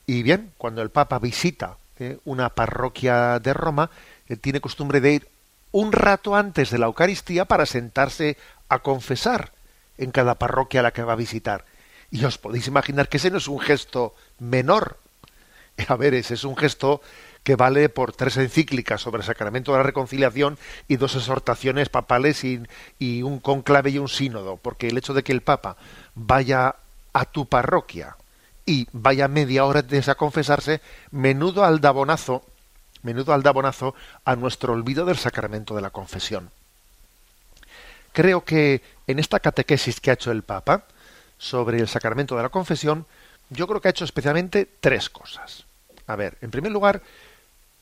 y 0.07 0.23
bien, 0.23 0.53
cuando 0.57 0.81
el 0.81 0.89
Papa 0.89 1.19
visita 1.19 1.77
¿eh? 1.99 2.17
una 2.25 2.49
parroquia 2.49 3.37
de 3.37 3.53
Roma, 3.53 3.91
él 4.27 4.39
tiene 4.39 4.59
costumbre 4.59 5.01
de 5.01 5.13
ir 5.13 5.27
un 5.71 5.91
rato 5.91 6.35
antes 6.35 6.71
de 6.71 6.79
la 6.79 6.87
Eucaristía 6.87 7.45
para 7.45 7.67
sentarse 7.67 8.37
a 8.69 8.79
confesar 8.79 9.51
en 9.99 10.09
cada 10.09 10.33
parroquia 10.33 10.79
a 10.79 10.83
la 10.83 10.93
que 10.93 11.03
va 11.03 11.13
a 11.13 11.15
visitar. 11.15 11.65
Y 12.13 12.23
os 12.25 12.37
podéis 12.37 12.67
imaginar 12.67 13.09
que 13.09 13.17
ese 13.17 13.31
no 13.31 13.39
es 13.39 13.47
un 13.47 13.59
gesto 13.59 14.13
menor. 14.37 14.99
A 15.87 15.95
ver, 15.95 16.13
ese 16.13 16.35
es 16.35 16.43
un 16.43 16.55
gesto 16.55 17.01
que 17.41 17.55
vale 17.55 17.89
por 17.89 18.13
tres 18.13 18.37
encíclicas 18.37 19.01
sobre 19.01 19.21
el 19.21 19.25
sacramento 19.25 19.71
de 19.71 19.79
la 19.79 19.83
reconciliación 19.83 20.59
y 20.87 20.97
dos 20.97 21.15
exhortaciones 21.15 21.89
papales 21.89 22.43
y, 22.43 23.23
un 23.23 23.39
conclave 23.39 23.89
y 23.89 23.97
un 23.97 24.09
sínodo, 24.09 24.57
porque 24.57 24.89
el 24.89 24.97
hecho 24.99 25.15
de 25.15 25.23
que 25.23 25.31
el 25.31 25.41
Papa 25.41 25.75
vaya 26.13 26.75
a 27.13 27.25
tu 27.25 27.47
parroquia 27.47 28.15
y 28.63 28.87
vaya 28.91 29.27
media 29.27 29.65
hora 29.65 29.79
antes 29.79 30.07
a 30.07 30.13
confesarse, 30.13 30.81
menudo 31.09 31.65
aldabonazo, 31.65 32.43
menudo 33.01 33.33
aldabonazo 33.33 33.95
a 34.23 34.35
nuestro 34.35 34.73
olvido 34.73 35.03
del 35.05 35.17
sacramento 35.17 35.75
de 35.75 35.81
la 35.81 35.89
confesión. 35.89 36.51
Creo 38.11 38.45
que 38.45 38.83
en 39.07 39.17
esta 39.17 39.39
catequesis 39.39 39.99
que 39.99 40.11
ha 40.11 40.13
hecho 40.13 40.31
el 40.31 40.43
Papa 40.43 40.85
sobre 41.43 41.79
el 41.79 41.89
sacramento 41.89 42.37
de 42.37 42.43
la 42.43 42.49
confesión, 42.49 43.05
yo 43.49 43.67
creo 43.67 43.81
que 43.81 43.89
ha 43.89 43.91
hecho 43.91 44.05
especialmente 44.05 44.65
tres 44.79 45.09
cosas. 45.09 45.65
A 46.07 46.15
ver, 46.15 46.37
en 46.41 46.51
primer 46.51 46.71
lugar, 46.71 47.01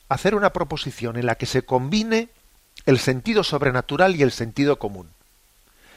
hacer 0.08 0.34
una 0.34 0.52
proposición 0.52 1.16
en 1.16 1.26
la 1.26 1.36
que 1.36 1.46
se 1.46 1.62
combine 1.62 2.28
el 2.86 2.98
sentido 2.98 3.44
sobrenatural 3.44 4.16
y 4.16 4.22
el 4.22 4.32
sentido 4.32 4.80
común. 4.80 5.08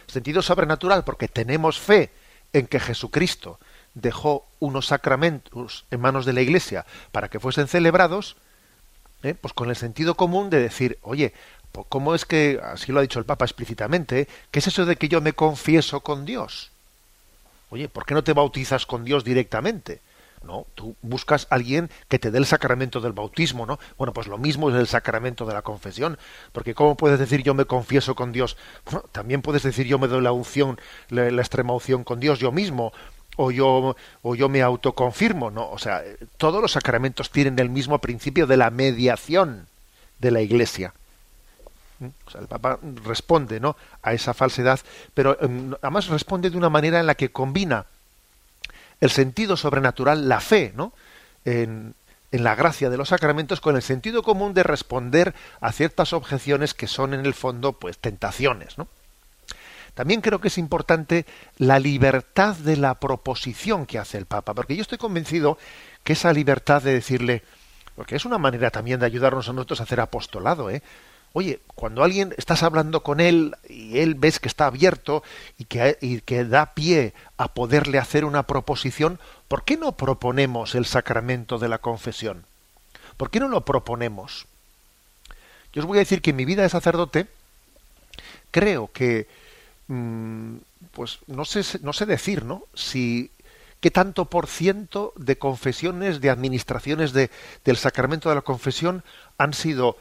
Sentido 0.05 0.43
sobrenatural 0.43 1.03
porque 1.03 1.27
tenemos 1.27 1.79
fe 1.79 2.11
en 2.53 2.67
que 2.67 2.79
Jesucristo 2.79 3.59
dejó 3.95 4.45
unos 4.59 4.85
sacramentos 4.85 5.85
en 5.89 6.01
manos 6.01 6.25
de 6.25 6.33
la 6.33 6.41
Iglesia 6.41 6.85
para 7.11 7.29
que 7.29 7.39
fuesen 7.39 7.67
celebrados, 7.67 8.35
¿eh? 9.23 9.33
pues 9.33 9.53
con 9.55 9.71
el 9.71 9.75
sentido 9.75 10.13
común 10.13 10.51
de 10.51 10.59
decir, 10.59 10.99
oye, 11.01 11.33
pues 11.71 11.87
¿cómo 11.89 12.13
es 12.13 12.25
que, 12.25 12.61
así 12.63 12.91
lo 12.91 12.99
ha 12.99 13.01
dicho 13.01 13.17
el 13.17 13.25
Papa 13.25 13.45
explícitamente, 13.45 14.27
qué 14.51 14.59
es 14.59 14.67
eso 14.67 14.85
de 14.85 14.97
que 14.97 15.09
yo 15.09 15.19
me 15.19 15.33
confieso 15.33 16.01
con 16.01 16.25
Dios? 16.25 16.71
Oye, 17.69 17.89
¿por 17.89 18.05
qué 18.05 18.13
no 18.13 18.23
te 18.23 18.33
bautizas 18.33 18.85
con 18.85 19.03
Dios 19.03 19.23
directamente? 19.23 20.01
No, 20.43 20.67
tú 20.75 20.95
buscas 21.01 21.47
a 21.49 21.55
alguien 21.55 21.89
que 22.07 22.19
te 22.19 22.29
dé 22.29 22.37
el 22.37 22.45
sacramento 22.45 23.01
del 23.01 23.13
bautismo, 23.13 23.65
¿no? 23.65 23.79
Bueno, 23.97 24.13
pues 24.13 24.27
lo 24.27 24.37
mismo 24.37 24.69
es 24.69 24.75
el 24.75 24.87
sacramento 24.87 25.45
de 25.45 25.55
la 25.55 25.63
confesión, 25.63 26.19
porque 26.51 26.75
¿cómo 26.75 26.95
puedes 26.95 27.17
decir 27.17 27.41
yo 27.41 27.55
me 27.55 27.65
confieso 27.65 28.15
con 28.15 28.31
Dios? 28.31 28.55
Bueno, 28.85 29.05
también 29.11 29.41
puedes 29.41 29.63
decir 29.63 29.87
yo 29.87 29.97
me 29.97 30.07
doy 30.07 30.21
la 30.21 30.31
unción, 30.31 30.79
la, 31.09 31.31
la 31.31 31.41
extrema 31.41 31.73
unción 31.73 32.03
con 32.03 32.19
Dios 32.19 32.37
yo 32.39 32.51
mismo, 32.51 32.93
o 33.37 33.51
yo, 33.51 33.95
o 34.21 34.35
yo 34.35 34.49
me 34.49 34.61
autoconfirmo, 34.61 35.51
¿no? 35.51 35.69
O 35.69 35.79
sea, 35.79 36.03
todos 36.37 36.61
los 36.61 36.73
sacramentos 36.73 37.31
tienen 37.31 37.57
el 37.59 37.69
mismo 37.69 37.99
principio 37.99 38.47
de 38.47 38.57
la 38.57 38.69
mediación 38.69 39.67
de 40.19 40.31
la 40.31 40.41
Iglesia. 40.41 40.93
Sea, 42.31 42.41
el 42.41 42.47
Papa 42.47 42.79
responde 43.03 43.59
¿no? 43.59 43.75
a 44.01 44.13
esa 44.13 44.33
falsedad, 44.33 44.79
pero 45.13 45.37
um, 45.41 45.73
además 45.81 46.07
responde 46.07 46.49
de 46.49 46.57
una 46.57 46.69
manera 46.69 46.99
en 46.99 47.07
la 47.07 47.15
que 47.15 47.31
combina 47.31 47.85
el 49.01 49.09
sentido 49.09 49.57
sobrenatural, 49.57 50.27
la 50.27 50.39
fe, 50.39 50.73
¿no? 50.75 50.93
En, 51.43 51.93
en 52.31 52.43
la 52.43 52.55
gracia 52.55 52.89
de 52.89 52.97
los 52.97 53.09
sacramentos 53.09 53.61
con 53.61 53.75
el 53.75 53.81
sentido 53.81 54.23
común 54.23 54.53
de 54.53 54.63
responder 54.63 55.33
a 55.61 55.71
ciertas 55.71 56.11
objeciones 56.13 56.73
que 56.73 56.87
son 56.87 57.13
en 57.13 57.25
el 57.25 57.33
fondo 57.33 57.73
pues 57.73 57.97
tentaciones, 57.97 58.77
¿no? 58.77 58.87
También 59.95 60.19
creo 60.19 60.41
que 60.41 60.49
es 60.49 60.57
importante 60.57 61.25
la 61.57 61.79
libertad 61.79 62.55
de 62.57 62.75
la 62.75 62.95
proposición 62.95 63.85
que 63.85 63.97
hace 63.97 64.17
el 64.17 64.25
Papa, 64.25 64.53
porque 64.53 64.75
yo 64.75 64.81
estoy 64.81 64.97
convencido 64.97 65.57
que 66.03 66.13
esa 66.13 66.33
libertad 66.33 66.83
de 66.83 66.93
decirle, 66.93 67.43
porque 67.95 68.17
es 68.17 68.25
una 68.25 68.37
manera 68.37 68.69
también 68.71 68.99
de 68.99 69.05
ayudarnos 69.05 69.47
a 69.47 69.53
nosotros 69.53 69.79
a 69.79 69.83
hacer 69.83 70.01
apostolado, 70.01 70.69
¿eh? 70.69 70.83
Oye, 71.37 71.59
cuando 71.75 72.03
alguien 72.03 72.33
estás 72.37 72.63
hablando 72.63 73.03
con 73.03 73.19
él 73.19 73.55
y 73.67 73.99
él 73.99 74.15
ves 74.15 74.39
que 74.39 74.47
está 74.47 74.67
abierto 74.67 75.21
y 75.57 75.65
que, 75.65 75.97
y 75.99 76.21
que 76.21 76.45
da 76.45 76.73
pie 76.73 77.13
a 77.37 77.53
poderle 77.53 77.99
hacer 77.99 78.23
una 78.23 78.47
proposición, 78.47 79.19
¿por 79.47 79.65
qué 79.65 79.75
no 79.75 79.97
proponemos 79.97 80.75
el 80.75 80.85
sacramento 80.85 81.59
de 81.59 81.67
la 81.67 81.79
confesión? 81.79 82.45
¿Por 83.17 83.29
qué 83.29 83.39
no 83.39 83.49
lo 83.49 83.65
proponemos? 83.65 84.45
Yo 85.73 85.81
os 85.81 85.87
voy 85.87 85.97
a 85.97 86.07
decir 86.07 86.21
que 86.21 86.29
en 86.29 86.37
mi 86.37 86.45
vida 86.45 86.63
de 86.63 86.69
sacerdote 86.69 87.27
creo 88.51 88.89
que 88.93 89.27
Mm, 89.87 90.57
pues 90.91 91.19
no 91.27 91.45
sé, 91.45 91.63
no 91.81 91.93
sé 91.93 92.05
decir, 92.05 92.43
¿no? 92.43 92.63
Si 92.73 93.31
qué 93.81 93.91
tanto 93.91 94.25
por 94.25 94.47
ciento 94.47 95.13
de 95.15 95.37
confesiones, 95.37 96.21
de 96.21 96.29
administraciones 96.29 97.13
de, 97.13 97.29
del 97.63 97.77
sacramento 97.77 98.29
de 98.29 98.35
la 98.35 98.41
confesión 98.41 99.03
han 99.37 99.53
sido 99.53 99.97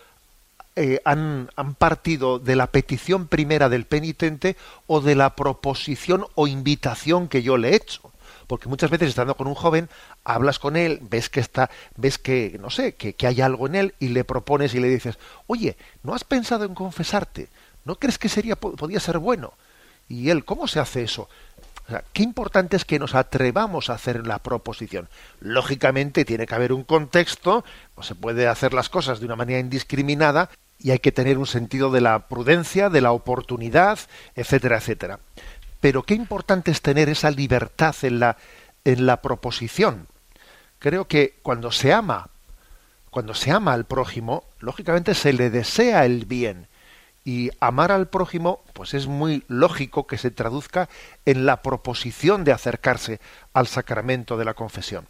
eh, 0.77 1.01
han, 1.05 1.51
han, 1.57 1.75
partido 1.75 2.39
de 2.39 2.57
la 2.57 2.66
petición 2.68 3.29
primera 3.29 3.68
del 3.68 3.87
penitente 3.87 4.57
o 4.87 5.01
de 5.01 5.14
la 5.14 5.37
proposición 5.37 6.27
o 6.35 6.47
invitación 6.47 7.29
que 7.29 7.43
yo 7.43 7.57
le 7.57 7.70
he 7.70 7.77
hecho. 7.77 8.12
Porque 8.47 8.68
muchas 8.68 8.91
veces 8.91 9.09
estando 9.09 9.37
con 9.37 9.47
un 9.47 9.55
joven, 9.55 9.89
hablas 10.25 10.59
con 10.59 10.77
él, 10.77 10.99
ves 11.03 11.31
que 11.31 11.41
está, 11.41 11.70
ves 11.97 12.18
que, 12.18 12.59
no 12.61 12.70
sé, 12.70 12.95
que, 12.95 13.14
que 13.14 13.27
hay 13.27 13.41
algo 13.41 13.66
en 13.66 13.75
él 13.75 13.95
y 13.99 14.09
le 14.09 14.25
propones 14.25 14.75
y 14.75 14.81
le 14.81 14.89
dices, 14.89 15.18
oye, 15.47 15.77
¿no 16.03 16.14
has 16.14 16.25
pensado 16.25 16.64
en 16.64 16.75
confesarte? 16.75 17.49
¿No 17.85 17.97
crees 17.97 18.18
que 18.18 18.29
sería, 18.29 18.57
podría 18.57 19.01
ser 19.01 19.18
bueno? 19.18 19.55
¿Y 20.09 20.31
él 20.31 20.45
cómo 20.45 20.66
se 20.66 20.81
hace 20.81 21.03
eso? 21.03 21.29
Qué 22.14 22.22
importante 22.22 22.77
es 22.77 22.87
que 22.87 22.99
nos 22.99 23.14
atrevamos 23.14 23.91
a 23.91 23.95
hacer 23.95 24.27
la 24.27 24.39
proposición. 24.39 25.09
Lógicamente 25.41 26.25
tiene 26.25 26.47
que 26.47 26.55
haber 26.55 26.72
un 26.72 26.83
contexto, 26.83 27.62
no 27.97 28.03
se 28.03 28.14
puede 28.14 28.49
hacer 28.49 28.72
las 28.72 28.89
cosas 28.89 29.20
de 29.20 29.27
una 29.27 29.37
manera 29.37 29.61
indiscriminada 29.61 30.49
y 30.85 30.91
hay 30.91 30.99
que 30.99 31.12
tener 31.12 31.39
un 31.39 31.47
sentido 31.47 31.91
de 31.91 32.03
la 32.03 32.28
prudencia, 32.28 32.91
de 32.91 33.01
la 33.01 33.12
oportunidad, 33.12 33.99
etcétera, 34.37 34.76
etcétera. 34.76 35.18
Pero 35.80 36.03
qué 36.03 36.12
importante 36.12 36.70
es 36.70 36.82
tener 36.82 37.09
esa 37.09 37.30
libertad 37.30 37.97
en 38.03 38.20
la, 38.20 38.37
en 38.85 39.07
la 39.07 39.22
proposición. 39.22 40.09
Creo 40.78 41.09
que 41.09 41.39
cuando 41.43 41.72
se 41.72 41.95
ama, 41.95 42.28
cuando 43.09 43.32
se 43.32 43.51
ama 43.51 43.72
al 43.72 43.87
prójimo, 43.87 44.45
lógicamente 44.61 45.14
se 45.14 45.32
le 45.32 45.49
desea 45.49 46.05
el 46.05 46.26
bien 46.26 46.68
y 47.24 47.51
amar 47.61 47.91
al 47.91 48.09
prójimo, 48.09 48.62
pues 48.74 48.93
es 48.93 49.07
muy 49.07 49.43
lógico 49.49 50.07
que 50.07 50.18
se 50.18 50.30
traduzca 50.30 50.91
en 51.24 51.47
la 51.47 51.62
proposición 51.62 52.45
de 52.45 52.53
acercarse 52.53 53.20
al 53.55 53.68
sacramento 53.68 54.37
de 54.37 54.45
la 54.45 54.53
confesión. 54.53 55.07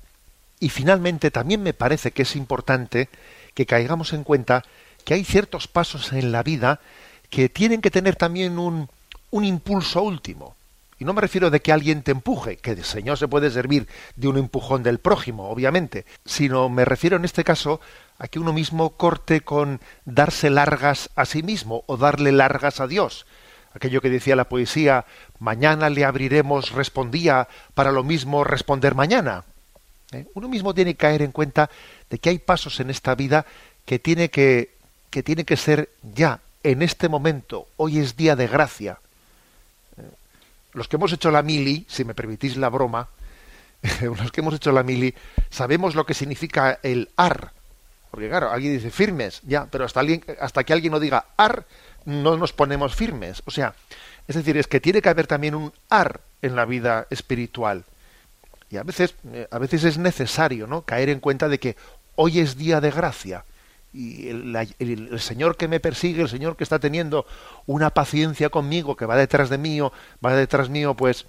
Y 0.61 0.69
finalmente 0.69 1.33
también 1.33 1.65
me 1.65 1.75
parece 1.75 2.13
que 2.13 2.23
es 2.23 2.37
importante 2.37 3.09
que 3.55 3.67
caigamos 3.67 4.13
en 4.13 4.23
cuenta 4.23 4.63
que 5.05 5.15
hay 5.15 5.25
ciertos 5.25 5.69
pasos 5.69 6.13
en 6.13 6.33
la 6.33 6.43
vida 6.43 6.81
que 7.31 7.49
tienen 7.49 7.81
que 7.81 7.91
tener 7.91 8.17
también 8.17 8.59
un, 8.59 8.89
un 9.31 9.45
impulso 9.45 10.03
último. 10.03 10.57
Y 10.99 11.05
no 11.05 11.13
me 11.13 11.21
refiero 11.21 11.51
de 11.51 11.61
que 11.61 11.73
alguien 11.73 12.03
te 12.03 12.13
empuje, 12.13 12.57
que 12.57 12.71
el 12.71 12.85
Señor 12.85 13.19
se 13.19 13.27
puede 13.27 13.51
servir 13.51 13.89
de 14.15 14.29
un 14.29 14.39
empujón 14.39 14.83
del 14.83 15.01
prójimo, 15.01 15.49
obviamente, 15.49 16.07
sino 16.25 16.69
me 16.69 16.85
refiero 16.85 17.17
en 17.17 17.25
este 17.25 17.43
caso 17.43 17.81
a 18.19 18.29
que 18.29 18.39
uno 18.39 18.53
mismo 18.53 18.91
corte 18.91 19.41
con 19.41 19.81
darse 20.05 20.51
largas 20.51 21.11
a 21.17 21.25
sí 21.25 21.43
mismo 21.43 21.83
o 21.87 21.97
darle 21.97 22.31
largas 22.31 22.81
a 22.81 22.87
Dios. 22.87 23.27
Aquello 23.75 24.01
que 24.01 24.09
decía 24.09 24.37
la 24.37 24.49
poesía, 24.49 25.05
mañana 25.41 25.91
le 25.91 26.05
abriremos, 26.05 26.71
respondía, 26.71 27.49
para 27.75 27.91
lo 27.91 28.05
mismo 28.05 28.45
responder 28.45 28.95
mañana. 28.95 29.45
¿Eh? 30.13 30.27
Uno 30.35 30.49
mismo 30.49 30.75
tiene 30.75 30.93
que 30.93 30.99
caer 30.99 31.23
en 31.23 31.33
cuenta 31.33 31.69
de 32.09 32.19
que 32.21 32.31
hay 32.31 32.39
pasos 32.39 32.79
en 32.79 32.91
esta 32.91 33.17
vida 33.17 33.47
que 33.85 33.99
tiene 33.99 34.31
que, 34.31 34.75
que 35.15 35.23
tiene 35.23 35.45
que 35.45 35.57
ser 35.57 35.91
ya, 36.03 36.41
en 36.65 36.83
este 36.83 37.09
momento. 37.09 37.69
Hoy 37.77 38.01
es 38.01 38.17
día 38.17 38.35
de 38.35 38.49
gracia. 38.49 38.99
¿Eh? 39.97 40.03
Los 40.73 40.89
que 40.89 40.97
hemos 40.97 41.13
hecho 41.13 41.31
la 41.31 41.41
mili, 41.41 41.87
si 41.89 42.05
me 42.05 42.15
permitís 42.15 42.57
la 42.57 42.69
broma, 42.69 43.07
los 44.01 44.33
que 44.33 44.41
hemos 44.41 44.55
hecho 44.55 44.73
la 44.73 44.83
mili, 44.83 45.15
sabemos 45.51 45.95
lo 45.95 46.05
que 46.05 46.15
significa 46.15 46.81
el 46.83 47.11
ar, 47.15 47.53
porque 48.11 48.29
claro, 48.29 48.51
alguien 48.51 48.73
dice 48.73 48.91
firmes, 48.91 49.41
ya, 49.45 49.67
pero 49.71 49.85
hasta, 49.85 50.01
alguien, 50.01 50.25
hasta 50.41 50.65
que 50.65 50.73
alguien 50.73 50.91
no 50.91 50.99
diga 50.99 51.27
ar, 51.37 51.65
no 52.07 52.37
nos 52.37 52.53
ponemos 52.53 52.97
firmes. 52.97 53.41
O 53.45 53.53
sea, 53.53 53.73
es 54.27 54.35
decir, 54.35 54.57
es 54.57 54.67
que 54.67 54.81
tiene 54.81 55.01
que 55.01 55.11
haber 55.11 55.29
también 55.29 55.55
un 55.55 55.73
ar 55.91 56.23
en 56.43 56.57
la 56.57 56.65
vida 56.65 57.07
espiritual. 57.09 57.85
Y 58.69 58.79
a 58.79 58.83
veces, 58.83 59.15
eh, 59.33 59.47
a 59.49 59.59
veces 59.61 59.85
es 59.85 59.97
necesario 59.97 60.67
¿no? 60.67 60.83
caer 60.83 61.09
en 61.09 61.21
cuenta 61.21 61.49
de 61.49 61.61
que 61.61 61.77
hoy 62.17 62.41
es 62.41 62.57
día 62.57 62.81
de 62.81 62.91
gracia. 62.91 63.45
Y 63.95 64.29
el, 64.29 65.21
Señor 65.21 65.57
que 65.57 65.69
me 65.69 65.79
persigue, 65.79 66.23
el 66.23 66.29
Señor 66.29 66.57
que 66.57 66.65
está 66.65 66.81
teniendo 66.81 67.27
una 67.67 67.91
paciencia 67.91 68.51
conmigo, 68.51 68.97
que 68.97 69.07
va 69.07 69.17
detrás 69.17 69.51
de 69.51 69.59
mí, 69.59 69.79
va 69.81 70.35
detrás 70.35 70.69
mío, 70.69 70.95
pues 70.95 71.27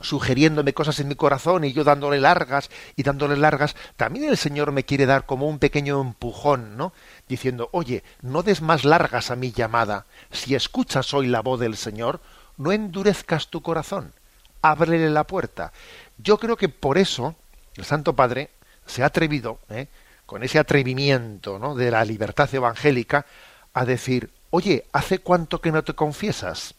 sugiriéndome 0.00 0.74
cosas 0.74 0.98
en 1.00 1.08
mi 1.08 1.14
corazón 1.14 1.64
y 1.64 1.72
yo 1.72 1.84
dándole 1.84 2.20
largas 2.20 2.70
y 2.96 3.04
dándole 3.04 3.36
largas, 3.36 3.76
también 3.96 4.28
el 4.28 4.36
Señor 4.36 4.72
me 4.72 4.84
quiere 4.84 5.06
dar 5.06 5.26
como 5.26 5.48
un 5.48 5.60
pequeño 5.60 6.00
empujón, 6.00 6.76
¿no? 6.76 6.92
Diciendo, 7.28 7.68
oye, 7.72 8.02
no 8.20 8.42
des 8.42 8.62
más 8.62 8.84
largas 8.84 9.30
a 9.30 9.36
mi 9.36 9.52
llamada. 9.52 10.04
Si 10.32 10.54
escuchas 10.54 11.14
hoy 11.14 11.28
la 11.28 11.40
voz 11.40 11.60
del 11.60 11.76
Señor, 11.76 12.20
no 12.56 12.72
endurezcas 12.72 13.48
tu 13.48 13.62
corazón. 13.62 14.12
Ábrele 14.60 15.08
la 15.10 15.24
puerta. 15.24 15.72
Yo 16.18 16.38
creo 16.38 16.56
que 16.56 16.68
por 16.68 16.98
eso 16.98 17.36
el 17.76 17.84
Santo 17.84 18.14
Padre 18.14 18.50
se 18.86 19.02
ha 19.02 19.06
atrevido, 19.06 19.60
¿eh? 19.70 19.86
Con 20.26 20.42
ese 20.42 20.58
atrevimiento 20.58 21.58
¿no? 21.58 21.74
de 21.74 21.90
la 21.90 22.04
libertad 22.04 22.52
evangélica, 22.52 23.26
a 23.72 23.84
decir, 23.84 24.30
oye, 24.50 24.84
¿hace 24.92 25.18
cuánto 25.18 25.60
que 25.60 25.72
no 25.72 25.84
te 25.84 25.94
confiesas? 25.94 26.74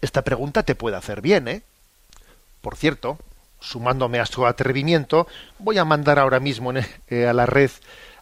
Esta 0.00 0.22
pregunta 0.22 0.62
te 0.62 0.74
puede 0.74 0.96
hacer 0.96 1.20
bien, 1.20 1.48
¿eh? 1.48 1.62
Por 2.60 2.76
cierto, 2.76 3.18
sumándome 3.60 4.20
a 4.20 4.26
su 4.26 4.46
atrevimiento, 4.46 5.26
voy 5.58 5.78
a 5.78 5.84
mandar 5.84 6.18
ahora 6.18 6.40
mismo 6.40 6.72
eh, 7.08 7.26
a 7.26 7.32
la 7.32 7.46
red 7.46 7.70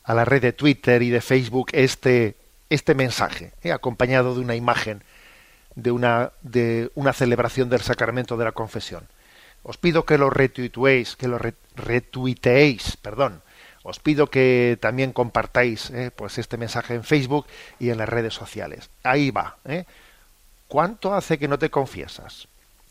a 0.04 0.12
la 0.12 0.24
red 0.24 0.42
de 0.42 0.52
Twitter 0.52 1.02
y 1.02 1.08
de 1.08 1.22
Facebook 1.22 1.70
este, 1.72 2.36
este 2.68 2.94
mensaje, 2.94 3.52
¿eh? 3.62 3.72
acompañado 3.72 4.34
de 4.34 4.40
una 4.40 4.54
imagen 4.54 5.02
de 5.74 5.90
una, 5.90 6.32
de 6.42 6.90
una 6.94 7.12
celebración 7.12 7.68
del 7.68 7.80
sacramento 7.80 8.36
de 8.36 8.44
la 8.44 8.52
confesión. 8.52 9.08
Os 9.62 9.78
pido 9.78 10.04
que 10.04 10.18
lo 10.18 10.30
retuiteéis, 10.30 11.16
que 11.16 11.26
lo 11.26 11.38
retuiteéis, 11.74 12.96
perdón. 12.98 13.42
Os 13.84 14.00
pido 14.00 14.26
que 14.26 14.76
también 14.80 15.12
compartáis 15.12 15.90
¿eh? 15.90 16.10
pues 16.10 16.38
este 16.38 16.56
mensaje 16.56 16.94
en 16.94 17.04
Facebook 17.04 17.46
y 17.78 17.90
en 17.90 17.98
las 17.98 18.08
redes 18.08 18.34
sociales. 18.34 18.90
Ahí 19.04 19.30
va. 19.30 19.58
¿eh? 19.64 19.84
¿Cuánto 20.66 21.14
hace 21.14 21.38
que 21.38 21.46
no 21.46 21.58
te 21.60 21.70
confiesas? 21.70 22.48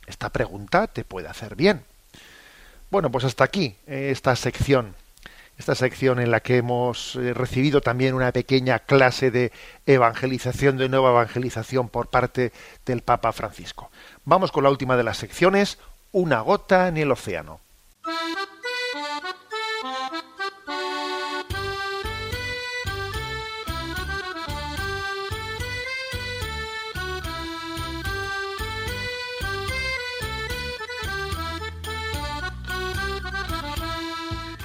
Esta 0.08 0.30
pregunta 0.30 0.88
te 0.88 1.04
puede 1.04 1.28
hacer 1.28 1.58
bien. 1.58 1.84
Bueno, 2.90 3.12
pues 3.12 3.26
hasta 3.26 3.44
aquí 3.44 3.76
esta 3.88 4.36
sección 4.38 4.96
esta 5.58 5.76
sección 5.76 6.20
en 6.20 6.32
la 6.32 6.40
que 6.40 6.58
hemos 6.58 7.16
eh, 7.16 7.34
recibido 7.34 7.82
también 7.82 8.16
una 8.16 8.32
pequeña 8.32 8.80
clase 8.80 9.30
de 9.30 9.52
evangelización, 9.86 10.78
de 10.78 10.90
nueva 10.90 11.12
evangelización 11.12 11.90
por 11.90 12.08
parte 12.08 12.52
del 12.86 13.02
Papa 13.02 13.32
Francisco. 13.34 13.92
Vamos 14.26 14.52
con 14.52 14.64
la 14.64 14.72
última 14.72 14.98
de 14.98 15.04
las 15.04 15.18
secciones, 15.18 15.78
una 16.12 16.42
gota 16.42 16.88
en 16.88 16.98
el 16.98 17.12
océano. 17.12 17.60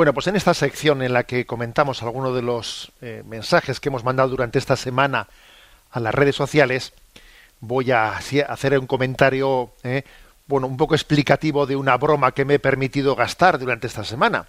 Bueno, 0.00 0.14
pues 0.14 0.28
en 0.28 0.36
esta 0.36 0.54
sección 0.54 1.02
en 1.02 1.12
la 1.12 1.24
que 1.24 1.44
comentamos 1.44 2.02
algunos 2.02 2.34
de 2.34 2.40
los 2.40 2.90
eh, 3.02 3.22
mensajes 3.26 3.80
que 3.80 3.90
hemos 3.90 4.02
mandado 4.02 4.30
durante 4.30 4.58
esta 4.58 4.74
semana 4.74 5.28
a 5.90 6.00
las 6.00 6.14
redes 6.14 6.34
sociales, 6.34 6.94
voy 7.60 7.90
a 7.90 8.16
hacer 8.16 8.78
un 8.78 8.86
comentario, 8.86 9.74
eh, 9.82 10.04
bueno, 10.46 10.68
un 10.68 10.78
poco 10.78 10.94
explicativo 10.94 11.66
de 11.66 11.76
una 11.76 11.98
broma 11.98 12.32
que 12.32 12.46
me 12.46 12.54
he 12.54 12.58
permitido 12.58 13.14
gastar 13.14 13.58
durante 13.58 13.88
esta 13.88 14.02
semana. 14.02 14.46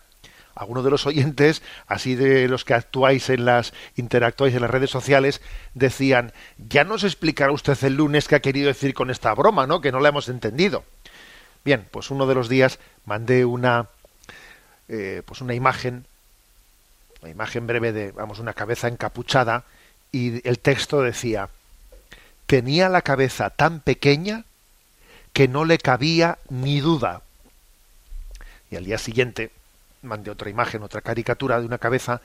Algunos 0.56 0.86
de 0.86 0.92
los 0.92 1.06
oyentes, 1.06 1.62
así 1.86 2.16
de 2.16 2.48
los 2.48 2.64
que 2.64 2.74
actuáis 2.74 3.30
en 3.30 3.44
las 3.44 3.74
interactuáis 3.98 4.56
en 4.56 4.62
las 4.62 4.72
redes 4.72 4.90
sociales, 4.90 5.42
decían: 5.74 6.32
ya 6.70 6.86
nos 6.86 7.04
explicará 7.04 7.52
usted 7.52 7.78
el 7.84 7.96
lunes 7.96 8.30
qué 8.30 8.36
ha 8.36 8.40
querido 8.40 8.68
decir 8.68 8.94
con 8.94 9.10
esta 9.10 9.34
broma, 9.34 9.68
¿no? 9.68 9.82
Que 9.82 9.92
no 9.92 10.00
la 10.00 10.08
hemos 10.08 10.30
entendido. 10.30 10.86
Bien, 11.66 11.86
pues 11.92 12.10
uno 12.10 12.26
de 12.26 12.36
los 12.36 12.48
días 12.48 12.80
mandé 13.04 13.44
una 13.44 13.90
eh, 14.94 15.24
pues 15.26 15.40
una 15.40 15.54
imagen, 15.54 16.06
una 17.22 17.32
imagen 17.32 17.66
breve 17.66 17.94
de, 17.94 18.12
vamos, 18.12 18.40
una 18.40 18.54
cabeza 18.54 18.90
encapuchada, 18.90 19.64
y 20.12 20.46
el 20.46 20.60
texto 20.60 21.02
decía, 21.02 21.48
tenía 22.46 22.90
la 22.90 23.02
cabeza 23.02 23.52
tan 23.52 23.80
pequeña 23.80 24.44
que 25.32 25.48
no 25.48 25.64
le 25.64 25.78
cabía 25.78 26.40
ni 26.50 26.82
duda. 26.82 27.22
Y 28.70 28.76
al 28.76 28.84
día 28.84 28.98
siguiente 28.98 29.52
mandé 30.02 30.30
otra 30.30 30.50
imagen, 30.50 30.84
otra 30.84 31.00
caricatura 31.00 31.62
de 31.62 31.66
una 31.66 31.78
cabeza, 31.78 32.20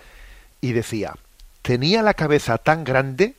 y 0.61 0.73
decía, 0.73 1.15
tenía 1.63 2.03
la 2.03 2.15
cabeza 2.15 2.59
tan 2.59 2.83
grande 2.83 3.37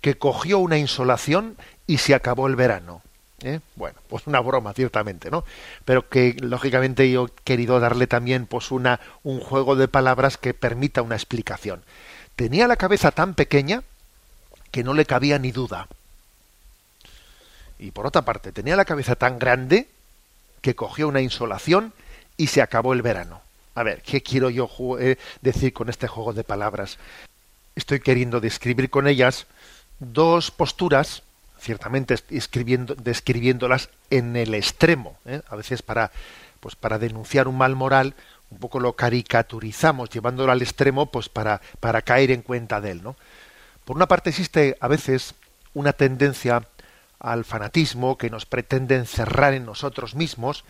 que 0.00 0.16
cogió 0.16 0.58
una 0.58 0.78
insolación 0.78 1.58
y 1.86 1.98
se 1.98 2.14
acabó 2.14 2.46
el 2.46 2.56
verano. 2.56 3.02
¿Eh? 3.44 3.60
Bueno, 3.76 3.98
pues 4.08 4.26
una 4.26 4.40
broma, 4.40 4.72
ciertamente, 4.72 5.30
¿no? 5.30 5.44
Pero 5.84 6.08
que 6.08 6.36
lógicamente 6.40 7.10
yo 7.10 7.26
he 7.26 7.42
querido 7.44 7.78
darle 7.78 8.06
también 8.06 8.46
pues 8.46 8.70
una, 8.70 9.00
un 9.22 9.40
juego 9.40 9.76
de 9.76 9.86
palabras 9.86 10.36
que 10.38 10.54
permita 10.54 11.02
una 11.02 11.14
explicación. 11.14 11.82
Tenía 12.36 12.66
la 12.66 12.76
cabeza 12.76 13.10
tan 13.10 13.34
pequeña 13.34 13.82
que 14.70 14.82
no 14.82 14.94
le 14.94 15.04
cabía 15.04 15.38
ni 15.38 15.52
duda. 15.52 15.86
Y 17.78 17.90
por 17.90 18.06
otra 18.06 18.22
parte, 18.22 18.50
tenía 18.50 18.76
la 18.76 18.84
cabeza 18.84 19.14
tan 19.14 19.38
grande 19.38 19.88
que 20.62 20.74
cogió 20.74 21.06
una 21.06 21.20
insolación 21.20 21.92
y 22.36 22.48
se 22.48 22.62
acabó 22.62 22.94
el 22.94 23.02
verano. 23.02 23.42
A 23.74 23.82
ver, 23.82 24.02
¿qué 24.02 24.22
quiero 24.22 24.50
yo 24.50 24.68
eh, 24.98 25.18
decir 25.42 25.72
con 25.72 25.88
este 25.90 26.08
juego 26.08 26.32
de 26.32 26.44
palabras? 26.44 26.98
Estoy 27.76 28.00
queriendo 28.00 28.40
describir 28.40 28.88
con 28.88 29.06
ellas 29.06 29.46
dos 29.98 30.50
posturas 30.50 31.22
ciertamente 31.64 32.14
escribiendo, 32.30 32.94
describiéndolas 32.94 33.88
en 34.10 34.36
el 34.36 34.54
extremo, 34.54 35.16
¿eh? 35.24 35.40
a 35.48 35.56
veces 35.56 35.82
para, 35.82 36.12
pues 36.60 36.76
para 36.76 36.98
denunciar 36.98 37.48
un 37.48 37.56
mal 37.56 37.74
moral, 37.74 38.14
un 38.50 38.58
poco 38.58 38.78
lo 38.78 38.92
caricaturizamos, 38.92 40.10
llevándolo 40.10 40.52
al 40.52 40.62
extremo, 40.62 41.06
pues 41.06 41.28
para, 41.28 41.60
para 41.80 42.02
caer 42.02 42.30
en 42.30 42.42
cuenta 42.42 42.80
de 42.80 42.92
él, 42.92 43.02
¿no? 43.02 43.16
Por 43.84 43.96
una 43.96 44.06
parte 44.06 44.30
existe 44.30 44.76
a 44.80 44.88
veces 44.88 45.34
una 45.74 45.92
tendencia 45.92 46.66
al 47.18 47.44
fanatismo 47.44 48.16
que 48.16 48.30
nos 48.30 48.46
pretende 48.46 48.96
encerrar 48.96 49.54
en 49.54 49.64
nosotros 49.64 50.14
mismos 50.14 50.64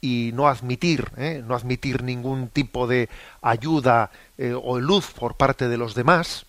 y 0.00 0.30
no 0.34 0.48
admitir, 0.48 1.10
¿eh? 1.16 1.42
no 1.46 1.54
admitir 1.54 2.02
ningún 2.02 2.48
tipo 2.48 2.86
de 2.86 3.08
ayuda 3.40 4.10
eh, 4.36 4.54
o 4.54 4.78
luz 4.78 5.12
por 5.12 5.36
parte 5.36 5.68
de 5.68 5.78
los 5.78 5.94
demás, 5.94 6.46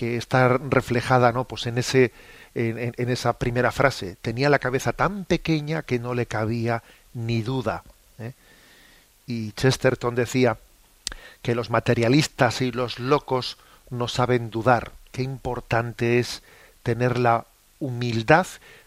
que 0.00 0.16
está 0.16 0.56
reflejada 0.56 1.30
¿no? 1.30 1.44
pues 1.44 1.66
en, 1.66 1.76
ese, 1.76 2.10
en, 2.54 3.10
esa 3.10 3.34
primera 3.34 3.70
frase. 3.70 4.16
Tenía 4.22 4.48
la 4.48 4.58
cabeza 4.58 4.94
tan 4.94 5.26
pequeña 5.26 5.82
que 5.82 5.98
no 5.98 6.14
le 6.14 6.24
cabía 6.24 6.82
ni 7.12 7.42
duda. 7.42 7.82
¿eh? 8.18 8.32
Y 9.26 9.52
Chesterton 9.52 10.14
decía 10.14 10.56
que 11.42 11.54
los 11.54 11.68
materialistas 11.68 12.62
y 12.62 12.72
los 12.72 12.98
locos 12.98 13.58
no 13.90 14.08
saben 14.08 14.48
dudar. 14.48 14.92
Qué 15.12 15.20
importante 15.20 16.18
es 16.18 16.42
tener 16.82 17.18
la 17.18 17.44
humildad 17.78 18.46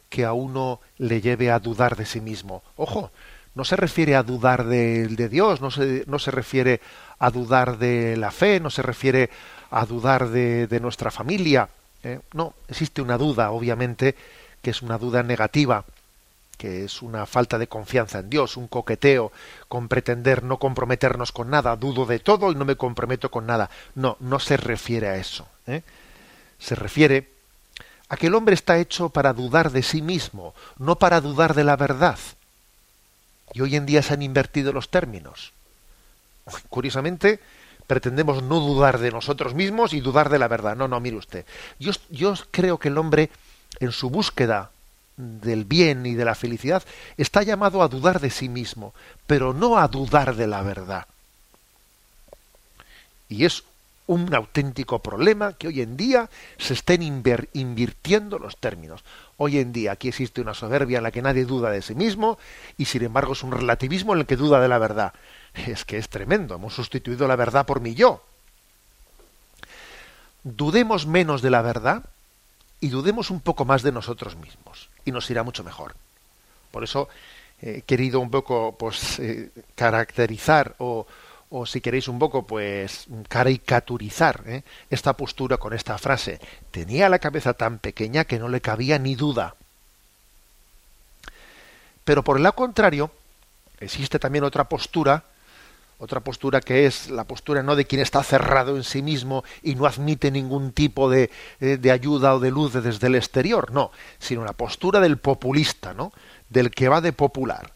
que 0.10 0.26
a 0.26 0.34
uno 0.34 0.80
le 0.98 1.22
lleve 1.22 1.52
a 1.52 1.60
dudar 1.60 1.96
de 1.96 2.08
sí 2.08 2.22
mismo. 2.22 2.64
Ojo, 2.76 3.12
no 3.54 3.66
se 3.66 3.76
refiere 3.76 4.16
a 4.16 4.24
dudar 4.24 4.66
de, 4.66 5.10
de 5.10 5.30
Dios, 5.30 5.62
no 5.62 5.70
se, 5.70 6.06
no 6.08 6.18
se 6.18 6.32
refiere 6.32 6.82
a 7.20 7.30
dudar 7.30 7.78
de 7.78 8.18
la 8.18 8.32
fe, 8.32 8.60
no 8.60 8.72
se 8.72 8.82
refiere 8.82 9.30
a 9.74 9.88
dudar 9.88 10.30
de, 10.30 10.80
nuestra 10.80 11.10
familia. 11.10 11.68
¿eh? 12.04 12.20
No, 12.34 12.54
existe 12.68 13.02
una 13.02 13.18
duda, 13.18 13.50
obviamente, 13.50 14.16
que 14.62 14.70
es 14.70 14.84
una 14.84 15.00
duda 15.00 15.24
negativa, 15.24 15.84
que 16.58 16.86
es 16.86 17.02
una 17.02 17.26
falta 17.26 17.58
de 17.58 17.68
confianza 17.68 18.20
en 18.20 18.30
Dios, 18.30 18.56
un 18.56 18.68
coqueteo 18.68 19.32
con 19.68 19.88
pretender 19.88 20.44
no 20.44 20.60
comprometernos 20.60 21.32
con 21.32 21.50
nada, 21.50 21.76
dudo 21.76 22.06
de 22.06 22.20
todo 22.20 22.52
y 22.52 22.56
no 22.56 22.66
me 22.66 22.76
comprometo 22.76 23.32
con 23.32 23.48
nada. 23.48 23.72
No, 23.96 24.16
no 24.20 24.40
se 24.40 24.58
refiere 24.58 25.08
a 25.08 25.16
eso. 25.16 25.48
¿eh? 25.66 25.82
Se 26.60 26.76
refiere 26.76 27.30
a 28.10 28.16
que 28.16 28.28
el 28.28 28.36
hombre 28.36 28.54
está 28.54 28.78
hecho 28.78 29.10
para 29.10 29.34
dudar 29.34 29.72
de 29.72 29.82
sí 29.82 30.04
mismo, 30.04 30.54
no 30.78 31.00
para 31.00 31.20
dudar 31.20 31.56
de 31.56 31.64
la 31.64 31.78
verdad. 31.78 32.20
Y 33.54 33.62
hoy 33.62 33.76
en 33.76 33.88
día 33.88 34.04
se 34.04 34.14
han 34.14 34.22
invertido 34.22 34.72
los 34.72 34.90
términos. 34.90 35.52
Curiosamente, 36.70 37.40
pretendemos 37.88 38.44
no 38.44 38.60
dudar 38.60 39.00
de 39.00 39.12
nosotros 39.12 39.54
mismos 39.54 39.94
y 39.94 40.02
dudar 40.02 40.30
de 40.30 40.40
la 40.40 40.48
verdad. 40.48 40.76
No, 40.76 40.88
no, 40.88 41.00
mire 41.00 41.18
usted. 41.18 41.46
Yo, 41.80 41.92
yo 42.10 42.34
creo 42.52 42.78
que 42.78 42.90
el 42.90 42.98
hombre, 42.98 43.30
en 43.80 43.92
su 43.92 44.10
búsqueda 44.10 44.72
del 45.18 45.66
bien 45.66 46.06
y 46.06 46.16
de 46.16 46.26
la 46.26 46.36
felicidad, 46.36 46.84
está 47.18 47.44
llamado 47.44 47.82
a 47.82 47.88
dudar 47.88 48.20
de 48.20 48.30
sí 48.30 48.50
mismo, 48.50 48.94
pero 49.28 49.54
no 49.54 49.78
a 49.78 49.88
dudar 49.88 50.36
de 50.36 50.48
la 50.48 50.62
verdad. 50.62 51.08
Y 53.30 53.46
es 53.46 53.64
un 54.06 54.34
auténtico 54.36 55.00
problema 55.00 55.54
que 55.54 55.68
hoy 55.68 55.82
en 55.82 55.96
día 55.96 56.30
se 56.58 56.74
estén 56.74 57.02
invirtiendo 57.02 58.38
los 58.38 58.58
términos. 58.58 59.04
Hoy 59.38 59.60
en 59.60 59.72
día 59.72 59.94
aquí 59.94 60.10
existe 60.10 60.42
una 60.42 60.54
soberbia 60.54 60.98
en 60.98 61.04
la 61.04 61.12
que 61.12 61.22
nadie 61.22 61.46
duda 61.46 61.72
de 61.72 61.82
sí 61.82 61.96
mismo 61.96 62.38
y 62.78 62.86
sin 62.86 63.04
embargo 63.04 63.34
es 63.34 63.44
un 63.44 63.52
relativismo 63.52 64.14
en 64.14 64.20
el 64.20 64.26
que 64.26 64.36
duda 64.36 64.60
de 64.60 64.68
la 64.68 64.78
verdad. 64.78 65.14
Es 65.54 65.86
que 65.86 65.98
es 65.98 66.10
tremendo, 66.10 66.56
hemos 66.56 66.74
sustituido 66.74 67.28
la 67.28 67.36
verdad 67.36 67.66
por 67.66 67.80
mi 67.80 67.94
yo. 67.94 68.24
Dudemos 70.44 71.06
menos 71.06 71.42
de 71.42 71.50
la 71.50 71.62
verdad 71.62 72.04
y 72.80 72.90
dudemos 72.90 73.30
un 73.30 73.40
poco 73.40 73.64
más 73.64 73.82
de 73.84 73.92
nosotros 73.92 74.36
mismos 74.36 74.90
y 75.06 75.12
nos 75.12 75.30
irá 75.30 75.44
mucho 75.44 75.64
mejor. 75.64 75.96
Por 76.72 76.84
eso 76.84 77.08
he 77.62 77.84
querido 77.84 78.20
un 78.20 78.30
poco 78.30 78.76
pues, 78.78 79.20
eh, 79.20 79.52
caracterizar 79.76 80.76
o, 80.80 81.06
o 81.56 81.68
si 81.68 81.82
queréis 81.82 82.08
un 82.08 82.18
poco, 82.18 82.48
pues 82.48 83.06
caricaturizar 83.30 84.42
¿eh? 84.48 84.64
esta 84.90 85.14
postura 85.14 85.58
con 85.58 85.72
esta 85.72 86.00
frase. 86.00 86.40
Tenía 86.72 87.10
la 87.10 87.20
cabeza 87.20 87.54
tan 87.54 87.78
pequeña 87.78 88.26
que 88.26 88.40
no 88.40 88.50
le 88.50 88.60
cabía 88.60 88.98
ni 88.98 89.14
duda. 89.14 89.56
Pero 92.04 92.24
por 92.24 92.38
el 92.38 92.44
lado 92.44 92.56
contrario, 92.56 93.12
existe 93.80 94.18
también 94.18 94.44
otra 94.44 94.64
postura, 94.64 95.24
otra 95.98 96.22
postura 96.22 96.62
que 96.62 96.86
es 96.86 97.10
la 97.10 97.26
postura 97.26 97.64
no 97.64 97.76
de 97.76 97.86
quien 97.86 98.02
está 98.02 98.24
cerrado 98.24 98.76
en 98.76 98.84
sí 98.84 99.02
mismo 99.02 99.44
y 99.62 99.76
no 99.76 99.86
admite 99.86 100.32
ningún 100.32 100.72
tipo 100.72 101.10
de, 101.10 101.30
eh, 101.60 101.78
de 101.78 101.92
ayuda 101.92 102.36
o 102.36 102.40
de 102.40 102.52
luz 102.52 102.74
desde 102.74 103.08
el 103.08 103.16
exterior, 103.16 103.72
no, 103.72 103.92
sino 104.20 104.44
la 104.44 104.54
postura 104.54 105.00
del 105.00 105.18
populista, 105.18 105.94
¿no? 105.94 106.12
Del 106.50 106.72
que 106.72 106.90
va 106.90 107.02
de 107.02 107.14
popular 107.14 107.74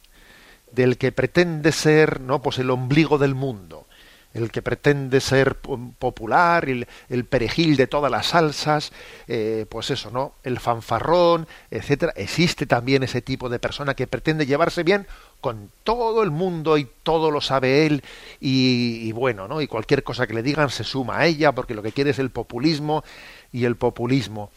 del 0.71 0.97
que 0.97 1.11
pretende 1.11 1.71
ser 1.71 2.21
no 2.21 2.41
pues 2.41 2.59
el 2.59 2.69
ombligo 2.69 3.17
del 3.17 3.35
mundo 3.35 3.86
el 4.33 4.51
que 4.51 4.61
pretende 4.61 5.19
ser 5.21 5.55
popular 5.55 6.67
el, 6.69 7.25
perejil 7.25 7.75
de 7.75 7.87
todas 7.87 8.11
las 8.11 8.27
salsas 8.27 8.91
eh, 9.27 9.65
pues 9.69 9.89
eso 9.89 10.11
no 10.11 10.33
el 10.43 10.59
fanfarrón 10.59 11.47
etcétera. 11.71 12.13
Existe 12.15 12.65
también 12.65 13.03
ese 13.03 13.21
tipo 13.21 13.49
de 13.49 13.59
persona 13.59 13.93
que 13.93 14.07
pretende 14.07 14.45
llevarse 14.45 14.83
bien 14.83 15.07
con 15.41 15.71
todo 15.83 16.23
el 16.23 16.31
mundo 16.31 16.77
y 16.77 16.87
todo 17.03 17.31
lo 17.31 17.41
sabe 17.41 17.85
él 17.85 18.03
y, 18.39 19.01
y 19.03 19.11
bueno 19.11 19.47
no 19.47 19.61
y 19.61 19.67
cualquier 19.67 20.03
cosa 20.03 20.27
que 20.27 20.33
le 20.33 20.43
digan 20.43 20.69
se 20.69 20.83
suma 20.83 21.19
a 21.19 21.25
ella 21.25 21.51
porque 21.51 21.73
lo 21.75 21.83
que 21.83 21.91
quiere 21.91 22.11
es 22.11 22.19
el 22.19 22.29
populismo 22.29 23.03
y 23.51 23.65
el 23.65 23.75
populismo. 23.75 24.51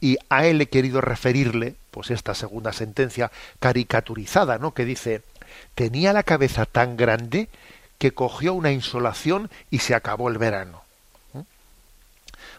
Y 0.00 0.18
a 0.28 0.46
él 0.46 0.60
he 0.60 0.66
querido 0.66 1.00
referirle 1.00 1.76
pues 1.90 2.10
esta 2.10 2.34
segunda 2.34 2.72
sentencia 2.72 3.30
caricaturizada 3.60 4.58
no 4.58 4.74
que 4.74 4.84
dice 4.84 5.22
tenía 5.74 6.12
la 6.12 6.22
cabeza 6.22 6.66
tan 6.66 6.96
grande 6.96 7.48
que 7.98 8.12
cogió 8.12 8.54
una 8.54 8.72
insolación 8.72 9.50
y 9.70 9.78
se 9.78 9.94
acabó 9.94 10.28
el 10.28 10.38
verano. 10.38 10.82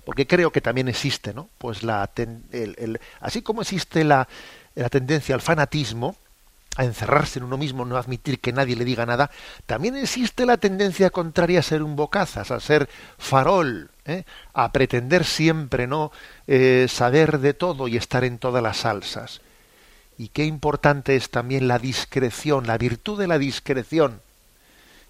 Porque 0.04 0.28
creo 0.28 0.52
que 0.52 0.62
también 0.62 0.88
existe, 0.88 1.34
¿no? 1.34 1.50
Pues 1.58 1.82
la 1.82 2.10
así 3.20 3.42
como 3.42 3.62
existe 3.62 4.04
la, 4.04 4.28
la 4.76 4.90
tendencia 4.90 5.34
al 5.34 5.42
fanatismo, 5.42 6.16
a 6.76 6.84
encerrarse 6.84 7.40
en 7.40 7.46
uno 7.46 7.58
mismo, 7.58 7.86
no 7.86 7.98
admitir 7.98 8.40
que 8.40 8.52
nadie 8.52 8.76
le 8.76 8.86
diga 8.86 9.06
nada, 9.06 9.32
también 9.66 9.96
existe 9.96 10.46
la 10.46 10.58
tendencia 10.58 11.10
contraria 11.10 11.60
a 11.60 11.64
ser 11.64 11.82
un 11.82 11.96
bocazas, 11.96 12.52
a 12.52 12.60
ser 12.60 12.90
farol, 13.18 13.90
¿eh? 14.06 14.26
a 14.54 14.72
pretender 14.72 15.24
siempre 15.24 15.88
no 15.88 16.12
eh, 16.48 16.88
saber 16.90 17.40
de 17.40 17.54
todo 17.54 17.88
y 17.88 17.98
estar 17.98 18.24
en 18.24 18.38
todas 18.38 18.62
las 18.62 18.78
salsas. 18.78 19.42
Y 20.18 20.30
qué 20.30 20.46
importante 20.46 21.16
es 21.16 21.30
también 21.30 21.68
la 21.68 21.80
discreción, 21.80 22.68
la 22.68 22.78
virtud 22.78 23.20
de 23.20 23.28
la 23.28 23.38
discreción. 23.38 24.22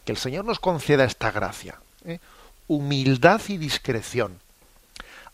Que 0.05 0.11
el 0.11 0.17
Señor 0.17 0.45
nos 0.45 0.59
conceda 0.59 1.03
esta 1.03 1.31
gracia. 1.31 1.79
¿eh? 2.05 2.19
Humildad 2.67 3.41
y 3.47 3.57
discreción. 3.57 4.39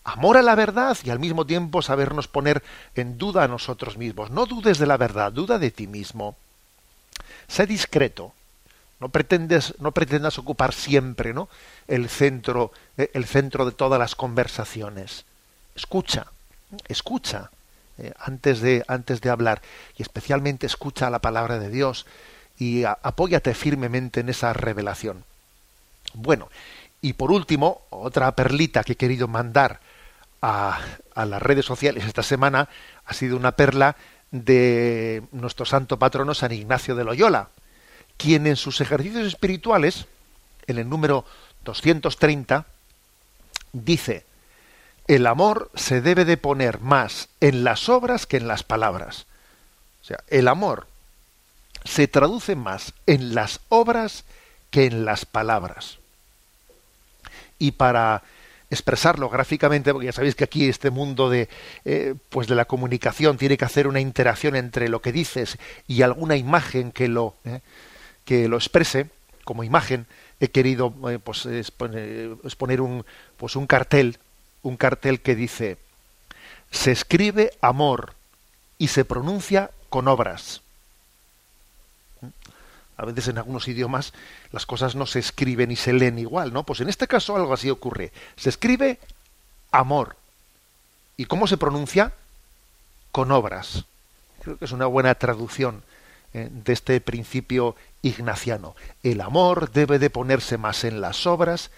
Amor 0.03 0.37
a 0.37 0.41
la 0.41 0.55
verdad 0.55 0.97
y 1.03 1.11
al 1.11 1.19
mismo 1.19 1.45
tiempo 1.45 1.81
sabernos 1.81 2.27
poner 2.27 2.63
en 2.95 3.17
duda 3.17 3.43
a 3.43 3.47
nosotros 3.47 3.97
mismos. 3.97 4.31
No 4.31 4.47
dudes 4.47 4.79
de 4.79 4.87
la 4.87 4.97
verdad, 4.97 5.31
duda 5.31 5.59
de 5.59 5.69
ti 5.69 5.85
mismo. 5.85 6.35
Sé 7.47 7.67
discreto. 7.67 8.33
No 8.99 9.09
pretendes, 9.09 9.75
no 9.79 9.91
pretendas 9.91 10.37
ocupar 10.37 10.73
siempre, 10.73 11.33
¿no? 11.33 11.49
El 11.87 12.07
centro, 12.07 12.71
eh, 12.97 13.09
el 13.13 13.25
centro 13.25 13.65
de 13.65 13.71
todas 13.71 13.99
las 13.99 14.15
conversaciones. 14.15 15.25
Escucha, 15.75 16.27
escucha 16.87 17.49
eh, 17.97 18.13
antes, 18.19 18.61
de, 18.61 18.83
antes 18.87 19.21
de 19.21 19.29
hablar 19.29 19.61
y 19.97 20.01
especialmente 20.03 20.65
escucha 20.65 21.09
la 21.09 21.19
palabra 21.19 21.59
de 21.59 21.69
Dios 21.69 22.05
y 22.61 22.83
apóyate 22.83 23.55
firmemente 23.55 24.19
en 24.19 24.29
esa 24.29 24.53
revelación. 24.53 25.23
Bueno, 26.13 26.47
y 27.01 27.13
por 27.13 27.31
último, 27.31 27.81
otra 27.89 28.35
perlita 28.35 28.83
que 28.83 28.93
he 28.93 28.97
querido 28.97 29.27
mandar 29.27 29.79
a, 30.43 30.79
a 31.15 31.25
las 31.25 31.41
redes 31.41 31.65
sociales 31.65 32.05
esta 32.05 32.21
semana 32.21 32.69
ha 33.03 33.13
sido 33.15 33.35
una 33.35 33.53
perla 33.53 33.95
de 34.29 35.23
nuestro 35.31 35.65
santo 35.65 35.97
patrono 35.97 36.35
San 36.35 36.51
Ignacio 36.51 36.93
de 36.93 37.03
Loyola, 37.03 37.49
quien 38.15 38.45
en 38.45 38.57
sus 38.57 38.79
ejercicios 38.79 39.25
espirituales, 39.25 40.05
en 40.67 40.77
el 40.77 40.87
número 40.87 41.25
230, 41.65 42.67
dice, 43.73 44.23
el 45.07 45.25
amor 45.25 45.71
se 45.73 45.99
debe 45.99 46.25
de 46.25 46.37
poner 46.37 46.79
más 46.79 47.27
en 47.39 47.63
las 47.63 47.89
obras 47.89 48.27
que 48.27 48.37
en 48.37 48.47
las 48.47 48.61
palabras. 48.61 49.25
O 50.03 50.05
sea, 50.05 50.19
el 50.27 50.47
amor 50.47 50.90
se 51.83 52.07
traduce 52.07 52.55
más 52.55 52.93
en 53.07 53.35
las 53.35 53.59
obras 53.69 54.23
que 54.69 54.85
en 54.85 55.05
las 55.05 55.25
palabras. 55.25 55.97
Y 57.59 57.71
para 57.71 58.23
expresarlo 58.69 59.29
gráficamente, 59.29 59.91
porque 59.91 60.05
ya 60.05 60.13
sabéis 60.13 60.35
que 60.35 60.45
aquí 60.45 60.69
este 60.69 60.89
mundo 60.89 61.29
de, 61.29 61.49
eh, 61.83 62.15
pues 62.29 62.47
de 62.47 62.55
la 62.55 62.65
comunicación 62.65 63.37
tiene 63.37 63.57
que 63.57 63.65
hacer 63.65 63.87
una 63.87 63.99
interacción 63.99 64.55
entre 64.55 64.87
lo 64.87 65.01
que 65.01 65.11
dices 65.11 65.57
y 65.87 66.03
alguna 66.03 66.37
imagen 66.37 66.91
que 66.91 67.09
lo, 67.09 67.35
eh, 67.43 67.59
que 68.23 68.47
lo 68.47 68.55
exprese 68.55 69.07
como 69.43 69.63
imagen, 69.63 70.05
he 70.39 70.47
querido 70.47 70.93
eh, 71.09 71.19
pues, 71.21 71.45
exponer 71.45 72.81
un, 72.81 73.05
pues 73.37 73.55
un 73.55 73.67
cartel 73.67 74.17
un 74.63 74.77
cartel 74.77 75.21
que 75.21 75.35
dice, 75.35 75.77
se 76.71 76.91
escribe 76.91 77.51
amor 77.61 78.13
y 78.77 78.89
se 78.89 79.05
pronuncia 79.05 79.71
con 79.89 80.07
obras. 80.07 80.61
A 83.01 83.05
veces 83.05 83.29
en 83.29 83.39
algunos 83.39 83.67
idiomas 83.67 84.13
las 84.51 84.67
cosas 84.67 84.93
no 84.93 85.07
se 85.07 85.17
escriben 85.17 85.71
y 85.71 85.75
se 85.75 85.91
leen 85.91 86.19
igual, 86.19 86.53
¿no? 86.53 86.63
Pues 86.63 86.81
en 86.81 86.89
este 86.89 87.07
caso 87.07 87.35
algo 87.35 87.51
así 87.51 87.67
ocurre. 87.71 88.11
Se 88.35 88.49
escribe 88.49 88.99
amor. 89.71 90.17
¿Y 91.17 91.25
cómo 91.25 91.47
se 91.47 91.57
pronuncia? 91.57 92.13
Con 93.11 93.31
obras. 93.31 93.85
Creo 94.43 94.55
que 94.57 94.65
es 94.65 94.71
una 94.71 94.85
buena 94.85 95.15
traducción 95.15 95.81
eh, 96.35 96.47
de 96.51 96.73
este 96.73 97.01
principio 97.01 97.75
ignaciano. 98.03 98.75
El 99.01 99.21
amor 99.21 99.71
debe 99.71 99.97
de 99.97 100.11
ponerse 100.11 100.59
más 100.59 100.83
en 100.83 101.01
las 101.01 101.25
obras 101.25 101.71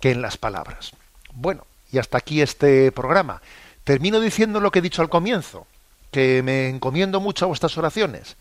que 0.00 0.12
en 0.12 0.22
las 0.22 0.36
palabras. 0.36 0.92
Bueno, 1.32 1.66
y 1.90 1.98
hasta 1.98 2.18
aquí 2.18 2.42
este 2.42 2.92
programa. 2.92 3.42
Termino 3.82 4.20
diciendo 4.20 4.60
lo 4.60 4.70
que 4.70 4.78
he 4.78 4.82
dicho 4.82 5.02
al 5.02 5.10
comienzo, 5.10 5.66
que 6.12 6.44
me 6.44 6.68
encomiendo 6.68 7.18
mucho 7.18 7.46
a 7.46 7.48
vuestras 7.48 7.76
oraciones, 7.76 8.36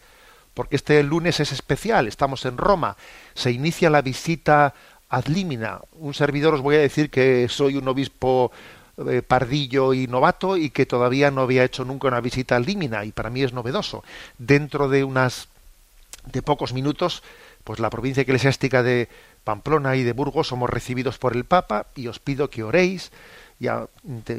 porque 0.54 0.76
este 0.76 1.02
lunes 1.04 1.40
es 1.40 1.52
especial, 1.52 2.08
estamos 2.08 2.46
en 2.46 2.58
Roma, 2.58 2.98
se 3.34 3.52
inicia 3.52 3.90
la 3.90 4.02
visita 4.02 4.74
ad 5.10 5.26
limina. 5.26 5.82
Un 5.94 6.14
servidor 6.14 6.54
os 6.54 6.62
voy 6.62 6.76
a 6.76 6.80
decir 6.80 7.10
que 7.10 7.48
soy 7.50 7.76
un 7.76 7.88
obispo 7.88 8.52
eh, 9.08 9.22
pardillo 9.22 9.94
y 9.94 10.08
novato 10.08 10.58
y 10.58 10.70
que 10.70 10.86
todavía 10.86 11.32
no 11.32 11.42
había 11.42 11.64
hecho 11.64 11.86
nunca 11.86 12.10
una 12.10 12.22
visita 12.22 12.56
ad 12.56 12.66
limina 12.66 13.06
y 13.06 13.12
para 13.12 13.30
mí 13.30 13.42
es 13.42 13.54
novedoso. 13.54 14.04
Dentro 14.38 14.90
de 14.90 15.04
unas 15.04 15.48
de 16.26 16.42
pocos 16.42 16.74
minutos, 16.74 17.24
pues 17.64 17.80
la 17.80 17.90
provincia 17.90 18.22
eclesiástica 18.22 18.84
de 18.84 19.10
Pamplona 19.44 19.96
y 19.96 20.04
de 20.04 20.14
Burgos 20.14 20.48
somos 20.48 20.70
recibidos 20.70 21.18
por 21.18 21.36
el 21.36 21.46
Papa 21.46 21.88
y 21.96 22.08
os 22.08 22.20
pido 22.20 22.50
que 22.50 22.64
oréis 22.64 23.12
ya, 23.60 23.88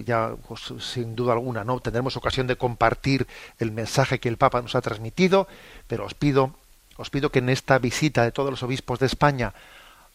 ya 0.06 0.34
pues, 0.48 0.72
sin 0.80 1.14
duda 1.14 1.34
alguna 1.34 1.62
no 1.64 1.80
tendremos 1.80 2.16
ocasión 2.16 2.46
de 2.46 2.56
compartir 2.56 3.26
el 3.58 3.70
mensaje 3.70 4.18
que 4.18 4.28
el 4.28 4.38
Papa 4.38 4.62
nos 4.62 4.74
ha 4.74 4.80
transmitido, 4.80 5.46
pero 5.86 6.06
os 6.06 6.14
pido, 6.14 6.54
os 6.96 7.10
pido 7.10 7.30
que 7.30 7.40
en 7.40 7.50
esta 7.50 7.78
visita 7.78 8.24
de 8.24 8.32
todos 8.32 8.50
los 8.50 8.62
obispos 8.62 8.98
de 8.98 9.06
España 9.06 9.52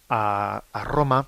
a, 0.09 0.63
a 0.73 0.83
Roma, 0.83 1.27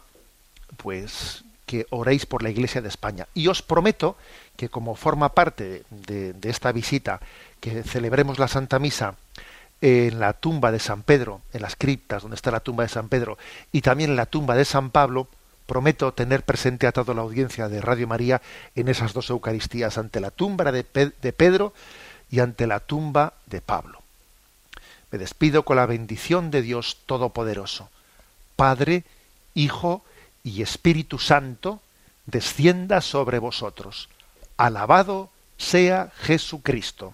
pues 0.77 1.43
que 1.67 1.85
oréis 1.89 2.25
por 2.25 2.41
la 2.41 2.49
Iglesia 2.49 2.81
de 2.81 2.87
España. 2.87 3.27
Y 3.33 3.47
os 3.47 3.61
prometo 3.61 4.15
que 4.55 4.69
como 4.69 4.95
forma 4.95 5.29
parte 5.29 5.83
de, 5.89 6.33
de, 6.33 6.49
esta 6.49 6.71
visita, 6.71 7.19
que 7.59 7.83
celebremos 7.83 8.39
la 8.39 8.47
Santa 8.47 8.79
Misa 8.79 9.15
en 9.81 10.19
la 10.19 10.33
tumba 10.33 10.71
de 10.71 10.79
San 10.79 11.03
Pedro, 11.03 11.41
en 11.53 11.61
las 11.61 11.75
criptas 11.75 12.23
donde 12.23 12.35
está 12.35 12.49
la 12.49 12.61
tumba 12.61 12.83
de 12.83 12.89
San 12.89 13.09
Pedro, 13.09 13.37
y 13.71 13.81
también 13.81 14.11
en 14.11 14.15
la 14.15 14.25
tumba 14.25 14.55
de 14.55 14.65
San 14.65 14.89
Pablo, 14.89 15.27
prometo 15.67 16.13
tener 16.13 16.43
presente 16.43 16.87
a 16.87 16.91
toda 16.91 17.13
la 17.13 17.21
audiencia 17.21 17.69
de 17.69 17.81
Radio 17.81 18.07
María 18.07 18.41
en 18.73 18.87
esas 18.87 19.13
dos 19.13 19.29
Eucaristías, 19.29 19.99
ante 19.99 20.19
la 20.19 20.31
tumba 20.31 20.71
de, 20.71 20.83
Pedro 20.83 21.73
y 22.31 22.39
ante 22.39 22.65
la 22.65 22.79
tumba 22.79 23.33
de 23.45 23.61
Pablo. 23.61 24.01
Me 25.11 25.19
despido 25.19 25.63
con 25.63 25.75
la 25.75 25.85
bendición 25.85 26.49
de 26.49 26.61
Dios 26.61 26.97
Todopoderoso. 27.05 27.89
Padre, 28.55 29.03
Hijo 29.53 30.03
y 30.43 30.61
Espíritu 30.61 31.19
Santo, 31.19 31.81
descienda 32.25 33.01
sobre 33.01 33.39
vosotros. 33.39 34.09
Alabado 34.57 35.29
sea 35.57 36.11
Jesucristo. 36.17 37.13